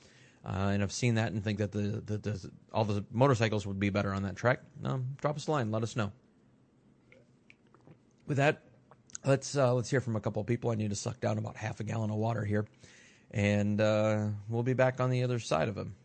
uh, 0.46 0.72
and 0.74 0.84
I've 0.84 0.92
seen 0.92 1.16
that 1.16 1.32
and 1.32 1.44
think 1.44 1.60
that 1.60 1.72
the, 1.72 2.04
the, 2.06 2.18
the, 2.18 2.52
all 2.74 2.84
the 2.84 3.06
motorcycles 3.12 3.66
would 3.66 3.80
be 3.80 3.90
better 3.90 4.14
on 4.14 4.24
that 4.24 4.36
track, 4.36 4.60
um, 4.84 5.16
drop 5.22 5.38
us 5.38 5.48
a 5.48 5.52
line. 5.52 5.72
Let 5.72 5.84
us 5.84 5.96
know. 5.96 6.12
With 8.28 8.38
that, 8.38 8.62
let's 9.26 9.56
uh, 9.56 9.74
let's 9.74 9.90
hear 9.90 10.02
from 10.02 10.16
a 10.16 10.20
couple 10.20 10.42
of 10.42 10.48
people. 10.48 10.70
I 10.70 10.76
need 10.76 10.90
to 10.90 10.96
suck 10.96 11.20
down 11.20 11.38
about 11.38 11.56
half 11.56 11.80
a 11.80 11.84
gallon 11.84 12.10
of 12.10 12.18
water 12.18 12.44
here, 12.44 12.66
and 13.32 13.80
uh, 13.80 14.28
we'll 14.50 14.64
be 14.64 14.74
back 14.74 15.00
on 15.00 15.10
the 15.10 15.24
other 15.24 15.40
side 15.40 15.70
of 15.70 15.76
them 15.76 15.96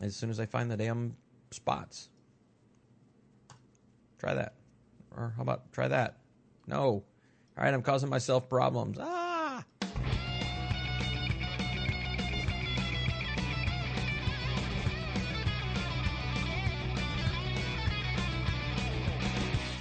as 0.00 0.14
soon 0.14 0.30
as 0.30 0.38
I 0.38 0.46
find 0.46 0.70
the 0.70 0.76
damn 0.76 1.16
spots. 1.50 2.08
Try 4.18 4.34
that, 4.34 4.54
or 5.16 5.34
how 5.36 5.42
about 5.42 5.72
try 5.72 5.88
that? 5.88 6.18
No. 6.66 7.04
All 7.56 7.62
right, 7.62 7.74
I'm 7.74 7.82
causing 7.82 8.08
myself 8.08 8.48
problems. 8.48 8.98
Ah. 9.00 9.33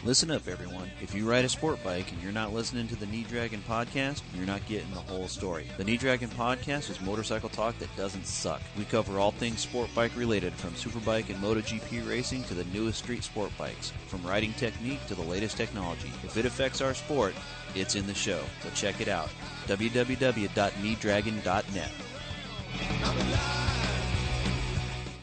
Listen 0.06 0.32
up, 0.32 0.50
everyone. 0.50 0.92
If 1.02 1.16
you 1.16 1.30
ride 1.30 1.46
a 1.46 1.50
sport 1.50 1.82
bike 1.82 2.12
and 2.12 2.22
you're 2.22 2.34
not 2.34 2.52
listening 2.52 2.90
to 2.90 2.96
the 2.98 3.06
Knee 3.06 3.24
Dragon 3.24 3.64
podcast, 3.66 4.22
you're 4.36 4.46
not 4.46 4.66
getting 4.66 4.92
the 4.92 5.00
whole 5.00 5.30
story. 5.30 5.66
The 5.78 5.86
Knee 5.86 5.96
Dragon 5.96 6.30
podcast 6.32 6.90
is 6.90 7.00
motorcycle 7.00 7.48
talk 7.48 7.80
that 7.80 7.96
doesn't 7.96 8.28
suck. 8.28 8.62
We 8.78 8.84
cover 8.84 9.18
all 9.18 9.32
things 9.32 9.62
sport 9.62 9.90
bike 9.96 10.12
related, 10.18 10.52
from 10.56 10.72
superbike 10.72 11.30
and 11.30 11.42
MotoGP 11.42 12.06
racing 12.06 12.44
to 12.44 12.54
the 12.54 12.66
newest 12.66 13.00
street 13.00 13.24
sport 13.24 13.52
bikes, 13.58 13.94
from 14.08 14.22
riding 14.24 14.52
technique 14.56 15.00
to 15.08 15.16
the 15.16 15.22
latest 15.22 15.56
technology. 15.56 16.12
If 16.24 16.36
it 16.36 16.46
affects 16.46 16.82
our 16.82 16.94
sport, 16.94 17.34
it's 17.74 17.96
in 17.96 18.06
the 18.06 18.14
show. 18.14 18.42
So 18.62 18.72
check 18.76 19.00
it 19.00 19.08
out. 19.08 19.30
www.kneedragon.net. 19.68 21.92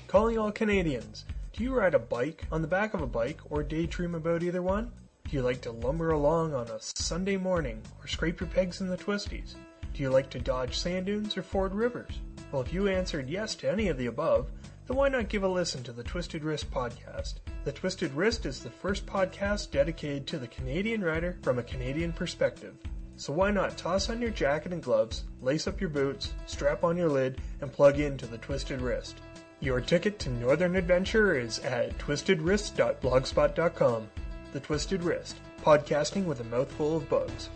Calling 0.07 0.39
all 0.39 0.51
Canadians. 0.51 1.27
Do 1.61 1.65
you 1.65 1.75
ride 1.75 1.93
a 1.93 1.99
bike, 1.99 2.47
on 2.51 2.63
the 2.63 2.69
back 2.69 2.95
of 2.95 3.03
a 3.03 3.07
bike, 3.07 3.39
or 3.51 3.63
daydream 3.63 4.15
about 4.15 4.43
either 4.43 4.63
one? 4.63 4.91
Do 5.29 5.37
you 5.37 5.43
like 5.43 5.61
to 5.61 5.73
lumber 5.73 6.13
along 6.13 6.55
on 6.55 6.67
a 6.69 6.81
Sunday 6.81 7.37
morning, 7.37 7.83
or 8.01 8.07
scrape 8.07 8.41
your 8.41 8.49
pegs 8.49 8.81
in 8.81 8.89
the 8.89 8.97
twisties? 8.97 9.57
Do 9.93 10.03
you 10.03 10.09
like 10.09 10.31
to 10.31 10.39
dodge 10.39 10.79
sand 10.79 11.05
dunes 11.05 11.37
or 11.37 11.43
ford 11.43 11.75
rivers? 11.75 12.19
Well, 12.51 12.63
if 12.63 12.73
you 12.73 12.89
answered 12.89 13.29
yes 13.29 13.55
to 13.57 13.71
any 13.71 13.89
of 13.89 13.99
the 13.99 14.07
above, 14.07 14.51
then 14.87 14.97
why 14.97 15.11
not 15.11 15.29
give 15.29 15.43
a 15.43 15.49
listen 15.49 15.83
to 15.83 15.93
the 15.93 16.03
Twisted 16.03 16.45
Wrist 16.45 16.71
podcast? 16.71 17.35
The 17.65 17.73
Twisted 17.73 18.15
Wrist 18.15 18.47
is 18.47 18.61
the 18.61 18.71
first 18.71 19.05
podcast 19.05 19.71
dedicated 19.71 20.27
to 20.29 20.39
the 20.39 20.49
Canadian 20.49 21.05
rider 21.05 21.37
from 21.43 21.59
a 21.59 21.63
Canadian 21.63 22.15
perspective. 22.15 22.75
So 23.17 23.35
why 23.35 23.51
not 23.51 23.77
toss 23.77 24.09
on 24.09 24.23
your 24.23 24.31
jacket 24.31 24.73
and 24.73 24.83
gloves, 24.83 25.25
lace 25.43 25.67
up 25.67 25.79
your 25.79 25.91
boots, 25.91 26.33
strap 26.47 26.85
on 26.85 26.97
your 26.97 27.11
lid, 27.11 27.39
and 27.61 27.71
plug 27.71 28.01
into 28.01 28.27
the 28.27 28.39
Twisted 28.39 28.81
Wrist. 28.81 29.21
Your 29.63 29.83
ticket 29.83 30.19
to 30.21 30.31
Northern 30.31 30.75
Adventure 30.75 31.39
is 31.39 31.59
at 31.59 31.99
twistedwrist.blogspot.com. 31.99 34.09
The 34.55 34.61
Twisted 34.61 35.03
Wrist, 35.03 35.37
podcasting 35.63 36.25
with 36.25 36.41
a 36.41 36.45
mouthful 36.45 36.97
of 36.97 37.07
bugs. 37.11 37.51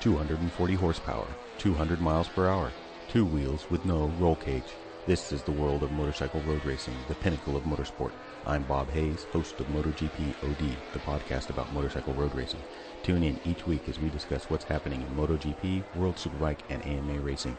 Two 0.00 0.16
hundred 0.16 0.40
and 0.40 0.50
forty 0.52 0.72
horsepower, 0.74 1.26
two 1.58 1.74
hundred 1.74 2.00
miles 2.00 2.28
per 2.28 2.48
hour, 2.48 2.72
two 3.10 3.26
wheels 3.26 3.70
with 3.70 3.84
no 3.84 4.06
roll 4.18 4.36
cage. 4.36 4.62
This 5.06 5.30
is 5.30 5.42
the 5.42 5.52
world 5.52 5.82
of 5.82 5.92
motorcycle 5.92 6.40
road 6.42 6.64
racing, 6.64 6.94
the 7.06 7.14
pinnacle 7.16 7.54
of 7.54 7.64
motorsport. 7.64 8.12
I'm 8.46 8.62
Bob 8.62 8.88
Hayes, 8.90 9.24
host 9.24 9.60
of 9.60 9.66
MotoGP 9.66 10.34
OD, 10.42 10.76
the 10.94 11.00
podcast 11.00 11.50
about 11.50 11.70
motorcycle 11.74 12.14
road 12.14 12.34
racing. 12.34 12.60
Tune 13.04 13.22
in 13.22 13.38
each 13.44 13.64
week 13.66 13.86
as 13.86 14.00
we 14.00 14.08
discuss 14.08 14.44
what's 14.44 14.64
happening 14.64 15.02
in 15.02 15.08
MotoGP, 15.08 15.82
World 15.96 16.16
Superbike, 16.16 16.60
and 16.70 16.82
AMA 16.86 17.20
racing. 17.20 17.54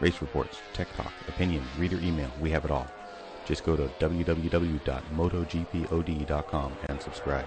Race 0.00 0.22
reports, 0.22 0.56
tech 0.72 0.88
talk, 0.96 1.12
opinion, 1.28 1.62
reader 1.78 1.98
email, 1.98 2.30
we 2.40 2.48
have 2.50 2.64
it 2.64 2.70
all. 2.70 2.86
Just 3.44 3.62
go 3.62 3.76
to 3.76 3.88
www.motogpod.com 4.00 6.72
and 6.88 7.02
subscribe. 7.02 7.44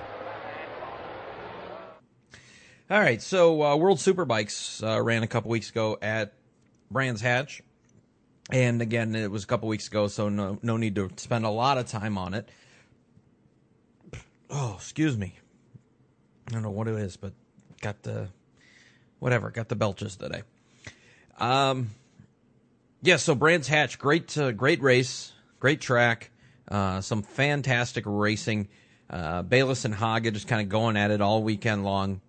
All 2.91 2.99
right, 2.99 3.21
so 3.21 3.63
uh, 3.63 3.75
World 3.75 3.97
Superbikes 3.97 4.87
uh, 4.87 5.01
ran 5.01 5.23
a 5.23 5.27
couple 5.27 5.49
weeks 5.49 5.71
ago 5.71 5.97
at 6.03 6.33
Brands 6.91 7.21
Hatch, 7.21 7.63
and 8.51 8.83
again, 8.83 9.15
it 9.15 9.31
was 9.31 9.43
a 9.43 9.47
couple 9.47 9.67
weeks 9.67 9.87
ago, 9.87 10.07
so 10.07 10.29
no 10.29 10.59
no 10.61 10.77
need 10.77 10.93
to 10.95 11.09
spend 11.17 11.45
a 11.45 11.49
lot 11.49 11.79
of 11.79 11.87
time 11.87 12.15
on 12.17 12.35
it. 12.35 12.47
Oh, 14.51 14.75
excuse 14.75 15.17
me. 15.17 15.38
I 16.49 16.53
don't 16.53 16.63
know 16.63 16.71
what 16.71 16.87
it 16.87 16.95
is, 16.95 17.15
but 17.15 17.33
got 17.81 18.01
the 18.01 18.27
whatever, 19.19 19.51
got 19.51 19.69
the 19.69 19.75
belches 19.75 20.15
today. 20.15 20.41
Um, 21.37 21.91
yeah, 23.01 23.17
so 23.17 23.35
Brands 23.35 23.67
Hatch, 23.67 23.99
great 23.99 24.35
uh, 24.37 24.51
great 24.51 24.81
race, 24.81 25.31
great 25.59 25.79
track, 25.79 26.31
uh, 26.69 27.01
some 27.01 27.21
fantastic 27.21 28.03
racing. 28.07 28.67
Uh, 29.09 29.43
Bayliss 29.43 29.85
and 29.85 29.93
Haga 29.93 30.31
just 30.31 30.47
kind 30.47 30.61
of 30.61 30.69
going 30.69 30.97
at 30.97 31.11
it 31.11 31.21
all 31.21 31.43
weekend 31.43 31.83
long. 31.83 32.21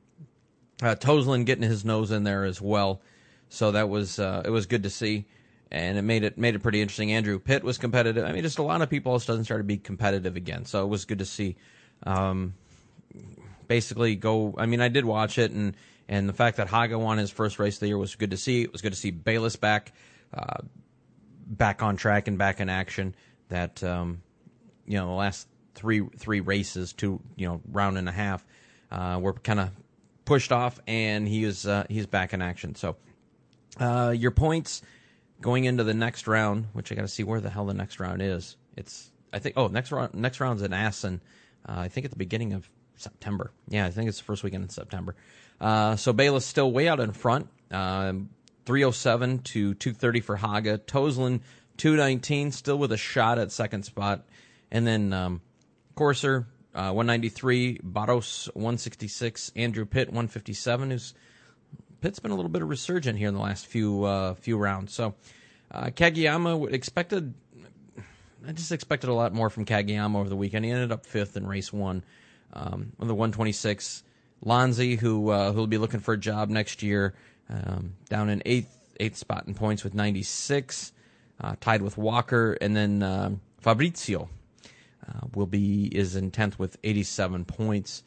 Uh, 0.83 0.95
Toseland 0.95 1.47
getting 1.47 1.68
his 1.68 1.85
nose 1.85 2.11
in 2.11 2.25
there 2.25 2.45
as 2.45 2.61
well, 2.61 3.01
so 3.49 3.73
that 3.73 3.89
was 3.89 4.18
uh, 4.18 4.43
it 4.45 4.51
was 4.51 4.66
good 4.66 4.83
to 4.83 4.91
see, 4.91 5.25
and 5.71 5.97
it 5.97 6.03
made 6.03 6.25
it 6.25 6.37
made 6.37 6.55
it 6.55 6.61
pretty 6.61 6.83
interesting. 6.83 7.12
Andrew 7.12 7.39
Pitt 7.39 7.64
was 7.64 7.79
competitive. 7.79 8.25
I 8.25 8.33
mean, 8.33 8.43
just 8.43 8.59
a 8.59 8.62
lot 8.62 8.83
of 8.83 8.91
people 8.91 9.12
all 9.12 9.16
of 9.16 9.23
a 9.23 9.25
sudden 9.25 9.45
started 9.45 9.64
to 9.64 9.66
be 9.66 9.79
competitive 9.79 10.37
again, 10.37 10.66
so 10.66 10.85
it 10.85 10.89
was 10.89 11.07
good 11.07 11.18
to 11.18 11.27
see. 11.27 11.57
Um, 12.05 12.55
basically, 13.71 14.16
go. 14.16 14.53
I 14.59 14.66
mean, 14.66 14.81
I 14.81 14.89
did 14.89 15.05
watch 15.05 15.39
it, 15.39 15.53
and 15.53 15.77
and 16.09 16.29
the 16.29 16.33
fact 16.33 16.57
that 16.57 16.66
Haga 16.66 16.99
won 16.99 17.18
his 17.18 17.31
first 17.31 17.61
race 17.61 17.77
of 17.77 17.81
the 17.81 17.87
year 17.87 17.97
was 17.97 18.16
good 18.16 18.33
to 18.33 18.37
see. 18.37 18.62
It 18.62 18.73
was 18.73 18.83
good 18.83 18.93
to 18.93 18.99
see 18.99 19.12
Bayliss 19.12 19.55
back, 19.55 19.93
uh, 20.35 20.59
back 21.47 21.81
on 21.81 21.97
track 21.97 22.27
and 22.27 22.37
back 22.37 22.59
in 22.59 22.68
action. 22.68 23.14
That 23.49 23.83
um, 23.85 24.23
you 24.87 24.99
know 24.99 25.07
the 25.07 25.12
last 25.12 25.47
three 25.77 26.05
three 26.18 26.41
races, 26.41 26.93
two 26.93 27.21
you 27.37 27.47
know 27.47 27.61
round 27.71 27.97
and 27.97 28.09
a 28.09 28.12
half, 28.12 28.45
uh, 28.91 29.21
were 29.23 29.35
kind 29.35 29.61
of 29.61 29.71
pushed 30.25 30.51
off, 30.51 30.81
and 30.89 31.29
he 31.29 31.45
is 31.45 31.64
uh, 31.64 31.87
he's 31.89 32.07
back 32.07 32.35
in 32.35 32.43
action. 32.43 32.75
So 32.75 32.97
uh, 33.79 34.12
your 34.16 34.33
points 34.33 34.83
going 35.41 35.64
into 35.64 35.85
the 35.85 35.95
next 35.95 36.27
round, 36.27 36.66
which 36.73 36.91
I 36.91 36.97
got 36.97 37.03
to 37.03 37.09
see 37.09 37.23
where 37.23 37.41
the 37.41 37.51
hell 37.51 37.66
the 37.66 37.75
next 37.75 38.01
round 38.01 38.21
is. 38.21 38.57
It's 38.77 39.12
I 39.33 39.39
think 39.39 39.57
oh 39.57 39.68
next 39.68 39.93
round 39.93 40.14
next 40.14 40.41
round's 40.41 40.62
in 40.62 40.73
Assen. 40.73 41.23
Uh, 41.68 41.79
I 41.79 41.89
think 41.89 42.05
at 42.05 42.11
the 42.11 42.16
beginning 42.16 42.53
of 42.53 42.68
September. 43.01 43.51
Yeah, 43.69 43.87
I 43.87 43.91
think 43.91 44.09
it's 44.09 44.19
the 44.19 44.25
first 44.25 44.43
weekend 44.43 44.65
in 44.65 44.71
September. 44.71 45.15
Uh, 45.61 45.97
so 45.97 46.13
Bayliss 46.13 46.47
still 46.47 46.71
way 46.73 46.89
out 46.89 47.01
in 47.01 47.13
front. 47.13 47.49
Um, 47.71 48.31
307 48.67 49.41
to 49.41 49.75
230 49.75 50.21
for 50.21 50.37
Haga. 50.37 50.79
Toseland 50.79 51.41
219, 51.77 52.53
still 52.53 52.79
with 52.79 52.93
a 52.93 52.97
shot 52.97 53.39
at 53.39 53.53
second 53.53 53.85
spot. 53.85 54.27
And 54.71 54.87
then 54.87 55.13
um, 55.13 55.41
Corser 55.97 56.47
uh, 56.75 56.93
193, 56.93 57.81
Barros 57.83 58.49
166, 58.55 59.53
Andrew 59.57 59.85
Pitt 59.85 60.09
157. 60.09 60.91
Who's 60.91 61.15
Pitt's 62.01 62.19
been 62.19 62.31
a 62.31 62.35
little 62.35 62.51
bit 62.51 62.63
of 62.63 62.69
resurgent 62.69 63.19
here 63.19 63.29
in 63.29 63.35
the 63.35 63.41
last 63.41 63.67
few 63.67 64.05
uh, 64.05 64.35
few 64.35 64.57
rounds. 64.57 64.95
So 64.95 65.15
uh, 65.71 65.87
Kagayama 65.87 66.73
expected. 66.73 67.35
I 68.47 68.53
just 68.53 68.73
expected 68.73 69.11
a 69.11 69.13
lot 69.13 69.35
more 69.35 69.51
from 69.51 69.67
Kagayama 69.67 70.17
over 70.17 70.29
the 70.29 70.37
weekend. 70.37 70.65
He 70.65 70.71
ended 70.71 70.93
up 70.93 71.05
fifth 71.05 71.37
in 71.37 71.47
race 71.47 71.73
one 71.73 72.05
um, 72.53 72.93
the 72.99 73.15
126. 73.15 74.03
Lanzi, 74.45 74.99
who 74.99 75.31
uh, 75.31 75.53
who'll 75.53 75.67
be 75.67 75.79
looking 75.79 76.01
for 76.01 76.15
a 76.15 76.19
job 76.19 76.49
next 76.49 76.83
year, 76.83 77.15
um, 77.49 77.95
down 78.09 78.29
in 78.31 78.43
eighth 78.47 78.75
eighth 78.99 79.17
spot 79.17 79.45
in 79.47 79.55
points 79.55 79.83
with 79.83 79.95
96, 79.95 80.93
uh, 81.41 81.57
tied 81.61 81.83
with 81.83 81.97
Walker, 81.97 82.57
and 82.61 82.77
then 82.77 83.03
uh, 83.03 83.31
Fabrizio 83.61 84.29
uh, 85.07 85.27
will 85.35 85.47
be 85.47 85.87
is 85.87 86.17
in 86.17 86.31
tenth 86.31 86.59
with 86.59 86.79
87 86.85 87.45
points. 87.45 88.03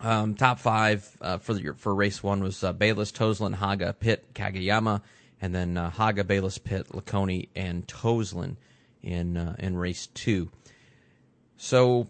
Um, 0.00 0.34
top 0.34 0.58
five 0.58 1.16
uh, 1.20 1.38
for 1.38 1.54
the, 1.54 1.74
for 1.76 1.94
race 1.94 2.22
one 2.22 2.42
was 2.42 2.64
uh, 2.64 2.72
Bayliss, 2.72 3.12
Toseland, 3.12 3.54
Haga, 3.54 3.92
Pitt, 3.92 4.34
Kagayama, 4.34 5.00
and 5.40 5.54
then 5.54 5.76
uh, 5.76 5.90
Haga, 5.90 6.24
Bayliss, 6.24 6.58
Pitt, 6.58 6.88
Laconi, 6.88 7.48
and 7.54 7.86
Toseland 7.86 8.56
in 9.02 9.36
in 9.58 9.76
race 9.76 10.08
two. 10.08 10.50
So, 11.56 12.08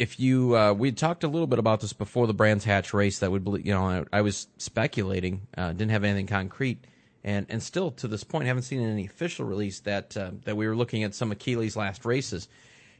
if 0.00 0.18
you 0.18 0.56
uh, 0.56 0.72
we 0.72 0.92
talked 0.92 1.24
a 1.24 1.28
little 1.28 1.46
bit 1.46 1.58
about 1.58 1.80
this 1.80 1.92
before 1.92 2.26
the 2.26 2.32
Brands 2.32 2.64
Hatch 2.64 2.94
race, 2.94 3.18
that 3.18 3.30
would 3.30 3.46
you 3.62 3.74
know 3.74 3.86
I, 3.86 4.04
I 4.14 4.20
was 4.22 4.48
speculating, 4.56 5.46
uh, 5.58 5.72
didn't 5.72 5.90
have 5.90 6.04
anything 6.04 6.26
concrete, 6.26 6.82
and 7.22 7.44
and 7.50 7.62
still 7.62 7.90
to 7.92 8.08
this 8.08 8.24
point 8.24 8.46
haven't 8.46 8.62
seen 8.62 8.80
any 8.80 9.04
official 9.04 9.44
release 9.44 9.80
that 9.80 10.16
uh, 10.16 10.30
that 10.44 10.56
we 10.56 10.66
were 10.66 10.74
looking 10.74 11.04
at 11.04 11.14
some 11.14 11.36
Chili's 11.36 11.76
last 11.76 12.06
races, 12.06 12.48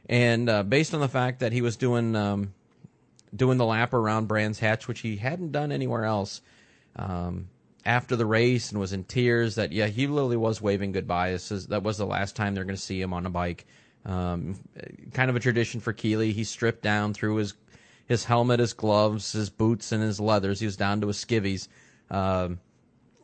and 0.07 0.47
uh, 0.47 0.61
based 0.61 0.93
on 0.93 0.99
the 0.99 1.07
fact 1.07 1.39
that 1.39 1.51
he 1.51 1.63
was 1.63 1.75
doing 1.75 2.15
um, 2.15 2.53
doing 3.35 3.57
the 3.57 3.65
lap 3.65 3.95
around 3.95 4.27
Brands 4.27 4.59
Hatch, 4.59 4.87
which 4.87 4.99
he 4.99 5.17
hadn't 5.17 5.51
done 5.51 5.71
anywhere 5.71 6.05
else. 6.05 6.41
Um, 6.95 7.49
after 7.83 8.15
the 8.15 8.27
race 8.27 8.69
and 8.69 8.79
was 8.79 8.93
in 8.93 9.03
tears 9.03 9.55
that 9.55 9.71
yeah 9.71 9.87
he 9.87 10.05
literally 10.05 10.37
was 10.37 10.61
waving 10.61 10.91
goodbye. 10.91 11.35
Says 11.37 11.65
that 11.67 11.81
was 11.81 11.97
the 11.97 12.05
last 12.05 12.35
time 12.35 12.53
they're 12.53 12.63
going 12.63 12.75
to 12.75 12.81
see 12.81 13.01
him 13.01 13.11
on 13.11 13.25
a 13.25 13.31
bike. 13.31 13.65
Um, 14.05 14.59
kind 15.13 15.29
of 15.29 15.35
a 15.35 15.39
tradition 15.39 15.79
for 15.79 15.93
Chili. 15.93 16.31
He 16.31 16.43
stripped 16.43 16.81
down 16.81 17.13
through 17.13 17.35
his 17.35 17.53
his 18.07 18.25
helmet, 18.25 18.59
his 18.59 18.73
gloves, 18.73 19.31
his 19.31 19.49
boots, 19.49 19.91
and 19.91 20.03
his 20.03 20.19
leathers. 20.19 20.59
He 20.59 20.65
was 20.65 20.75
down 20.75 21.01
to 21.01 21.07
his 21.07 21.17
skivvies, 21.17 21.67
um, 22.09 22.59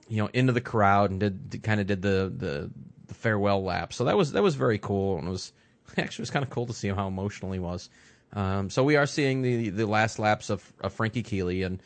you 0.07 0.17
know, 0.17 0.29
into 0.33 0.53
the 0.53 0.61
crowd 0.61 1.11
and 1.11 1.19
did 1.19 1.59
kind 1.63 1.81
of 1.81 1.87
did 1.87 2.01
the, 2.01 2.31
the 2.35 2.71
the 3.07 3.13
farewell 3.13 3.63
lap. 3.63 3.91
So 3.93 4.05
that 4.05 4.15
was 4.15 4.31
that 4.33 4.43
was 4.43 4.55
very 4.55 4.77
cool 4.77 5.17
and 5.17 5.27
it 5.27 5.31
was 5.31 5.51
actually 5.97 6.21
it 6.21 6.27
was 6.27 6.31
kind 6.31 6.43
of 6.43 6.49
cool 6.49 6.67
to 6.67 6.73
see 6.73 6.89
how 6.89 7.07
emotional 7.07 7.51
he 7.51 7.59
was. 7.59 7.89
Um, 8.33 8.69
so 8.69 8.83
we 8.83 8.97
are 8.97 9.05
seeing 9.05 9.41
the 9.41 9.69
the 9.69 9.85
last 9.85 10.19
laps 10.19 10.49
of, 10.49 10.73
of 10.81 10.93
Frankie 10.93 11.23
Chili 11.23 11.63
and 11.63 11.81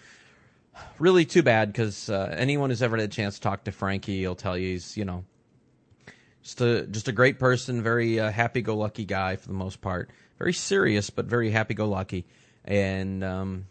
really 0.99 1.25
too 1.25 1.43
bad 1.43 1.71
because 1.71 2.09
uh, 2.09 2.33
anyone 2.37 2.69
who's 2.69 2.81
ever 2.81 2.97
had 2.97 3.05
a 3.05 3.13
chance 3.13 3.35
to 3.35 3.41
talk 3.41 3.63
to 3.65 3.71
Frankie, 3.71 4.19
he'll 4.19 4.35
tell 4.35 4.57
you 4.57 4.73
he's 4.73 4.97
you 4.97 5.05
know 5.05 5.23
just 6.43 6.61
a 6.61 6.87
just 6.87 7.07
a 7.07 7.11
great 7.11 7.39
person, 7.39 7.81
very 7.81 8.19
uh, 8.19 8.31
happy-go-lucky 8.31 9.05
guy 9.05 9.35
for 9.35 9.47
the 9.47 9.53
most 9.53 9.81
part. 9.81 10.09
Very 10.37 10.53
serious, 10.53 11.09
but 11.09 11.25
very 11.25 11.51
happy-go-lucky, 11.51 12.25
and 12.65 13.23
um, 13.23 13.65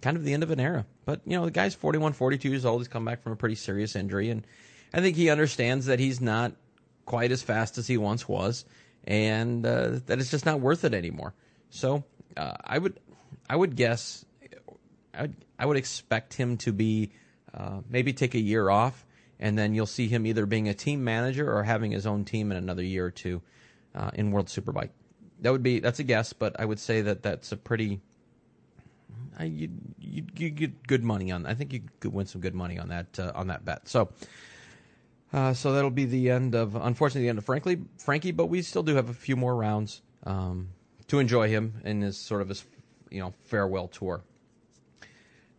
kind 0.00 0.16
of 0.16 0.24
the 0.24 0.32
end 0.32 0.42
of 0.42 0.50
an 0.50 0.60
era. 0.60 0.86
But 1.04 1.20
you 1.26 1.36
know, 1.36 1.44
the 1.44 1.50
guy's 1.50 1.74
41, 1.74 2.14
42 2.14 2.48
years 2.48 2.64
old. 2.64 2.80
He's 2.80 2.88
come 2.88 3.04
back 3.04 3.22
from 3.22 3.32
a 3.32 3.36
pretty 3.36 3.56
serious 3.56 3.94
injury, 3.94 4.30
and 4.30 4.46
I 4.92 5.00
think 5.00 5.16
he 5.16 5.30
understands 5.30 5.86
that 5.86 5.98
he's 5.98 6.20
not 6.20 6.52
quite 7.04 7.32
as 7.32 7.42
fast 7.42 7.78
as 7.78 7.86
he 7.86 7.98
once 7.98 8.28
was, 8.28 8.64
and 9.04 9.64
uh, 9.66 10.00
that 10.06 10.18
it's 10.18 10.30
just 10.30 10.46
not 10.46 10.60
worth 10.60 10.84
it 10.84 10.94
anymore. 10.94 11.34
So 11.70 12.04
uh, 12.36 12.54
I 12.64 12.78
would 12.78 12.98
I 13.48 13.56
would 13.56 13.76
guess 13.76 14.24
I 15.12 15.22
would, 15.22 15.36
I 15.58 15.66
would 15.66 15.76
expect 15.76 16.34
him 16.34 16.56
to 16.58 16.72
be 16.72 17.12
uh, 17.52 17.80
maybe 17.88 18.12
take 18.12 18.34
a 18.34 18.40
year 18.40 18.68
off, 18.70 19.04
and 19.38 19.58
then 19.58 19.74
you'll 19.74 19.86
see 19.86 20.08
him 20.08 20.26
either 20.26 20.46
being 20.46 20.68
a 20.68 20.74
team 20.74 21.04
manager 21.04 21.52
or 21.52 21.62
having 21.62 21.90
his 21.90 22.06
own 22.06 22.24
team 22.24 22.50
in 22.50 22.56
another 22.56 22.82
year 22.82 23.06
or 23.06 23.10
two 23.10 23.42
uh, 23.94 24.10
in 24.14 24.30
World 24.30 24.46
Superbike. 24.46 24.90
That 25.40 25.52
would 25.52 25.62
be 25.62 25.80
that's 25.80 25.98
a 25.98 26.04
guess, 26.04 26.32
but 26.32 26.58
I 26.58 26.64
would 26.64 26.78
say 26.78 27.02
that 27.02 27.22
that's 27.22 27.52
a 27.52 27.56
pretty 27.56 28.00
I, 29.38 29.44
you, 29.44 29.70
you 29.98 30.24
you 30.36 30.50
get 30.50 30.86
good 30.86 31.02
money 31.02 31.30
on. 31.32 31.46
I 31.46 31.54
think 31.54 31.72
you 31.72 31.82
could 32.00 32.12
win 32.12 32.26
some 32.26 32.40
good 32.40 32.54
money 32.54 32.78
on 32.78 32.88
that 32.88 33.18
uh, 33.18 33.32
on 33.34 33.48
that 33.48 33.64
bet. 33.64 33.88
So, 33.88 34.10
uh, 35.32 35.54
so 35.54 35.72
that'll 35.72 35.90
be 35.90 36.04
the 36.04 36.30
end 36.30 36.54
of 36.54 36.76
unfortunately 36.76 37.22
the 37.22 37.28
end 37.30 37.38
of 37.38 37.44
Frankly 37.44 37.80
Frankie, 37.98 38.32
but 38.32 38.46
we 38.46 38.62
still 38.62 38.82
do 38.82 38.94
have 38.94 39.08
a 39.08 39.14
few 39.14 39.36
more 39.36 39.54
rounds 39.54 40.02
um, 40.24 40.68
to 41.08 41.18
enjoy 41.18 41.48
him 41.48 41.80
in 41.84 42.00
his 42.00 42.16
sort 42.16 42.42
of 42.42 42.48
his 42.48 42.64
you 43.10 43.20
know 43.20 43.34
farewell 43.44 43.88
tour. 43.88 44.22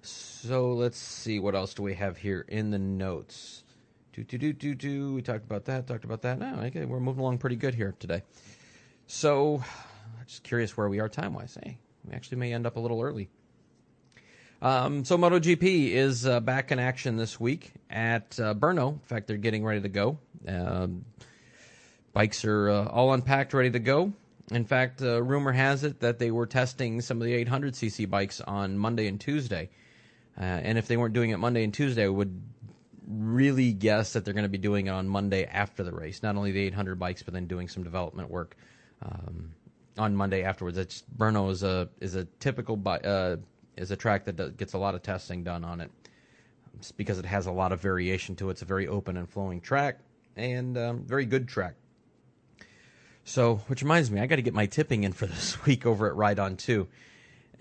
So 0.02 0.74
let's 0.74 0.98
see 0.98 1.40
what 1.40 1.56
else 1.56 1.74
do 1.74 1.84
we 1.84 1.96
have 1.96 2.18
here 2.18 2.46
in 2.48 2.72
the 2.72 2.80
notes. 2.80 3.64
Do 4.16 4.24
do 4.24 4.38
do 4.38 4.54
do 4.54 4.76
do. 4.76 5.14
We 5.14 5.22
talked 5.22 5.44
about 5.44 5.66
that. 5.66 5.88
Talked 5.88 6.06
about 6.06 6.22
that. 6.22 6.40
No, 6.40 6.56
okay, 6.68 6.86
we're 6.86 7.02
moving 7.02 7.20
along 7.20 7.40
pretty 7.40 7.58
good 7.58 7.76
here 7.76 7.94
today. 8.00 8.24
So, 9.08 9.62
just 10.26 10.42
curious 10.42 10.78
where 10.78 10.88
we 10.88 11.02
are 11.02 11.10
time 11.10 11.34
wise. 11.34 11.58
Hey, 11.62 11.78
we 12.08 12.14
actually 12.14 12.38
may 12.38 12.54
end 12.54 12.66
up 12.66 12.78
a 12.78 12.80
little 12.80 13.02
early. 13.02 13.28
Um, 14.62 15.04
so 15.04 15.18
MotoGP 15.18 15.92
is 15.92 16.26
uh, 16.26 16.40
back 16.40 16.72
in 16.72 16.80
action 16.80 17.18
this 17.18 17.42
week 17.42 17.74
at 17.90 18.40
uh, 18.40 18.54
Brno. 18.54 18.94
In 18.94 19.00
fact, 19.00 19.28
they're 19.28 19.36
getting 19.36 19.66
ready 19.66 19.82
to 19.82 19.90
go. 19.90 20.18
Um, 20.48 21.04
bikes 22.14 22.46
are 22.46 22.70
uh, 22.70 22.86
all 22.86 23.14
unpacked, 23.14 23.54
ready 23.54 23.72
to 23.72 23.80
go. 23.80 24.14
In 24.50 24.64
fact, 24.64 25.02
uh, 25.02 25.22
rumor 25.22 25.52
has 25.52 25.84
it 25.84 26.00
that 26.00 26.20
they 26.20 26.32
were 26.32 26.46
testing 26.46 27.02
some 27.02 27.22
of 27.22 27.26
the 27.28 27.44
800cc 27.44 28.10
bikes 28.10 28.40
on 28.40 28.78
Monday 28.78 29.08
and 29.08 29.20
Tuesday. 29.20 29.72
Uh, 30.40 30.44
and 30.44 30.78
if 30.78 30.88
they 30.88 30.96
weren't 30.96 31.14
doing 31.14 31.32
it 31.32 31.38
Monday 31.38 31.66
and 31.66 31.74
Tuesday, 31.74 32.08
would 32.08 32.42
really 33.08 33.74
guess 33.74 34.14
that 34.14 34.26
they're 34.26 34.34
going 34.34 34.44
to 34.44 34.50
be 34.50 34.58
doing 34.58 34.88
it 34.88 34.92
on 34.92 35.08
Monday 35.08 35.46
after 35.46 35.84
the 35.84 35.92
race. 35.92 36.24
Not 36.24 36.36
only 36.36 36.52
the 36.52 36.62
800 36.62 37.00
bikes, 37.00 37.24
but 37.24 37.34
then 37.34 37.46
doing 37.48 37.68
some 37.68 37.84
development 37.84 38.30
work 38.30 38.56
um, 39.02 39.52
on 39.98 40.16
Monday 40.16 40.44
afterwards. 40.44 40.78
It's, 40.78 41.04
Brno 41.18 41.52
is 41.52 41.64
a 41.64 41.90
is 42.00 42.16
a 42.16 42.26
typical 42.40 42.82
uh, 42.86 43.38
is 43.78 43.92
a 43.92 43.96
track 43.96 44.26
that 44.26 44.58
gets 44.58 44.74
a 44.74 44.78
lot 44.78 44.96
of 44.96 45.04
testing 45.04 45.44
done 45.44 45.64
on 45.64 45.82
it. 45.82 45.92
It's 46.78 46.92
because 46.92 47.20
it 47.20 47.26
has 47.26 47.46
a 47.46 47.52
lot 47.52 47.72
of 47.72 47.82
variation 47.82 48.36
to 48.38 48.50
it. 48.50 48.54
It's 48.54 48.62
a 48.62 48.66
very 48.66 48.88
open 48.88 49.18
and 49.18 49.30
flowing 49.30 49.62
track 49.62 50.00
and 50.36 50.78
um, 50.78 51.04
very 51.06 51.26
good 51.26 51.48
track. 51.48 51.76
So, 53.24 53.56
which 53.68 53.82
reminds 53.82 54.12
me, 54.12 54.22
I 54.22 54.28
got 54.28 54.36
to 54.36 54.42
get 54.42 54.54
my 54.54 54.68
tipping 54.68 55.04
in 55.04 55.14
for 55.14 55.26
this 55.28 55.64
week 55.66 55.86
over 55.86 56.08
at 56.08 56.16
Ride 56.16 56.40
On 56.40 56.58
2. 56.58 56.88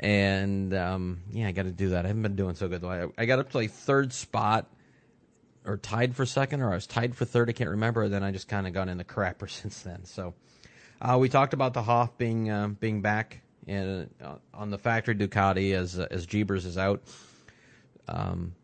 And 0.01 0.75
um, 0.75 1.23
yeah, 1.31 1.47
I 1.47 1.53
got 1.53 1.63
to 1.65 1.71
do 1.71 1.91
that. 1.91 2.05
I 2.05 2.09
haven't 2.09 2.23
been 2.23 2.37
doing 2.37 2.57
so 2.57 2.69
good 2.69 2.81
though. 2.81 2.91
I, 2.91 3.23
I 3.23 3.27
got 3.27 3.39
up 3.39 3.51
to 3.53 3.59
like 3.59 3.71
third 3.71 4.13
spot 4.13 4.67
or 5.65 5.77
tied 5.77 6.15
for 6.15 6.27
second, 6.27 6.61
or 6.61 6.73
I 6.73 6.75
was 6.75 6.87
tied 6.87 7.15
for 7.15 7.25
third. 7.25 7.49
I 7.49 7.53
can't 7.53 7.71
remember. 7.71 8.09
Then 8.09 8.23
I 8.23 8.31
just 8.31 8.49
kind 8.49 8.67
of 8.67 8.73
got 8.73 8.89
in 8.89 8.99
the 8.99 9.05
crapper 9.05 9.51
since 9.63 9.81
then. 9.83 10.05
So 10.05 10.35
uh, 11.01 11.19
we 11.19 11.29
talked 11.29 11.55
about 11.55 11.75
the 11.75 11.83
Hoff 11.83 12.17
being 12.19 12.51
uh, 12.51 12.69
being 12.69 13.01
back 13.03 13.41
in, 13.67 14.11
uh, 14.23 14.37
on 14.53 14.71
the 14.71 14.79
factory 14.79 15.15
Ducati 15.15 15.75
as 15.75 15.99
uh, 15.99 16.07
as 16.11 16.27
Gibers 16.27 16.67
is 16.67 16.79
out. 16.79 17.03
Um, 18.09 18.55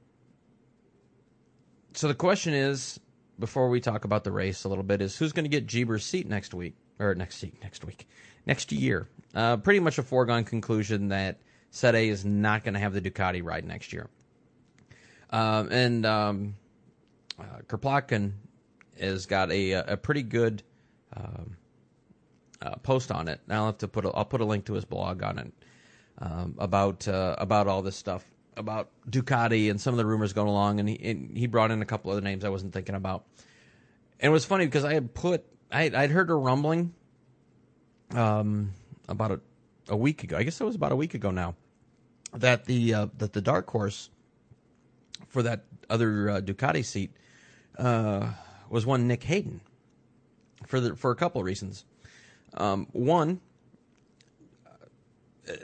so 1.94 2.08
the 2.08 2.14
question 2.14 2.54
is, 2.54 3.00
before 3.38 3.68
we 3.68 3.80
talk 3.80 4.04
about 4.04 4.24
the 4.24 4.32
race 4.32 4.64
a 4.64 4.68
little 4.68 4.84
bit, 4.84 5.02
is 5.02 5.16
who's 5.16 5.32
going 5.32 5.44
to 5.44 5.50
get 5.50 5.66
Gibers' 5.66 6.02
seat 6.02 6.28
next 6.28 6.54
week 6.54 6.74
or 6.98 7.14
next 7.14 7.36
seat 7.36 7.54
next 7.62 7.84
week 7.84 8.06
next 8.46 8.72
year? 8.72 9.08
Uh, 9.34 9.56
pretty 9.56 9.80
much 9.80 9.98
a 9.98 10.02
foregone 10.02 10.44
conclusion 10.44 11.08
that 11.08 11.38
Sete 11.70 12.08
is 12.08 12.24
not 12.24 12.64
going 12.64 12.74
to 12.74 12.80
have 12.80 12.92
the 12.92 13.00
Ducati 13.00 13.42
ride 13.44 13.64
next 13.64 13.92
year. 13.92 14.08
Um, 15.30 15.70
and 15.70 16.04
um, 16.04 16.54
uh, 17.40 17.60
Kropotkin 17.66 18.32
has 18.98 19.26
got 19.26 19.50
a 19.50 19.72
a 19.72 19.96
pretty 19.96 20.22
good 20.22 20.62
um, 21.16 21.56
uh, 22.62 22.76
post 22.76 23.10
on 23.10 23.28
it. 23.28 23.40
I'll 23.48 23.66
have 23.66 23.78
to 23.78 23.88
put 23.88 24.04
a, 24.04 24.10
I'll 24.10 24.24
put 24.24 24.40
a 24.40 24.44
link 24.44 24.66
to 24.66 24.74
his 24.74 24.84
blog 24.84 25.22
on 25.22 25.38
it 25.38 25.52
um, 26.18 26.54
about 26.58 27.08
uh, 27.08 27.36
about 27.38 27.66
all 27.66 27.82
this 27.82 27.96
stuff 27.96 28.24
about 28.56 28.90
Ducati 29.08 29.70
and 29.70 29.80
some 29.80 29.94
of 29.94 29.98
the 29.98 30.06
rumors 30.06 30.32
going 30.32 30.48
along, 30.48 30.80
and 30.80 30.88
he 30.88 31.10
and 31.10 31.36
he 31.36 31.46
brought 31.46 31.70
in 31.70 31.82
a 31.82 31.86
couple 31.86 32.10
other 32.10 32.20
names 32.20 32.44
I 32.44 32.48
wasn't 32.50 32.72
thinking 32.72 32.94
about. 32.94 33.24
And 34.20 34.30
it 34.30 34.32
was 34.32 34.44
funny 34.44 34.66
because 34.66 34.84
I 34.84 34.94
had 34.94 35.14
put 35.14 35.44
I 35.72 35.84
I'd 35.94 36.10
heard 36.10 36.30
a 36.30 36.34
rumbling 36.34 36.94
um, 38.14 38.72
about 39.08 39.32
a, 39.32 39.40
a 39.88 39.96
week 39.96 40.24
ago. 40.24 40.36
I 40.36 40.42
guess 40.42 40.60
it 40.60 40.64
was 40.64 40.76
about 40.76 40.92
a 40.92 40.96
week 40.96 41.14
ago 41.14 41.30
now 41.30 41.54
that 42.34 42.66
the 42.66 42.94
uh, 42.94 43.06
that 43.18 43.32
the 43.32 43.40
dark 43.40 43.68
horse 43.70 44.10
for 45.28 45.42
that 45.42 45.64
other 45.88 46.30
uh, 46.30 46.40
Ducati 46.40 46.84
seat 46.84 47.12
uh, 47.78 48.30
was 48.68 48.86
one 48.86 49.06
Nick 49.06 49.22
Hayden 49.24 49.60
for 50.66 50.80
the 50.80 50.96
for 50.96 51.10
a 51.10 51.16
couple 51.16 51.40
of 51.40 51.44
reasons. 51.44 51.84
Um, 52.54 52.88
one, 52.92 53.40
uh, 55.48 55.54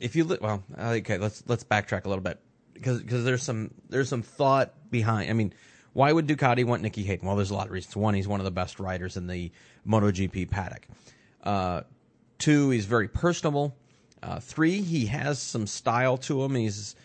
if 0.00 0.16
you 0.16 0.24
li- 0.24 0.38
well, 0.40 0.62
okay, 0.78 1.18
let's 1.18 1.42
let's 1.46 1.64
backtrack 1.64 2.04
a 2.04 2.08
little 2.08 2.22
bit 2.22 2.38
because 2.72 3.00
because 3.00 3.24
there's 3.24 3.42
some 3.42 3.70
there's 3.88 4.08
some 4.08 4.22
thought 4.22 4.74
behind. 4.90 5.30
I 5.30 5.32
mean, 5.32 5.54
why 5.92 6.12
would 6.12 6.26
Ducati 6.26 6.64
want 6.64 6.82
Nicky 6.82 7.04
Hayden? 7.04 7.26
Well, 7.26 7.36
there's 7.36 7.50
a 7.50 7.54
lot 7.54 7.66
of 7.66 7.72
reasons. 7.72 7.96
One, 7.96 8.14
he's 8.14 8.28
one 8.28 8.40
of 8.40 8.44
the 8.44 8.50
best 8.50 8.80
riders 8.80 9.16
in 9.16 9.26
the 9.26 9.50
MotoGP 9.86 10.50
paddock. 10.50 10.86
Uh, 11.42 11.82
two, 12.38 12.70
he's 12.70 12.86
very 12.86 13.08
personable. 13.08 13.76
Uh, 14.22 14.40
three, 14.40 14.80
he 14.80 15.06
has 15.06 15.40
some 15.40 15.66
style 15.66 16.16
to 16.16 16.42
him. 16.42 16.54
He's 16.54 16.96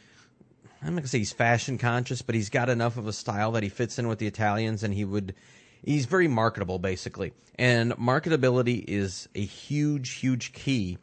I'm 0.82 0.96
not 0.96 1.02
gonna 1.02 1.08
say 1.08 1.20
he's 1.20 1.34
fashion 1.34 1.78
conscious, 1.78 2.22
but 2.22 2.36
he's 2.36 2.50
got 2.50 2.70
enough 2.70 2.98
of 2.98 3.08
a 3.08 3.14
style 3.14 3.52
that 3.54 3.64
he 3.64 3.70
fits 3.70 4.00
in 4.00 4.08
with 4.08 4.20
the 4.20 4.28
Italians, 4.28 4.84
and 4.84 4.94
he 4.94 5.06
would 5.06 5.36
he's 5.84 6.06
very 6.06 6.28
marketable 6.28 6.80
basically. 6.80 7.34
And 7.58 7.94
marketability 7.94 8.84
is 8.88 9.28
a 9.36 9.44
huge 9.44 10.12
huge 10.12 10.54
key 10.54 10.98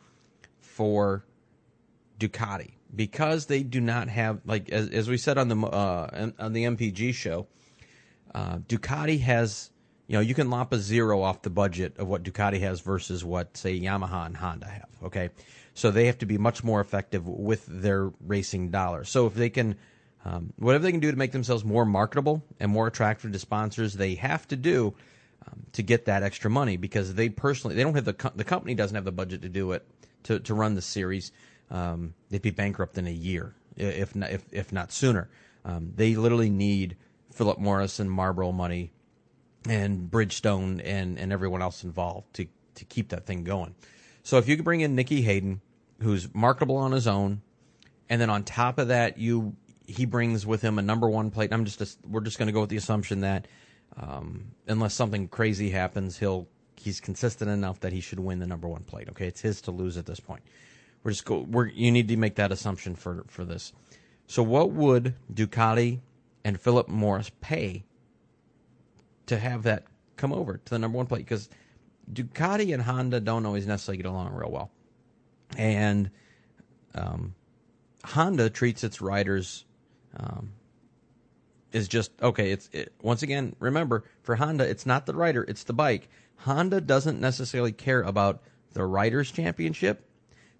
for 0.60 1.24
ducati 2.18 2.72
because 2.94 3.46
they 3.46 3.62
do 3.62 3.80
not 3.80 4.08
have 4.08 4.40
like 4.44 4.70
as, 4.70 4.88
as 4.90 5.08
we 5.08 5.18
said 5.18 5.38
on 5.38 5.48
the 5.48 5.56
uh, 5.56 6.30
on 6.38 6.52
the 6.52 6.64
mpg 6.64 7.14
show 7.14 7.46
uh, 8.34 8.58
ducati 8.58 9.20
has 9.20 9.70
you 10.06 10.14
know 10.14 10.20
you 10.20 10.34
can 10.34 10.50
lop 10.50 10.72
a 10.72 10.78
zero 10.78 11.22
off 11.22 11.42
the 11.42 11.50
budget 11.50 11.96
of 11.98 12.06
what 12.06 12.22
ducati 12.22 12.60
has 12.60 12.80
versus 12.80 13.24
what 13.24 13.56
say 13.56 13.78
yamaha 13.78 14.26
and 14.26 14.36
honda 14.36 14.66
have 14.66 14.88
okay 15.02 15.30
so 15.76 15.90
they 15.90 16.06
have 16.06 16.18
to 16.18 16.26
be 16.26 16.38
much 16.38 16.64
more 16.64 16.80
effective 16.80 17.28
with 17.28 17.66
their 17.66 18.10
racing 18.20 18.70
dollars 18.70 19.08
so 19.08 19.26
if 19.26 19.34
they 19.34 19.50
can 19.50 19.76
um, 20.26 20.52
whatever 20.56 20.82
they 20.82 20.90
can 20.90 20.98
do 20.98 21.12
to 21.12 21.16
make 21.16 21.30
themselves 21.30 21.64
more 21.64 21.84
marketable 21.84 22.42
and 22.58 22.72
more 22.72 22.88
attractive 22.88 23.30
to 23.30 23.38
sponsors, 23.38 23.94
they 23.94 24.16
have 24.16 24.46
to 24.48 24.56
do 24.56 24.92
um, 25.46 25.62
to 25.72 25.82
get 25.84 26.06
that 26.06 26.24
extra 26.24 26.50
money 26.50 26.76
because 26.76 27.14
they 27.14 27.28
personally 27.28 27.76
they 27.76 27.84
don't 27.84 27.94
have 27.94 28.04
the 28.04 28.12
co- 28.12 28.32
the 28.34 28.42
company 28.42 28.74
doesn't 28.74 28.96
have 28.96 29.04
the 29.04 29.12
budget 29.12 29.42
to 29.42 29.48
do 29.48 29.70
it 29.70 29.86
to 30.24 30.40
to 30.40 30.52
run 30.52 30.74
the 30.74 30.82
series. 30.82 31.30
Um, 31.70 32.14
they'd 32.28 32.42
be 32.42 32.50
bankrupt 32.50 32.98
in 32.98 33.06
a 33.06 33.12
year 33.12 33.54
if 33.76 34.16
not 34.16 34.32
if 34.32 34.44
if 34.50 34.72
not 34.72 34.90
sooner. 34.90 35.28
Um, 35.64 35.92
they 35.94 36.16
literally 36.16 36.50
need 36.50 36.96
Philip 37.32 37.60
Morris 37.60 38.00
and 38.00 38.10
Marlboro 38.10 38.50
money 38.50 38.90
and 39.68 40.10
Bridgestone 40.10 40.80
and 40.84 41.20
and 41.20 41.32
everyone 41.32 41.62
else 41.62 41.84
involved 41.84 42.34
to 42.34 42.46
to 42.74 42.84
keep 42.84 43.10
that 43.10 43.26
thing 43.26 43.44
going. 43.44 43.76
So 44.24 44.38
if 44.38 44.48
you 44.48 44.56
could 44.56 44.64
bring 44.64 44.80
in 44.80 44.96
Nicky 44.96 45.22
Hayden, 45.22 45.60
who's 46.00 46.32
marketable 46.34 46.76
on 46.76 46.92
his 46.92 47.06
own, 47.06 47.42
and 48.08 48.20
then 48.20 48.30
on 48.30 48.44
top 48.44 48.78
of 48.78 48.88
that 48.88 49.18
you 49.18 49.56
he 49.86 50.04
brings 50.04 50.44
with 50.44 50.62
him 50.62 50.78
a 50.78 50.82
number 50.82 51.08
one 51.08 51.30
plate. 51.30 51.52
I'm 51.52 51.64
just 51.64 51.98
we're 52.06 52.20
just 52.20 52.38
going 52.38 52.46
to 52.46 52.52
go 52.52 52.60
with 52.60 52.70
the 52.70 52.76
assumption 52.76 53.20
that 53.20 53.46
um, 53.96 54.52
unless 54.66 54.94
something 54.94 55.28
crazy 55.28 55.70
happens, 55.70 56.18
he'll 56.18 56.48
he's 56.76 57.00
consistent 57.00 57.50
enough 57.50 57.80
that 57.80 57.92
he 57.92 58.00
should 58.00 58.20
win 58.20 58.38
the 58.38 58.46
number 58.46 58.68
one 58.68 58.82
plate. 58.82 59.08
Okay, 59.10 59.26
it's 59.26 59.40
his 59.40 59.60
to 59.62 59.70
lose 59.70 59.96
at 59.96 60.06
this 60.06 60.20
point. 60.20 60.42
We're 61.02 61.12
just 61.12 61.24
go. 61.24 61.40
We're 61.48 61.66
you 61.66 61.90
need 61.90 62.08
to 62.08 62.16
make 62.16 62.34
that 62.36 62.52
assumption 62.52 62.94
for 62.94 63.24
for 63.28 63.44
this. 63.44 63.72
So 64.26 64.42
what 64.42 64.72
would 64.72 65.14
Ducati 65.32 66.00
and 66.44 66.60
Philip 66.60 66.88
Morris 66.88 67.30
pay 67.40 67.84
to 69.26 69.38
have 69.38 69.62
that 69.62 69.84
come 70.16 70.32
over 70.32 70.58
to 70.58 70.70
the 70.70 70.78
number 70.78 70.96
one 70.96 71.06
plate? 71.06 71.24
Because 71.24 71.48
Ducati 72.12 72.74
and 72.74 72.82
Honda 72.82 73.20
don't 73.20 73.46
always 73.46 73.66
necessarily 73.66 74.02
get 74.02 74.06
along 74.06 74.32
real 74.32 74.50
well, 74.50 74.70
and 75.56 76.10
um, 76.94 77.34
Honda 78.04 78.50
treats 78.50 78.84
its 78.84 79.00
riders 79.00 79.64
um, 80.16 80.52
is 81.72 81.88
just 81.88 82.10
okay. 82.22 82.50
It's 82.52 82.68
it, 82.72 82.92
once 83.02 83.22
again 83.22 83.54
remember 83.58 84.04
for 84.22 84.36
Honda, 84.36 84.68
it's 84.68 84.86
not 84.86 85.06
the 85.06 85.14
rider, 85.14 85.44
it's 85.46 85.64
the 85.64 85.72
bike. 85.72 86.08
Honda 86.38 86.80
doesn't 86.80 87.20
necessarily 87.20 87.72
care 87.72 88.02
about 88.02 88.42
the 88.72 88.84
riders' 88.84 89.30
championship. 89.30 90.08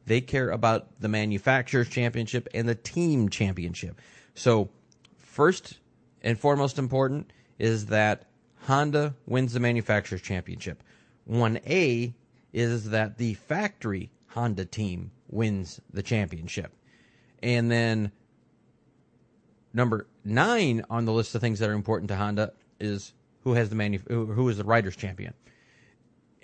They 0.06 0.20
care 0.20 0.50
about 0.50 1.00
the 1.00 1.08
manufacturer's 1.08 1.88
championship 1.88 2.48
and 2.54 2.68
the 2.68 2.74
team 2.74 3.28
championship. 3.28 4.00
So, 4.34 4.70
first 5.18 5.78
and 6.22 6.38
foremost 6.38 6.78
important 6.78 7.32
is 7.58 7.86
that 7.86 8.26
Honda 8.62 9.14
wins 9.26 9.52
the 9.52 9.60
manufacturer's 9.60 10.22
championship. 10.22 10.82
1A 11.30 12.14
is 12.52 12.90
that 12.90 13.18
the 13.18 13.34
factory 13.34 14.10
Honda 14.36 14.66
team 14.66 15.12
wins 15.28 15.80
the 15.92 16.02
championship. 16.02 16.72
And 17.42 17.70
then 17.70 18.12
number 19.72 20.06
nine 20.24 20.84
on 20.90 21.06
the 21.06 21.12
list 21.12 21.34
of 21.34 21.40
things 21.40 21.58
that 21.60 21.70
are 21.70 21.74
important 21.74 22.08
to 22.08 22.16
Honda 22.16 22.52
is 22.78 23.14
who 23.44 23.54
has 23.54 23.70
the 23.70 23.74
manu- 23.74 23.98
who 24.06 24.48
is 24.50 24.58
the 24.58 24.64
riders 24.64 24.94
champion. 24.94 25.32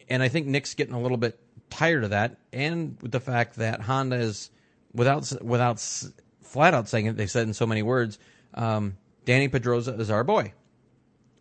And 0.09 0.23
I 0.23 0.29
think 0.29 0.47
Nick's 0.47 0.75
getting 0.75 0.95
a 0.95 1.01
little 1.01 1.19
bit 1.19 1.39
tired 1.69 2.05
of 2.05 2.11
that, 2.11 2.39
and 2.53 2.97
with 3.03 3.13
the 3.13 3.21
fact 3.21 3.57
that 3.57 3.83
Honda 3.83 4.17
is 4.17 4.51
without 4.95 5.31
without 5.43 5.81
flat 6.43 6.75
out 6.75 6.89
saying 6.89 7.07
it, 7.07 7.17
they 7.17 7.27
said 7.27 7.47
in 7.47 7.55
so 7.55 7.67
many 7.67 7.83
words, 7.83 8.19
um, 8.55 8.97
Dani 9.27 9.51
Pedrosa 9.51 9.93
is 9.95 10.11
our 10.11 10.25
boy. 10.25 10.53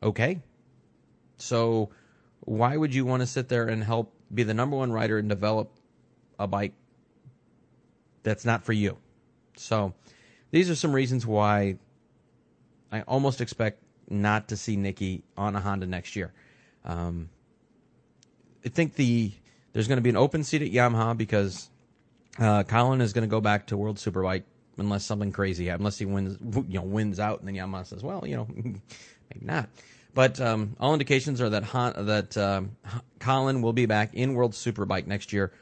Okay, 0.04 0.42
so 1.38 1.90
why 2.42 2.76
would 2.76 2.94
you 2.94 3.06
want 3.06 3.22
to 3.22 3.28
sit 3.28 3.48
there 3.50 3.68
and 3.68 3.84
help 3.84 4.14
be 4.34 4.44
the 4.44 4.54
number 4.54 4.76
one 4.76 4.92
rider 4.92 5.18
and 5.18 5.30
develop 5.30 5.72
a 6.40 6.48
bike 6.48 6.74
that's 8.24 8.46
not 8.46 8.64
for 8.64 8.74
you? 8.74 8.98
So 9.56 9.94
these 10.52 10.70
are 10.70 10.76
some 10.76 10.94
reasons 10.94 11.26
why 11.26 11.78
I 12.92 13.02
almost 13.02 13.42
expect 13.42 13.82
not 14.10 14.50
to 14.50 14.58
see 14.58 14.76
Nicky 14.76 15.24
on 15.38 15.56
a 15.56 15.62
Honda 15.62 15.86
next 15.86 16.16
year. 16.16 16.34
Um, 16.84 17.30
I 18.66 18.70
think 18.70 18.96
the 18.96 19.32
there's 19.74 19.88
going 19.88 19.98
to 19.98 20.02
be 20.02 20.10
an 20.10 20.18
open 20.18 20.44
seat 20.44 20.62
at 20.62 20.72
Yamaha 20.72 21.18
because 21.18 21.70
uh, 22.38 22.64
Colin 22.64 23.02
is 23.02 23.14
going 23.14 23.28
to 23.28 23.32
go 23.32 23.42
back 23.42 23.68
to 23.68 23.78
World 23.78 23.98
Superbike 23.98 24.44
unless 24.78 25.06
something 25.06 25.32
crazy 25.32 25.68
happens, 25.68 25.82
unless 25.82 25.98
he 25.98 26.06
wins, 26.06 26.38
you 26.68 26.80
know, 26.80 26.86
wins 26.86 27.20
out, 27.20 27.40
and 27.40 27.48
then 27.48 27.56
Yamaha 27.56 27.86
says, 27.86 28.04
well, 28.04 28.26
you 28.26 28.36
know, 28.36 28.48
maybe 28.56 28.82
not. 29.42 29.70
But 30.14 30.42
um, 30.42 30.76
all 30.80 30.94
indications 30.94 31.40
are 31.40 31.50
that 31.50 31.64
that 31.96 32.38
um, 32.38 32.76
Colin 33.20 33.62
will 33.62 33.74
be 33.74 33.86
back 33.86 34.14
in 34.14 34.34
World 34.34 34.52
Superbike 34.52 35.08
next 35.08 35.32
year, 35.32 35.54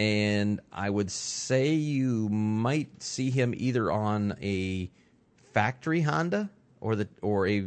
and 0.00 0.60
I 0.72 0.88
would 0.88 1.10
say 1.10 1.74
you 1.74 2.30
might 2.30 3.02
see 3.02 3.28
him 3.28 3.52
either 3.54 3.92
on 3.92 4.34
a 4.40 4.90
factory 5.52 6.00
Honda 6.00 6.48
or 6.80 6.96
the 6.96 7.06
or 7.20 7.46
a 7.46 7.66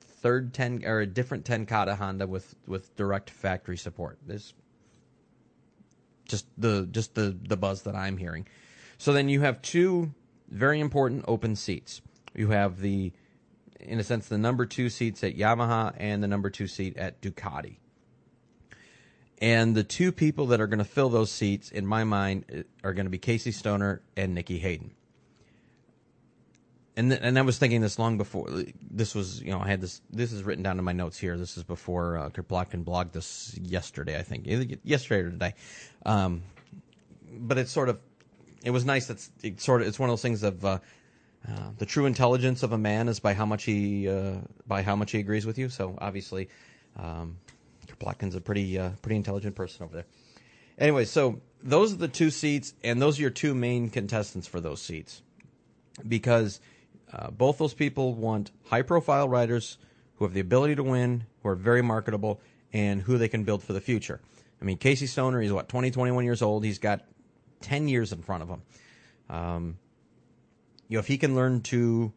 third 0.00 0.54
ten 0.54 0.84
or 0.84 1.00
a 1.00 1.06
different 1.06 1.44
Ten 1.44 1.66
Kate 1.66 1.88
Honda 1.88 2.28
with 2.28 2.54
with 2.68 2.94
direct 2.94 3.28
factory 3.28 3.76
support. 3.76 4.18
This 4.24 4.54
just 6.28 6.46
the 6.56 6.86
just 6.92 7.16
the 7.16 7.36
the 7.42 7.56
buzz 7.56 7.82
that 7.82 7.96
I'm 7.96 8.18
hearing. 8.18 8.46
So 8.96 9.12
then 9.12 9.28
you 9.28 9.40
have 9.40 9.60
two 9.60 10.14
very 10.48 10.78
important 10.78 11.24
open 11.26 11.56
seats. 11.56 12.02
You 12.36 12.50
have 12.50 12.82
the 12.82 13.12
in 13.80 13.98
a 13.98 14.04
sense 14.04 14.28
the 14.28 14.38
number 14.38 14.64
2 14.64 14.90
seats 14.90 15.24
at 15.24 15.36
Yamaha 15.36 15.92
and 15.96 16.22
the 16.22 16.28
number 16.28 16.50
2 16.50 16.68
seat 16.68 16.96
at 16.96 17.20
Ducati. 17.20 17.78
And 19.40 19.74
the 19.74 19.84
two 19.84 20.12
people 20.12 20.46
that 20.46 20.60
are 20.60 20.66
going 20.66 20.78
to 20.78 20.84
fill 20.84 21.08
those 21.08 21.30
seats 21.30 21.70
in 21.70 21.86
my 21.86 22.04
mind 22.04 22.64
are 22.82 22.94
going 22.94 23.06
to 23.06 23.10
be 23.10 23.18
Casey 23.18 23.52
Stoner 23.52 24.02
and 24.16 24.34
Nicky 24.34 24.58
Hayden 24.58 24.92
and 26.96 27.10
th- 27.10 27.20
and 27.22 27.38
I 27.38 27.42
was 27.42 27.58
thinking 27.58 27.80
this 27.80 27.98
long 27.98 28.18
before 28.18 28.48
this 28.90 29.14
was 29.14 29.42
you 29.42 29.50
know 29.50 29.60
I 29.60 29.68
had 29.68 29.80
this 29.80 30.00
this 30.10 30.32
is 30.32 30.42
written 30.42 30.62
down 30.62 30.78
in 30.78 30.84
my 30.84 30.92
notes 30.92 31.18
here. 31.18 31.36
This 31.36 31.56
is 31.56 31.64
before 31.64 32.18
uh, 32.18 32.30
Kropotkin 32.30 32.84
blogged 32.84 33.12
this 33.12 33.58
yesterday, 33.60 34.18
I 34.18 34.22
think 34.22 34.46
yesterday 34.84 35.20
or 35.22 35.30
today. 35.30 35.54
Um, 36.06 36.42
but 37.30 37.58
it's 37.58 37.72
sort 37.72 37.88
of 37.88 38.00
it 38.62 38.70
was 38.70 38.84
nice. 38.84 39.06
That's 39.06 39.30
it 39.42 39.60
sort 39.60 39.82
of 39.82 39.88
it's 39.88 39.98
one 39.98 40.08
of 40.08 40.12
those 40.12 40.22
things 40.22 40.42
of 40.42 40.64
uh, 40.64 40.78
uh, 41.48 41.70
the 41.78 41.86
true 41.86 42.06
intelligence 42.06 42.62
of 42.62 42.72
a 42.72 42.78
man 42.78 43.08
is 43.08 43.20
by 43.20 43.34
how 43.34 43.46
much 43.46 43.64
he 43.64 44.08
uh, 44.08 44.36
by 44.66 44.82
how 44.82 44.94
much 44.94 45.10
he 45.10 45.18
agrees 45.18 45.46
with 45.46 45.58
you. 45.58 45.68
So 45.68 45.98
obviously, 46.00 46.48
um, 46.96 47.38
Kropotkin's 47.98 48.34
a 48.34 48.40
pretty 48.40 48.78
uh, 48.78 48.90
pretty 49.02 49.16
intelligent 49.16 49.54
person 49.54 49.84
over 49.84 49.94
there. 49.94 50.06
Anyway, 50.78 51.04
so 51.04 51.40
those 51.62 51.92
are 51.92 51.96
the 51.96 52.08
two 52.08 52.30
seats, 52.30 52.74
and 52.82 53.00
those 53.00 53.18
are 53.18 53.22
your 53.22 53.30
two 53.30 53.54
main 53.54 53.90
contestants 53.90 54.46
for 54.46 54.60
those 54.60 54.82
seats 54.82 55.22
because 56.06 56.60
uh, 57.12 57.30
both 57.30 57.58
those 57.58 57.74
people 57.74 58.14
want 58.14 58.50
high 58.64 58.82
profile 58.82 59.28
riders 59.28 59.78
who 60.16 60.24
have 60.24 60.34
the 60.34 60.40
ability 60.40 60.74
to 60.74 60.82
win, 60.82 61.26
who 61.42 61.48
are 61.48 61.54
very 61.54 61.82
marketable, 61.82 62.40
and 62.72 63.02
who 63.02 63.18
they 63.18 63.28
can 63.28 63.44
build 63.44 63.62
for 63.62 63.72
the 63.72 63.80
future. 63.80 64.20
I 64.60 64.64
mean, 64.64 64.78
Casey 64.78 65.06
Stoner, 65.06 65.40
he's 65.40 65.52
what, 65.52 65.68
20, 65.68 65.90
21 65.90 66.24
years 66.24 66.42
old. 66.42 66.64
He's 66.64 66.78
got 66.78 67.02
10 67.60 67.88
years 67.88 68.12
in 68.12 68.22
front 68.22 68.42
of 68.42 68.48
him. 68.48 68.62
Um, 69.28 69.78
you 70.88 70.96
know, 70.96 71.00
if 71.00 71.06
he 71.06 71.18
can 71.18 71.34
learn 71.34 71.60
to 71.62 72.12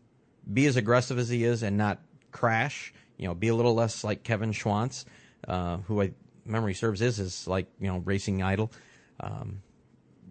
be 0.52 0.66
as 0.66 0.76
aggressive 0.76 1.20
as 1.20 1.30
he 1.30 1.44
is 1.44 1.64
and 1.64 1.78
not 1.78 2.00
crash, 2.32 2.94
you 3.18 3.28
know, 3.28 3.34
be 3.34 3.48
a 3.48 3.56
little 3.56 3.74
less 3.74 4.04
like 4.04 4.24
Kevin 4.24 4.52
Schwantz, 4.52 5.06
uh, 5.48 5.78
who 5.78 6.02
I 6.02 6.12
memory 6.48 6.74
serves 6.74 7.02
is 7.02 7.18
his 7.18 7.48
like, 7.48 7.68
you 7.80 7.88
know, 7.88 8.00
racing 8.00 8.42
idol. 8.42 8.72
Um, 9.20 9.62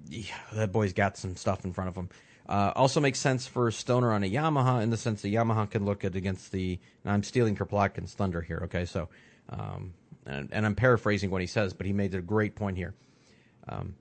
yeah, 0.08 0.34
that 0.52 0.72
boy's 0.72 0.92
got 0.92 1.16
some 1.16 1.36
stuff 1.36 1.64
in 1.64 1.72
front 1.72 1.88
of 1.88 1.96
him. 1.96 2.08
Uh, 2.48 2.72
also 2.76 3.00
makes 3.00 3.18
sense 3.18 3.46
for 3.46 3.70
Stoner 3.70 4.12
on 4.12 4.22
a 4.22 4.30
Yamaha 4.30 4.82
in 4.82 4.90
the 4.90 4.96
sense 4.96 5.22
that 5.22 5.28
Yamaha 5.28 5.68
can 5.68 5.84
look 5.84 6.04
at 6.04 6.14
against 6.14 6.52
the. 6.52 6.78
I'm 7.04 7.24
stealing 7.24 7.56
Kropotkin's 7.56 8.14
thunder 8.14 8.40
here, 8.40 8.62
okay? 8.64 8.84
So, 8.84 9.08
um, 9.48 9.94
and, 10.24 10.48
and, 10.52 10.64
I'm 10.64 10.76
paraphrasing 10.76 11.30
what 11.30 11.40
he 11.40 11.48
says, 11.48 11.72
but 11.72 11.86
he 11.86 11.92
made 11.92 12.14
a 12.14 12.20
great 12.20 12.54
point 12.54 12.76
here. 12.76 12.94
Um, 13.68 13.96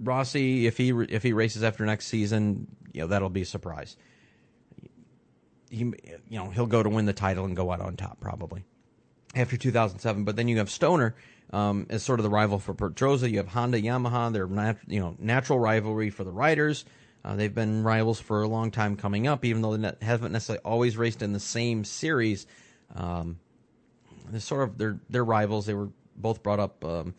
Rossi, 0.00 0.66
if 0.66 0.76
he 0.76 0.90
if 0.90 1.22
he 1.22 1.32
races 1.32 1.64
after 1.64 1.86
next 1.86 2.08
season, 2.08 2.66
you 2.92 3.00
know 3.00 3.06
that'll 3.06 3.30
be 3.30 3.42
a 3.42 3.46
surprise. 3.46 3.96
He, 5.70 5.78
you 5.78 5.94
know, 6.30 6.50
he'll 6.50 6.66
go 6.66 6.82
to 6.82 6.90
win 6.90 7.06
the 7.06 7.14
title 7.14 7.46
and 7.46 7.56
go 7.56 7.72
out 7.72 7.80
on 7.80 7.96
top 7.96 8.20
probably 8.20 8.64
after 9.36 9.56
2007. 9.56 10.24
But 10.24 10.34
then 10.34 10.48
you 10.48 10.58
have 10.58 10.70
Stoner 10.70 11.14
um, 11.52 11.86
as 11.90 12.02
sort 12.02 12.18
of 12.18 12.24
the 12.24 12.30
rival 12.30 12.58
for 12.58 12.74
Pedrosa. 12.74 13.30
You 13.30 13.38
have 13.38 13.48
Honda, 13.48 13.80
Yamaha. 13.80 14.32
They're 14.32 14.48
nat- 14.48 14.78
you 14.88 14.98
know 14.98 15.14
natural 15.18 15.60
rivalry 15.60 16.10
for 16.10 16.24
the 16.24 16.32
riders. 16.32 16.84
Uh, 17.24 17.36
they've 17.36 17.54
been 17.54 17.82
rivals 17.82 18.20
for 18.20 18.42
a 18.42 18.48
long 18.48 18.70
time 18.70 18.96
coming 18.96 19.26
up, 19.26 19.44
even 19.44 19.60
though 19.60 19.76
they 19.76 19.92
haven't 20.00 20.32
necessarily 20.32 20.62
always 20.64 20.96
raced 20.96 21.22
in 21.22 21.32
the 21.32 21.40
same 21.40 21.84
series. 21.84 22.46
Um, 22.94 23.38
they're 24.30 24.40
sort 24.40 24.68
of 24.68 24.78
they're 24.78 24.98
they're 25.10 25.24
rivals. 25.24 25.66
They 25.66 25.74
were 25.74 25.90
both 26.16 26.42
brought 26.42 26.60
up 26.60 26.84
um, 26.84 27.14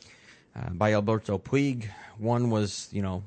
uh, 0.55 0.69
by 0.71 0.93
Alberto 0.93 1.37
Puig. 1.37 1.89
One 2.17 2.49
was 2.49 2.89
you 2.91 3.01
know 3.01 3.23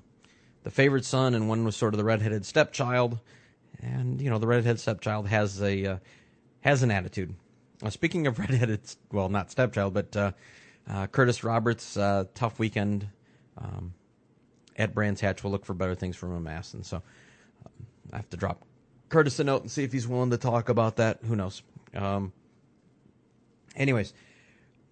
the 0.64 0.70
favorite 0.70 1.04
son, 1.04 1.34
and 1.34 1.48
one 1.48 1.64
was 1.64 1.76
sort 1.76 1.94
of 1.94 1.98
the 1.98 2.04
redheaded 2.04 2.44
stepchild. 2.44 3.20
And 3.82 4.20
you 4.20 4.28
know 4.28 4.38
the 4.38 4.46
redheaded 4.46 4.80
stepchild 4.80 5.28
has 5.28 5.62
a 5.62 5.86
uh, 5.86 5.96
has 6.60 6.82
an 6.82 6.90
attitude. 6.90 7.34
Uh, 7.82 7.90
speaking 7.90 8.26
of 8.26 8.38
redheaded, 8.38 8.80
well, 9.12 9.28
not 9.28 9.50
stepchild, 9.50 9.94
but 9.94 10.16
uh, 10.16 10.32
uh, 10.88 11.06
Kurtis 11.06 11.44
Roberts, 11.44 11.94
tough 12.34 12.58
weekend 12.58 13.08
um, 13.58 13.94
at 14.76 14.94
Brands 14.94 15.20
Hatch. 15.20 15.42
We'll 15.42 15.52
look 15.52 15.64
for 15.64 15.74
better 15.74 15.94
things 15.94 16.16
from 16.16 16.36
him, 16.36 16.46
Aston. 16.46 16.84
So 16.84 16.96
um, 16.96 17.86
I 18.12 18.16
have 18.16 18.30
to 18.30 18.36
drop 18.36 18.62
Kurtis 19.08 19.40
a 19.40 19.44
note 19.44 19.62
and 19.62 19.70
see 19.70 19.84
if 19.84 19.92
he's 19.92 20.06
willing 20.06 20.30
to 20.30 20.38
talk 20.38 20.68
about 20.68 20.96
that. 20.96 21.18
Who 21.24 21.36
knows? 21.36 21.62
Um, 21.94 22.32
anyways, 23.76 24.14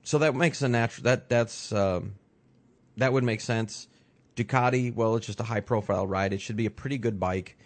so 0.02 0.18
that 0.18 0.34
makes 0.34 0.62
a 0.62 0.68
natural 0.68 1.04
that 1.04 1.28
that's 1.28 1.72
um, 1.72 2.14
that 2.96 3.12
would 3.12 3.24
make 3.24 3.40
sense. 3.40 3.86
Ducati, 4.36 4.94
well, 4.94 5.16
it's 5.16 5.26
just 5.26 5.40
a 5.40 5.44
high 5.44 5.60
profile 5.60 6.06
ride. 6.06 6.32
It 6.32 6.40
should 6.40 6.56
be 6.56 6.66
a 6.66 6.70
pretty 6.70 6.98
good 6.98 7.18
bike. 7.18 7.56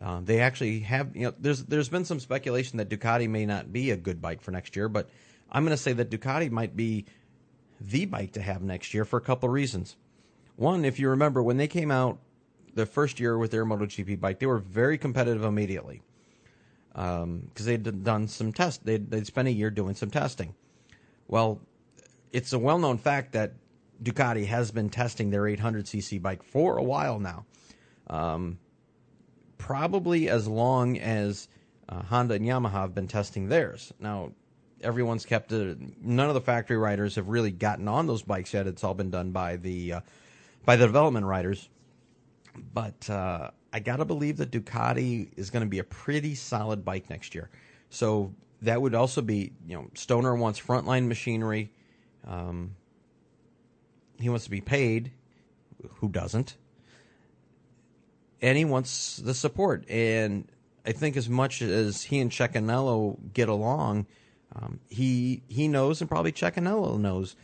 Uh, 0.00 0.20
they 0.22 0.40
actually 0.40 0.80
have, 0.80 1.16
you 1.16 1.24
know, 1.24 1.34
there's 1.38 1.64
there's 1.64 1.88
been 1.88 2.04
some 2.04 2.20
speculation 2.20 2.78
that 2.78 2.88
Ducati 2.88 3.28
may 3.28 3.46
not 3.46 3.72
be 3.72 3.90
a 3.90 3.96
good 3.96 4.22
bike 4.22 4.40
for 4.40 4.52
next 4.52 4.76
year, 4.76 4.88
but 4.88 5.08
I'm 5.50 5.64
going 5.64 5.76
to 5.76 5.82
say 5.82 5.92
that 5.94 6.10
Ducati 6.10 6.50
might 6.50 6.76
be 6.76 7.06
the 7.80 8.04
bike 8.04 8.32
to 8.32 8.42
have 8.42 8.62
next 8.62 8.94
year 8.94 9.04
for 9.04 9.16
a 9.16 9.20
couple 9.20 9.48
of 9.48 9.52
reasons. 9.52 9.96
One, 10.56 10.84
if 10.84 10.98
you 10.98 11.10
remember, 11.10 11.42
when 11.42 11.56
they 11.56 11.68
came 11.68 11.90
out 11.90 12.18
the 12.74 12.86
first 12.86 13.18
year 13.18 13.38
with 13.38 13.50
their 13.50 13.64
MotoGP 13.64 14.20
bike, 14.20 14.38
they 14.38 14.46
were 14.46 14.58
very 14.58 14.98
competitive 14.98 15.44
immediately 15.44 16.02
because 16.92 17.22
um, 17.22 17.50
they'd 17.56 18.04
done 18.04 18.28
some 18.28 18.52
tests. 18.52 18.82
They'd, 18.84 19.10
they'd 19.10 19.26
spent 19.26 19.48
a 19.48 19.52
year 19.52 19.70
doing 19.70 19.94
some 19.94 20.10
testing. 20.10 20.54
Well, 21.28 21.60
it's 22.32 22.52
a 22.52 22.58
well 22.58 22.78
known 22.78 22.98
fact 22.98 23.32
that 23.32 23.52
Ducati 24.02 24.46
has 24.46 24.70
been 24.70 24.90
testing 24.90 25.30
their 25.30 25.42
800cc 25.42 26.20
bike 26.20 26.42
for 26.42 26.76
a 26.76 26.82
while 26.82 27.18
now. 27.20 27.46
Um, 28.08 28.58
probably 29.58 30.28
as 30.28 30.48
long 30.48 30.98
as 30.98 31.48
uh, 31.88 32.02
Honda 32.02 32.34
and 32.34 32.46
Yamaha 32.46 32.72
have 32.72 32.94
been 32.94 33.08
testing 33.08 33.48
theirs. 33.48 33.92
Now, 33.98 34.32
everyone's 34.80 35.26
kept 35.26 35.52
it. 35.52 35.78
None 36.02 36.28
of 36.28 36.34
the 36.34 36.40
factory 36.40 36.76
riders 36.76 37.16
have 37.16 37.28
really 37.28 37.50
gotten 37.50 37.88
on 37.88 38.06
those 38.06 38.22
bikes 38.22 38.54
yet. 38.54 38.66
It's 38.66 38.84
all 38.84 38.94
been 38.94 39.10
done 39.10 39.32
by 39.32 39.56
the 39.56 39.94
uh, 39.94 40.00
by 40.64 40.76
the 40.76 40.86
development 40.86 41.26
riders. 41.26 41.68
But 42.72 43.08
uh, 43.08 43.50
I 43.72 43.80
gotta 43.80 44.04
believe 44.04 44.38
that 44.38 44.50
Ducati 44.50 45.30
is 45.36 45.50
going 45.50 45.64
to 45.64 45.68
be 45.68 45.78
a 45.78 45.84
pretty 45.84 46.34
solid 46.34 46.84
bike 46.84 47.10
next 47.10 47.34
year. 47.34 47.50
So 47.90 48.34
that 48.62 48.80
would 48.80 48.94
also 48.94 49.22
be, 49.22 49.52
you 49.66 49.76
know, 49.76 49.88
Stoner 49.94 50.34
wants 50.34 50.60
frontline 50.60 51.06
machinery. 51.06 51.70
Um, 52.26 52.74
he 54.18 54.28
wants 54.28 54.44
to 54.44 54.50
be 54.50 54.60
paid. 54.60 55.12
Who 55.96 56.08
doesn't? 56.08 56.56
And 58.40 58.56
he 58.56 58.64
wants 58.64 59.16
the 59.16 59.34
support. 59.34 59.88
And 59.90 60.50
I 60.86 60.92
think 60.92 61.16
as 61.16 61.28
much 61.28 61.60
as 61.60 62.04
he 62.04 62.20
and 62.20 62.30
Cecchinello 62.30 63.18
get 63.32 63.48
along, 63.48 64.06
um, 64.54 64.80
he 64.88 65.42
he 65.48 65.68
knows, 65.68 66.00
and 66.00 66.08
probably 66.08 66.32
Cecchinello 66.32 66.98
knows 66.98 67.36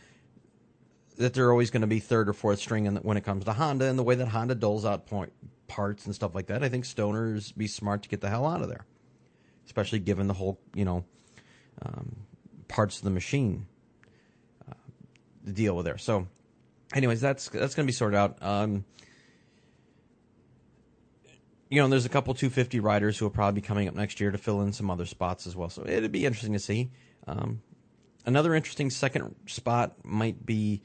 that 1.17 1.33
they're 1.33 1.51
always 1.51 1.69
going 1.69 1.81
to 1.81 1.87
be 1.87 1.99
third 1.99 2.27
or 2.27 2.33
fourth 2.33 2.59
string 2.59 2.85
in, 2.85 2.95
when 2.97 3.17
it 3.17 3.23
comes 3.23 3.45
to 3.45 3.53
Honda, 3.53 3.85
and 3.85 3.97
the 3.97 4.03
way 4.03 4.15
that 4.15 4.27
Honda 4.27 4.55
doles 4.55 4.85
out 4.85 5.05
point, 5.05 5.31
parts 5.67 6.05
and 6.05 6.15
stuff 6.15 6.35
like 6.35 6.47
that. 6.47 6.63
I 6.63 6.69
think 6.69 6.85
Stoner's 6.85 7.51
be 7.51 7.67
smart 7.67 8.03
to 8.03 8.09
get 8.09 8.21
the 8.21 8.29
hell 8.29 8.45
out 8.45 8.61
of 8.61 8.69
there, 8.69 8.85
especially 9.65 9.99
given 9.99 10.27
the 10.27 10.33
whole 10.33 10.59
you 10.73 10.85
know 10.85 11.05
um, 11.81 12.15
parts 12.67 12.97
of 12.97 13.03
the 13.03 13.11
machine 13.11 13.67
uh, 14.69 14.73
to 15.45 15.51
deal 15.51 15.75
with 15.75 15.85
there. 15.85 15.97
So, 15.97 16.27
anyways, 16.93 17.21
that's 17.21 17.49
that's 17.49 17.75
going 17.75 17.85
to 17.85 17.91
be 17.91 17.95
sorted 17.95 18.17
out. 18.17 18.37
Um, 18.41 18.85
you 21.75 21.81
know, 21.81 21.89
there's 21.89 22.05
a 22.05 22.09
couple 22.09 22.33
250 22.33 22.79
riders 22.79 23.17
who 23.17 23.25
will 23.25 23.31
probably 23.31 23.59
be 23.59 23.67
coming 23.67 23.89
up 23.89 23.95
next 23.95 24.21
year 24.21 24.31
to 24.31 24.37
fill 24.37 24.61
in 24.61 24.71
some 24.71 24.89
other 24.89 25.05
spots 25.05 25.45
as 25.45 25.57
well. 25.57 25.69
So 25.69 25.83
it'd 25.85 26.11
be 26.11 26.25
interesting 26.25 26.53
to 26.53 26.59
see. 26.59 26.89
Um, 27.27 27.61
another 28.25 28.55
interesting 28.55 28.89
second 28.89 29.35
spot 29.45 29.93
might 30.05 30.45
be 30.45 30.81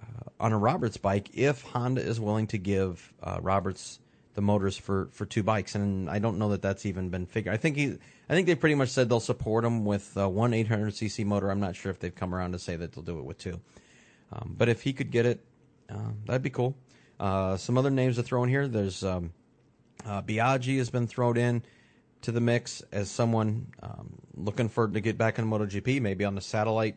uh, 0.00 0.30
on 0.40 0.52
a 0.52 0.58
Roberts 0.58 0.96
bike 0.96 1.28
if 1.34 1.60
Honda 1.60 2.00
is 2.00 2.18
willing 2.18 2.46
to 2.48 2.58
give 2.58 3.12
uh, 3.22 3.38
Roberts 3.42 3.98
the 4.32 4.40
motors 4.40 4.78
for, 4.78 5.10
for 5.12 5.26
two 5.26 5.42
bikes, 5.42 5.74
and 5.74 6.08
I 6.08 6.20
don't 6.20 6.38
know 6.38 6.48
that 6.50 6.62
that's 6.62 6.86
even 6.86 7.10
been 7.10 7.26
figured. 7.26 7.54
I 7.54 7.58
think 7.58 7.76
he, 7.76 7.98
I 8.28 8.34
think 8.34 8.46
they 8.46 8.54
pretty 8.54 8.76
much 8.76 8.88
said 8.88 9.10
they'll 9.10 9.20
support 9.20 9.62
him 9.62 9.84
with 9.84 10.16
uh, 10.16 10.26
one 10.26 10.52
800cc 10.52 11.26
motor. 11.26 11.50
I'm 11.50 11.60
not 11.60 11.76
sure 11.76 11.90
if 11.90 12.00
they've 12.00 12.14
come 12.14 12.34
around 12.34 12.52
to 12.52 12.58
say 12.58 12.76
that 12.76 12.92
they'll 12.92 13.04
do 13.04 13.18
it 13.18 13.24
with 13.24 13.36
two, 13.36 13.60
um, 14.32 14.54
but 14.56 14.70
if 14.70 14.80
he 14.80 14.94
could 14.94 15.10
get 15.10 15.26
it, 15.26 15.44
uh, 15.90 16.12
that'd 16.24 16.42
be 16.42 16.50
cool. 16.50 16.74
Uh, 17.20 17.58
some 17.58 17.76
other 17.76 17.90
names 17.90 18.16
to 18.16 18.22
throw 18.22 18.42
in 18.42 18.48
here. 18.48 18.66
There's 18.66 19.04
um, 19.04 19.32
uh, 20.04 20.22
Biaggi 20.22 20.78
has 20.78 20.90
been 20.90 21.06
thrown 21.06 21.36
in 21.36 21.62
to 22.22 22.32
the 22.32 22.40
mix 22.40 22.82
as 22.92 23.10
someone 23.10 23.66
um, 23.82 24.14
looking 24.34 24.68
for 24.68 24.88
to 24.88 25.00
get 25.00 25.18
back 25.18 25.38
in 25.38 25.46
MotoGP, 25.46 26.00
maybe 26.00 26.24
on 26.24 26.34
the 26.34 26.40
satellite 26.40 26.96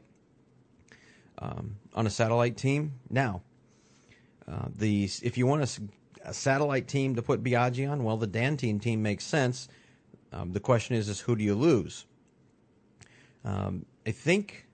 um, 1.40 1.78
on 1.94 2.08
a 2.08 2.10
satellite 2.10 2.58
team. 2.58 2.94
Now, 3.10 3.42
uh, 4.48 4.68
the 4.76 5.10
if 5.22 5.38
you 5.38 5.46
want 5.46 5.64
a, 5.64 6.30
a, 6.30 6.34
satellite 6.34 6.88
team 6.88 7.16
to 7.16 7.22
put 7.22 7.44
Biaggi 7.44 7.90
on, 7.90 8.04
well, 8.04 8.18
the 8.18 8.28
d'Antin 8.28 8.80
team 8.80 9.02
makes 9.02 9.24
sense. 9.24 9.68
Um, 10.32 10.54
the 10.54 10.60
question 10.60 10.96
is, 10.96 11.10
is 11.10 11.20
who 11.20 11.36
do 11.36 11.44
you 11.44 11.56
lose? 11.56 12.06
Um, 13.44 13.86
I 14.06 14.12
think 14.12 14.68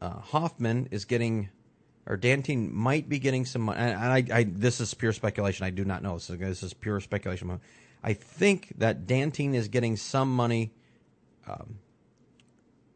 uh, 0.00 0.20
Hoffman 0.20 0.88
is 0.90 1.04
getting 1.04 1.50
or 2.06 2.16
d'Antin 2.16 2.72
might 2.74 3.08
be 3.08 3.18
getting 3.18 3.44
some 3.44 3.62
money. 3.62 3.78
And 3.78 3.98
I, 3.98 4.24
I, 4.32 4.44
this 4.44 4.80
is 4.80 4.94
pure 4.94 5.12
speculation. 5.12 5.66
I 5.66 5.70
do 5.70 5.84
not 5.84 6.02
know. 6.02 6.18
So 6.18 6.36
this 6.36 6.62
is 6.62 6.72
pure 6.72 7.00
speculation. 7.00 7.60
I 8.02 8.12
think 8.12 8.72
that 8.78 9.06
d'Antin 9.06 9.54
is 9.54 9.68
getting 9.68 9.96
some 9.96 10.34
money 10.34 10.72
um, 11.48 11.78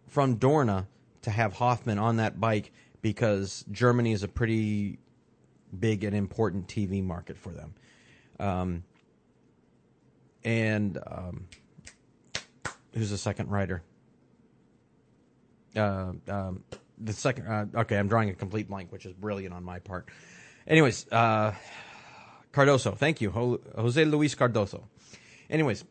from 0.07 0.39
Dorna 0.39 0.87
to 1.23 1.31
have 1.31 1.55
Hoffman 1.55 1.99
on 1.99 2.17
that 2.17 2.41
bike 2.41 2.73
because 3.03 3.65
Germany 3.71 4.13
is 4.13 4.23
a 4.23 4.29
pretty 4.29 4.99
big 5.79 6.05
and 6.05 6.15
important 6.15 6.69
TV 6.69 7.03
market 7.03 7.37
for 7.37 7.53
them. 7.53 7.75
Um, 8.39 8.85
and 10.45 10.99
um, 11.07 11.47
who's 12.95 13.11
the 13.11 13.19
second 13.19 13.51
rider? 13.51 13.83
Uh, 15.77 16.13
um, 16.29 16.65
the 17.01 17.13
second. 17.13 17.47
Uh, 17.47 17.67
okay, 17.81 17.97
I'm 17.97 18.09
drawing 18.09 18.31
a 18.31 18.35
complete 18.35 18.69
blank, 18.69 18.93
which 18.93 19.07
is 19.07 19.13
brilliant 19.13 19.55
on 19.55 19.65
my 19.65 19.79
part. 19.79 20.09
Anyways, 20.67 21.07
uh, 21.11 21.55
Cardoso, 22.53 22.97
thank 22.97 23.21
you, 23.21 23.31
Jose 23.31 24.05
Luis 24.05 24.35
Cardoso. 24.35 24.85
Anyways, 25.49 25.85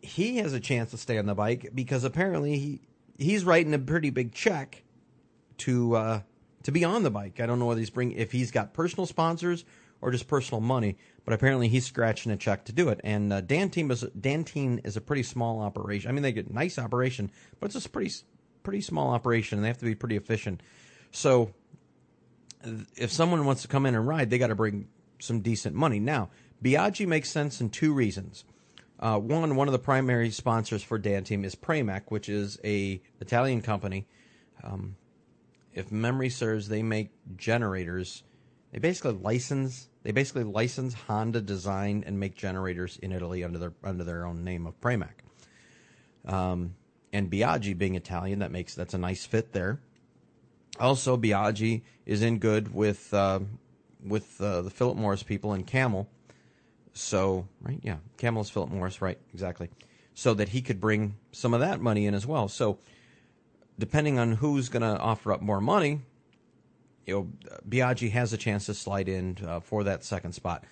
he 0.00 0.38
has 0.38 0.52
a 0.52 0.60
chance 0.60 0.90
to 0.90 0.96
stay 0.96 1.18
on 1.18 1.26
the 1.26 1.34
bike 1.34 1.70
because 1.74 2.04
apparently 2.04 2.58
he 2.58 2.80
he's 3.18 3.44
writing 3.44 3.74
a 3.74 3.78
pretty 3.78 4.10
big 4.10 4.32
check 4.32 4.82
to 5.58 5.96
uh, 5.96 6.20
to 6.62 6.72
be 6.72 6.84
on 6.84 7.02
the 7.02 7.10
bike. 7.10 7.40
I 7.40 7.46
don't 7.46 7.58
know 7.58 7.66
whether 7.66 7.80
he's 7.80 7.90
bring 7.90 8.12
if 8.12 8.32
he's 8.32 8.50
got 8.50 8.74
personal 8.74 9.06
sponsors 9.06 9.64
or 10.00 10.10
just 10.10 10.26
personal 10.26 10.60
money, 10.60 10.96
but 11.24 11.32
apparently 11.32 11.68
he's 11.68 11.86
scratching 11.86 12.32
a 12.32 12.36
check 12.36 12.64
to 12.64 12.72
do 12.72 12.88
it. 12.88 13.00
And 13.04 13.32
uh, 13.32 13.40
d'Antin 13.40 13.90
is 13.90 14.02
d'Antin 14.18 14.80
is 14.84 14.96
a 14.96 15.00
pretty 15.00 15.22
small 15.22 15.60
operation. 15.60 16.10
I 16.10 16.12
mean, 16.12 16.22
they 16.22 16.32
get 16.32 16.52
nice 16.52 16.78
operation, 16.78 17.30
but 17.60 17.74
it's 17.74 17.86
a 17.86 17.88
pretty 17.88 18.12
pretty 18.62 18.80
small 18.80 19.10
operation 19.10 19.58
and 19.58 19.64
they 19.64 19.68
have 19.68 19.78
to 19.78 19.84
be 19.84 19.94
pretty 19.94 20.16
efficient. 20.16 20.62
So 21.10 21.52
if 22.96 23.10
someone 23.10 23.44
wants 23.44 23.62
to 23.62 23.68
come 23.68 23.86
in 23.86 23.94
and 23.94 24.06
ride, 24.06 24.30
they 24.30 24.38
got 24.38 24.48
to 24.48 24.54
bring 24.54 24.88
some 25.18 25.40
decent 25.40 25.74
money. 25.74 26.00
Now, 26.00 26.30
Biaggi 26.62 27.06
makes 27.06 27.28
sense 27.28 27.60
in 27.60 27.70
two 27.70 27.92
reasons. 27.92 28.44
Uh, 28.98 29.18
one, 29.18 29.56
one 29.56 29.66
of 29.66 29.72
the 29.72 29.78
primary 29.78 30.30
sponsors 30.30 30.82
for 30.82 30.96
d'Antin 30.96 31.44
is 31.44 31.56
Pramac, 31.56 32.02
which 32.08 32.28
is 32.28 32.58
a 32.64 33.02
Italian 33.20 33.60
company. 33.60 34.06
Um, 34.62 34.96
if 35.74 35.90
memory 35.90 36.28
serves, 36.28 36.68
they 36.68 36.82
make 36.82 37.10
generators. 37.36 38.22
They 38.70 38.78
basically 38.78 39.14
license. 39.14 39.88
They 40.04 40.12
basically 40.12 40.44
license 40.44 40.94
Honda 40.94 41.40
design 41.40 42.04
and 42.06 42.20
make 42.20 42.36
generators 42.36 42.96
in 42.98 43.10
Italy 43.10 43.42
under 43.42 43.58
their 43.58 43.72
under 43.82 44.04
their 44.04 44.24
own 44.24 44.44
name 44.44 44.66
of 44.66 44.80
Pramac. 44.80 45.22
Um, 46.24 46.76
and 47.12 47.30
Biaggi 47.30 47.76
being 47.76 47.94
Italian, 47.94 48.38
that 48.40 48.50
makes 48.50 48.74
that's 48.74 48.94
a 48.94 48.98
nice 48.98 49.24
fit 49.26 49.52
there. 49.52 49.80
Also, 50.80 51.16
Biaggi 51.16 51.82
is 52.06 52.22
in 52.22 52.38
good 52.38 52.74
with 52.74 53.12
uh, 53.12 53.40
with 54.04 54.40
uh, 54.40 54.62
the 54.62 54.70
Philip 54.70 54.96
Morris 54.96 55.22
people 55.22 55.52
and 55.52 55.66
Camel. 55.66 56.08
So, 56.94 57.46
right, 57.62 57.80
yeah, 57.82 57.96
Camel 58.18 58.42
is 58.42 58.50
Philip 58.50 58.70
Morris, 58.70 59.00
right, 59.00 59.18
exactly. 59.32 59.70
So 60.14 60.34
that 60.34 60.50
he 60.50 60.60
could 60.60 60.80
bring 60.80 61.16
some 61.30 61.54
of 61.54 61.60
that 61.60 61.80
money 61.80 62.06
in 62.06 62.14
as 62.14 62.26
well. 62.26 62.48
So, 62.48 62.78
depending 63.78 64.18
on 64.18 64.32
who's 64.32 64.68
going 64.68 64.82
to 64.82 64.98
offer 64.98 65.32
up 65.32 65.40
more 65.40 65.60
money, 65.60 66.00
you 67.06 67.14
know, 67.14 67.58
Biaggi 67.66 68.10
has 68.10 68.32
a 68.32 68.36
chance 68.36 68.66
to 68.66 68.74
slide 68.74 69.08
in 69.08 69.38
uh, 69.46 69.60
for 69.60 69.84
that 69.84 70.04
second 70.04 70.32
spot. 70.32 70.64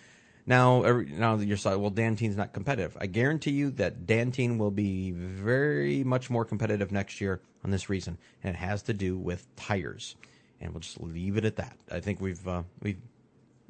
Now, 0.51 0.83
every, 0.83 1.05
now 1.05 1.37
you're 1.37 1.57
saying, 1.57 1.81
well, 1.81 1.91
d'Antin's 1.91 2.37
not 2.37 2.53
competitive. 2.53 2.97
I 3.01 3.07
guarantee 3.07 3.53
you 3.53 3.71
that 3.83 4.05
d'Antin 4.05 4.59
will 4.59 4.73
be 4.73 5.13
very 5.13 6.03
much 6.03 6.29
more 6.29 6.45
competitive 6.45 6.91
next 6.91 7.21
year 7.21 7.41
on 7.63 7.71
this 7.71 7.89
reason, 7.89 8.19
and 8.43 8.57
it 8.57 8.59
has 8.59 8.83
to 8.83 8.93
do 8.93 9.17
with 9.17 9.47
tires. 9.55 10.17
And 10.61 10.73
we'll 10.73 10.81
just 10.81 11.01
leave 11.01 11.37
it 11.37 11.45
at 11.45 11.55
that. 11.55 11.77
I 11.89 12.01
think 12.01 12.21
we've 12.21 12.49
uh, 12.49 12.65
we've 12.83 12.99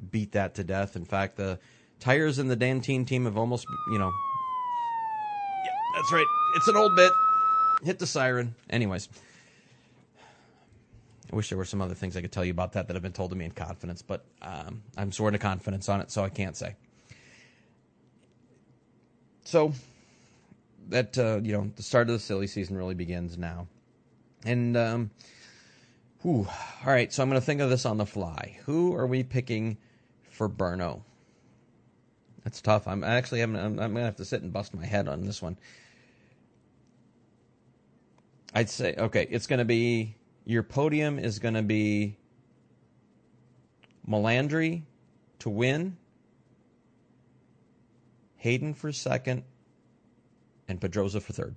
beat 0.09 0.31
that 0.31 0.55
to 0.55 0.63
death. 0.63 0.95
In 0.95 1.05
fact, 1.05 1.35
the 1.35 1.59
tires 1.99 2.39
in 2.39 2.47
the 2.47 2.55
d'Antin 2.55 3.05
team 3.05 3.25
have 3.25 3.37
almost, 3.37 3.67
you 3.91 3.99
know, 3.99 4.11
yeah, 5.63 5.71
that's 5.93 6.11
right. 6.11 6.25
It's 6.55 6.67
an 6.67 6.77
old 6.77 6.95
bit. 6.95 7.11
Hit 7.83 7.99
the 7.99 8.07
siren. 8.07 8.55
Anyways. 8.71 9.07
I 11.31 11.35
wish 11.35 11.49
there 11.49 11.57
were 11.57 11.65
some 11.65 11.81
other 11.81 11.95
things 11.95 12.17
I 12.17 12.21
could 12.21 12.31
tell 12.31 12.43
you 12.43 12.51
about 12.51 12.73
that 12.73 12.87
that 12.87 12.93
have 12.93 13.03
been 13.03 13.13
told 13.13 13.29
to 13.29 13.37
me 13.37 13.45
in 13.45 13.51
confidence, 13.51 14.01
but 14.01 14.25
um, 14.41 14.83
I'm 14.97 15.11
sworn 15.11 15.33
to 15.33 15.39
confidence 15.39 15.87
on 15.87 16.01
it, 16.01 16.11
so 16.11 16.23
I 16.23 16.29
can't 16.29 16.57
say. 16.57 16.75
So 19.45 19.73
that 20.89 21.17
uh, 21.17 21.39
you 21.41 21.53
know, 21.53 21.71
the 21.75 21.83
start 21.83 22.09
of 22.09 22.13
the 22.13 22.19
silly 22.19 22.47
season 22.47 22.77
really 22.77 22.95
begins 22.95 23.37
now, 23.37 23.67
and 24.45 24.75
um, 24.75 25.11
whew, 26.21 26.47
all 26.85 26.93
right. 26.93 27.11
So 27.13 27.23
I'm 27.23 27.29
going 27.29 27.39
to 27.39 27.45
think 27.45 27.61
of 27.61 27.69
this 27.69 27.85
on 27.85 27.97
the 27.97 28.05
fly. 28.05 28.57
Who 28.65 28.93
are 28.95 29.07
we 29.07 29.23
picking 29.23 29.77
for 30.29 30.49
Brno? 30.49 31.01
That's 32.43 32.61
tough. 32.61 32.87
I'm 32.87 33.03
actually 33.03 33.41
I'm, 33.41 33.55
I'm, 33.55 33.79
I'm 33.79 33.93
going 33.93 33.95
to 33.95 34.01
have 34.01 34.17
to 34.17 34.25
sit 34.25 34.41
and 34.41 34.51
bust 34.51 34.73
my 34.73 34.85
head 34.85 35.07
on 35.07 35.25
this 35.25 35.41
one. 35.41 35.57
I'd 38.53 38.69
say 38.69 38.95
okay, 38.97 39.27
it's 39.29 39.47
going 39.47 39.59
to 39.59 39.65
be 39.65 40.15
your 40.51 40.63
podium 40.63 41.17
is 41.17 41.39
going 41.39 41.53
to 41.53 41.61
be 41.61 42.17
Melandri 44.07 44.83
to 45.39 45.49
win, 45.49 45.97
Hayden 48.37 48.73
for 48.73 48.91
second, 48.91 49.43
and 50.67 50.81
Pedrosa 50.81 51.21
for 51.21 51.33
third. 51.33 51.55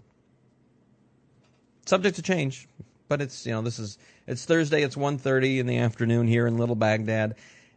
Subject 1.86 2.16
to 2.16 2.22
change, 2.22 2.68
but 3.09 3.20
it's 3.20 3.45
you 3.45 3.53
know 3.53 3.62
this 3.62 3.78
is 3.78 3.99
it's 4.26 4.45
Thursday. 4.45 4.82
It's 4.82 4.97
1.30 4.97 5.59
in 5.59 5.66
the 5.66 5.78
afternoon 5.78 6.26
here 6.26 6.47
in 6.47 6.57
Little 6.57 6.74
Baghdad, 6.74 7.34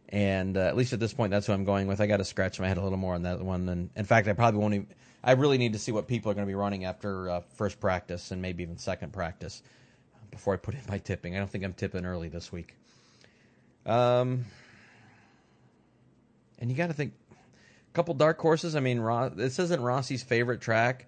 and 0.08 0.56
uh, 0.56 0.60
at 0.60 0.76
least 0.76 0.92
at 0.92 1.00
this 1.00 1.12
point, 1.12 1.30
that's 1.30 1.46
who 1.46 1.52
I'm 1.52 1.64
going 1.64 1.86
with. 1.86 2.00
I 2.00 2.06
got 2.06 2.18
to 2.18 2.24
scratch 2.24 2.60
my 2.60 2.68
head 2.68 2.78
a 2.78 2.82
little 2.82 2.98
more 2.98 3.14
on 3.14 3.22
that 3.22 3.40
one. 3.40 3.68
And 3.68 3.90
in 3.96 4.04
fact, 4.04 4.28
I 4.28 4.32
probably 4.32 4.60
won't. 4.60 4.74
Even, 4.74 4.86
I 5.22 5.32
really 5.32 5.58
need 5.58 5.72
to 5.72 5.78
see 5.78 5.92
what 5.92 6.06
people 6.06 6.30
are 6.30 6.34
going 6.34 6.46
to 6.46 6.50
be 6.50 6.54
running 6.54 6.84
after 6.84 7.28
uh, 7.28 7.40
first 7.56 7.80
practice 7.80 8.30
and 8.30 8.40
maybe 8.40 8.62
even 8.62 8.78
second 8.78 9.12
practice 9.12 9.62
before 10.30 10.54
I 10.54 10.56
put 10.56 10.74
in 10.74 10.80
my 10.88 10.98
tipping. 10.98 11.36
I 11.36 11.38
don't 11.38 11.50
think 11.50 11.64
I'm 11.64 11.72
tipping 11.72 12.04
early 12.04 12.28
this 12.28 12.52
week. 12.52 12.74
Um, 13.86 14.44
and 16.58 16.70
you 16.70 16.76
got 16.76 16.88
to 16.88 16.92
think 16.92 17.14
a 17.30 17.94
couple 17.94 18.14
dark 18.14 18.38
horses. 18.40 18.76
I 18.76 18.80
mean, 18.80 19.00
Ross, 19.00 19.32
this 19.34 19.58
isn't 19.58 19.80
Rossi's 19.80 20.22
favorite 20.22 20.60
track, 20.60 21.06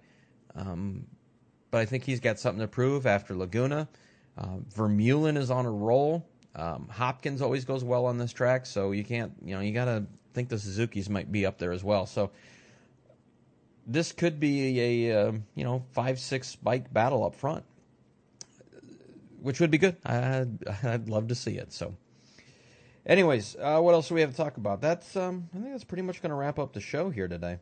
um, 0.55 1.05
but 1.69 1.81
I 1.81 1.85
think 1.85 2.03
he's 2.03 2.19
got 2.19 2.39
something 2.39 2.61
to 2.61 2.67
prove 2.67 3.05
after 3.05 3.35
Laguna. 3.35 3.87
Uh, 4.37 4.57
Vermeulen 4.75 5.37
is 5.37 5.51
on 5.51 5.65
a 5.65 5.71
roll. 5.71 6.27
Um, 6.55 6.87
Hopkins 6.89 7.41
always 7.41 7.65
goes 7.65 7.83
well 7.83 8.05
on 8.05 8.17
this 8.17 8.33
track, 8.33 8.65
so 8.65 8.91
you 8.91 9.03
can't, 9.03 9.33
you 9.45 9.55
know, 9.55 9.61
you 9.61 9.73
got 9.73 9.85
to 9.85 10.05
think 10.33 10.49
the 10.49 10.59
Suzuki's 10.59 11.09
might 11.09 11.31
be 11.31 11.45
up 11.45 11.57
there 11.57 11.71
as 11.71 11.83
well. 11.83 12.05
So 12.05 12.31
this 13.85 14.11
could 14.11 14.39
be 14.39 14.79
a 15.09 15.27
uh, 15.27 15.31
you 15.55 15.63
know 15.63 15.83
five 15.91 16.19
six 16.19 16.55
bike 16.55 16.93
battle 16.93 17.25
up 17.25 17.35
front, 17.35 17.63
which 19.41 19.59
would 19.59 19.71
be 19.71 19.77
good. 19.77 19.97
I'd, 20.05 20.57
I'd 20.83 21.09
love 21.09 21.27
to 21.27 21.35
see 21.35 21.57
it. 21.57 21.73
So, 21.73 21.95
anyways, 23.05 23.55
uh, 23.59 23.79
what 23.79 23.93
else 23.93 24.07
do 24.07 24.15
we 24.15 24.21
have 24.21 24.31
to 24.31 24.37
talk 24.37 24.57
about? 24.57 24.81
That's 24.81 25.15
um, 25.15 25.49
I 25.53 25.57
think 25.57 25.71
that's 25.71 25.83
pretty 25.83 26.03
much 26.03 26.21
going 26.21 26.29
to 26.29 26.35
wrap 26.35 26.59
up 26.59 26.73
the 26.73 26.81
show 26.81 27.09
here 27.09 27.27
today. 27.27 27.57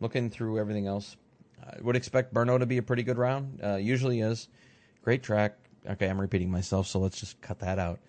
Looking 0.00 0.30
through 0.30 0.58
everything 0.58 0.86
else, 0.86 1.16
I 1.62 1.76
would 1.82 1.96
expect 1.96 2.32
Brno 2.32 2.58
to 2.58 2.66
be 2.66 2.78
a 2.78 2.82
pretty 2.82 3.02
good 3.02 3.18
round. 3.18 3.60
Uh, 3.62 3.76
usually 3.76 4.20
is. 4.20 4.48
Great 5.02 5.22
track. 5.22 5.56
Okay, 5.88 6.08
I'm 6.08 6.20
repeating 6.20 6.50
myself, 6.50 6.86
so 6.86 6.98
let's 6.98 7.18
just 7.18 7.40
cut 7.40 7.58
that 7.60 7.78
out 7.78 8.00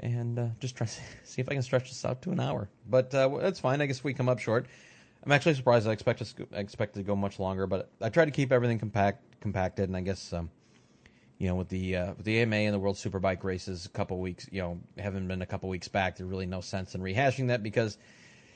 and 0.00 0.38
uh, 0.38 0.46
just 0.60 0.76
try 0.76 0.86
to 0.86 0.92
see 1.24 1.40
if 1.40 1.48
I 1.48 1.52
can 1.52 1.62
stretch 1.62 1.88
this 1.88 2.04
out 2.04 2.22
to 2.22 2.30
an 2.30 2.40
hour. 2.40 2.68
But 2.88 3.14
uh, 3.14 3.28
that's 3.40 3.60
fine. 3.60 3.80
I 3.80 3.86
guess 3.86 4.04
we 4.04 4.14
come 4.14 4.28
up 4.28 4.38
short. 4.38 4.66
I'm 5.24 5.32
actually 5.32 5.54
surprised. 5.54 5.88
I 5.88 5.92
expect 5.92 6.24
to, 6.24 6.46
I 6.54 6.60
expect 6.60 6.94
to 6.94 7.02
go 7.02 7.16
much 7.16 7.40
longer, 7.40 7.66
but 7.66 7.90
I 8.00 8.08
try 8.10 8.24
to 8.24 8.30
keep 8.30 8.52
everything 8.52 8.78
compact 8.78 9.40
compacted. 9.40 9.88
And 9.88 9.96
I 9.96 10.00
guess 10.00 10.32
um, 10.32 10.50
you 11.38 11.48
know 11.48 11.54
with 11.54 11.68
the 11.68 11.96
uh, 11.96 12.14
with 12.14 12.24
the 12.24 12.40
AMA 12.40 12.56
and 12.56 12.74
the 12.74 12.78
World 12.78 12.96
Superbike 12.96 13.44
races, 13.44 13.86
a 13.86 13.88
couple 13.90 14.18
weeks, 14.18 14.48
you 14.50 14.62
know, 14.62 14.80
haven't 14.98 15.28
been 15.28 15.42
a 15.42 15.46
couple 15.46 15.68
weeks 15.68 15.88
back. 15.88 16.16
There's 16.16 16.28
really 16.28 16.46
no 16.46 16.60
sense 16.60 16.94
in 16.94 17.00
rehashing 17.00 17.48
that 17.48 17.62
because 17.62 17.98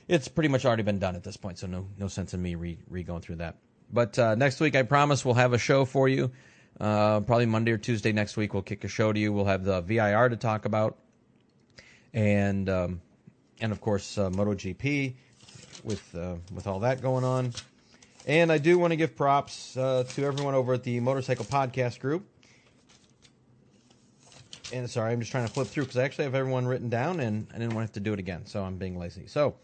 it's 0.09 0.29
pretty 0.29 0.49
much 0.49 0.65
already 0.65 0.83
been 0.83 0.99
done 0.99 1.17
at 1.17 1.23
this 1.23 1.37
point. 1.37 1.59
So 1.59 1.67
no 1.67 1.87
no 1.99 2.09
sense 2.09 2.35
in 2.35 2.43
me 2.43 2.55
re, 2.55 2.79
re 2.89 3.03
going 3.03 3.21
through 3.21 3.37
that. 3.37 3.57
But 3.93 4.19
uh, 4.19 4.35
next 4.35 4.61
week, 4.61 4.77
I 4.77 4.83
promise 4.83 5.25
we'll 5.25 5.35
have 5.35 5.53
a 5.53 5.59
show 5.59 5.85
for 5.85 6.09
you. 6.09 6.31
Uh, 6.79 7.21
probably 7.21 7.47
Monday 7.47 7.73
or 7.73 7.79
Tuesday 7.79 8.13
next 8.13 8.37
week, 8.37 8.55
we'll 8.55 8.63
kick 8.63 8.85
a 8.85 8.89
show 8.89 9.13
to 9.13 9.19
you. 9.19 9.33
We'll 9.33 9.45
have 9.45 9.65
the 9.65 9.83
VIR 9.83 10.31
to 10.31 10.37
talk 10.37 10.65
about, 10.65 10.97
and 12.15 12.69
um, 12.71 13.01
and 13.61 13.73
of 13.73 13.81
course 13.81 14.17
uh, 14.17 14.31
MotoGP 14.31 15.15
with 15.85 16.15
uh, 16.15 16.37
with 16.55 16.67
all 16.67 16.81
that 16.81 17.03
going 17.03 17.25
on. 17.25 17.53
And 18.27 18.53
I 18.53 18.59
do 18.59 18.79
want 18.79 18.93
to 18.93 18.97
give 18.97 19.17
props 19.17 19.77
uh, 19.77 20.05
to 20.11 20.25
everyone 20.25 20.55
over 20.55 20.75
at 20.75 20.83
the 20.83 21.01
Motorcycle 21.01 21.45
Podcast 21.45 22.01
Group. 22.01 22.27
And 24.73 24.89
sorry, 24.89 25.13
I'm 25.13 25.19
just 25.19 25.33
trying 25.33 25.47
to 25.47 25.53
flip 25.53 25.67
through 25.67 25.85
because 25.85 25.97
I 25.97 26.05
actually 26.05 26.25
have 26.25 26.35
everyone 26.35 26.67
written 26.67 26.89
down, 26.89 27.19
and 27.19 27.49
I 27.51 27.59
didn't 27.59 27.75
want 27.75 27.79
to 27.79 27.89
have 27.89 27.93
to 27.93 28.01
do 28.01 28.13
it 28.13 28.21
again, 28.21 28.47
so 28.47 28.63
I'm 28.63 28.77
being 28.77 28.97
lazy. 28.97 29.27
So, 29.27 29.57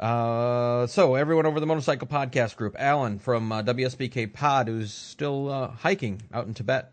uh, 0.00 0.88
so 0.88 1.14
everyone 1.14 1.46
over 1.46 1.60
the 1.60 1.66
Motorcycle 1.66 2.08
Podcast 2.08 2.56
Group, 2.56 2.74
Alan 2.78 3.20
from 3.20 3.52
uh, 3.52 3.62
WSBK 3.62 4.32
Pod, 4.32 4.66
who's 4.66 4.92
still 4.92 5.48
uh, 5.48 5.68
hiking 5.68 6.22
out 6.32 6.46
in 6.46 6.54
Tibet. 6.54 6.90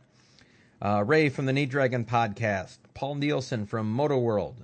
Uh, 0.81 1.03
Ray 1.05 1.29
from 1.29 1.45
the 1.45 1.53
Knee 1.53 1.65
Dragon 1.65 2.05
Podcast, 2.05 2.77
Paul 2.93 3.15
Nielsen 3.15 3.65
from 3.65 3.91
Moto 3.91 4.19
World, 4.19 4.61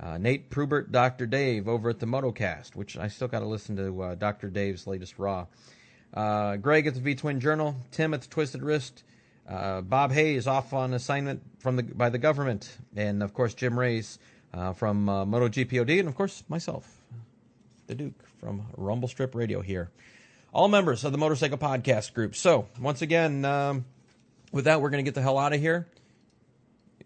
uh, 0.00 0.18
Nate 0.18 0.50
Prubert, 0.50 0.90
Dr. 0.90 1.26
Dave 1.26 1.68
over 1.68 1.90
at 1.90 2.00
the 2.00 2.06
Motocast, 2.06 2.74
which 2.74 2.96
I 2.98 3.06
still 3.06 3.28
got 3.28 3.40
to 3.40 3.46
listen 3.46 3.76
to 3.76 4.02
uh, 4.02 4.14
Dr. 4.16 4.50
Dave's 4.50 4.88
latest 4.88 5.16
Raw. 5.16 5.46
Greg 6.12 6.88
at 6.88 6.94
the 6.94 7.00
V 7.00 7.14
Twin 7.14 7.38
Journal, 7.38 7.76
Tim 7.92 8.12
at 8.14 8.22
the 8.22 8.28
Twisted 8.28 8.62
Wrist, 8.62 9.04
uh, 9.48 9.80
Bob 9.80 10.12
Hayes 10.12 10.46
off 10.46 10.72
on 10.72 10.94
assignment 10.94 11.42
from 11.58 11.76
the 11.76 11.82
by 11.82 12.10
the 12.10 12.18
government, 12.18 12.76
and 12.96 13.22
of 13.22 13.32
course 13.34 13.54
Jim 13.54 13.78
Race 13.78 14.18
uh, 14.52 14.72
from 14.72 15.08
uh, 15.08 15.24
MotoGPOD, 15.24 16.00
and 16.00 16.08
of 16.08 16.14
course 16.14 16.44
myself, 16.48 17.02
the 17.86 17.94
Duke 17.94 18.14
from 18.40 18.66
Rumble 18.76 19.08
Strip 19.08 19.34
Radio 19.34 19.60
here. 19.60 19.90
All 20.52 20.68
members 20.68 21.04
of 21.04 21.12
the 21.12 21.18
Motorcycle 21.18 21.58
Podcast 21.58 22.14
Group. 22.14 22.34
So 22.34 22.68
once 22.80 23.02
again, 23.02 23.44
um, 23.44 23.84
with 24.52 24.64
that, 24.64 24.80
we're 24.80 24.90
going 24.90 25.04
to 25.04 25.08
get 25.08 25.14
the 25.14 25.22
hell 25.22 25.38
out 25.38 25.52
of 25.52 25.60
here. 25.60 25.86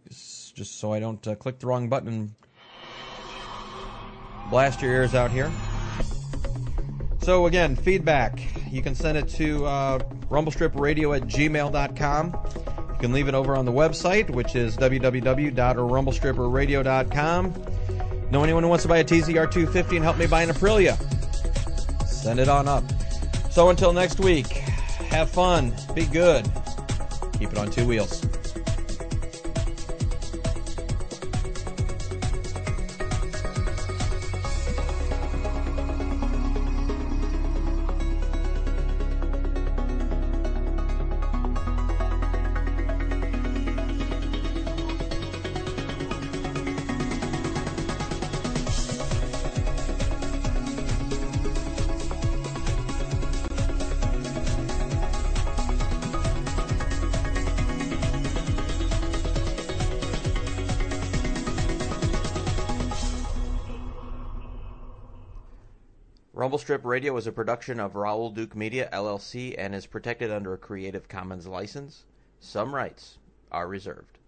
Just 0.08 0.78
so 0.78 0.92
I 0.92 1.00
don't 1.00 1.26
uh, 1.26 1.34
click 1.34 1.58
the 1.58 1.66
wrong 1.66 1.88
button 1.88 2.34
blast 4.52 4.82
your 4.82 4.92
ears 4.92 5.14
out 5.14 5.30
here. 5.30 5.50
So 7.22 7.46
again, 7.46 7.76
feedback. 7.76 8.42
You 8.70 8.82
can 8.82 8.96
send 8.96 9.16
it 9.16 9.28
to 9.30 9.64
uh, 9.64 10.00
rumblestripradio 10.28 11.16
at 11.16 11.22
gmail.com. 11.28 12.36
You 12.90 12.96
can 12.98 13.12
leave 13.12 13.28
it 13.28 13.34
over 13.34 13.54
on 13.54 13.64
the 13.64 13.72
website, 13.72 14.28
which 14.30 14.56
is 14.56 14.76
www.rumblestripradio.com. 14.76 17.66
Know 18.30 18.42
anyone 18.42 18.62
who 18.62 18.68
wants 18.68 18.82
to 18.82 18.88
buy 18.88 18.98
a 18.98 19.04
TZR 19.04 19.50
250 19.50 19.96
and 19.96 20.04
help 20.04 20.16
me 20.16 20.26
buy 20.26 20.42
an 20.42 20.48
Aprilia? 20.48 20.96
Send 22.06 22.40
it 22.40 22.48
on 22.48 22.66
up. 22.66 22.82
So 23.50 23.68
until 23.68 23.92
next 23.92 24.18
week, 24.18 24.46
have 24.46 25.28
fun, 25.30 25.74
be 25.94 26.06
good, 26.06 26.50
keep 27.38 27.52
it 27.52 27.58
on 27.58 27.70
two 27.70 27.86
wheels. 27.86 28.24
Strip 66.62 66.84
Radio 66.84 67.16
is 67.16 67.26
a 67.26 67.32
production 67.32 67.80
of 67.80 67.96
Raoul 67.96 68.30
Duke 68.30 68.54
Media 68.54 68.88
LLC 68.92 69.56
and 69.58 69.74
is 69.74 69.84
protected 69.86 70.30
under 70.30 70.52
a 70.52 70.56
Creative 70.56 71.08
Commons 71.08 71.48
license. 71.48 72.04
Some 72.38 72.72
rights 72.72 73.18
are 73.50 73.66
reserved. 73.66 74.18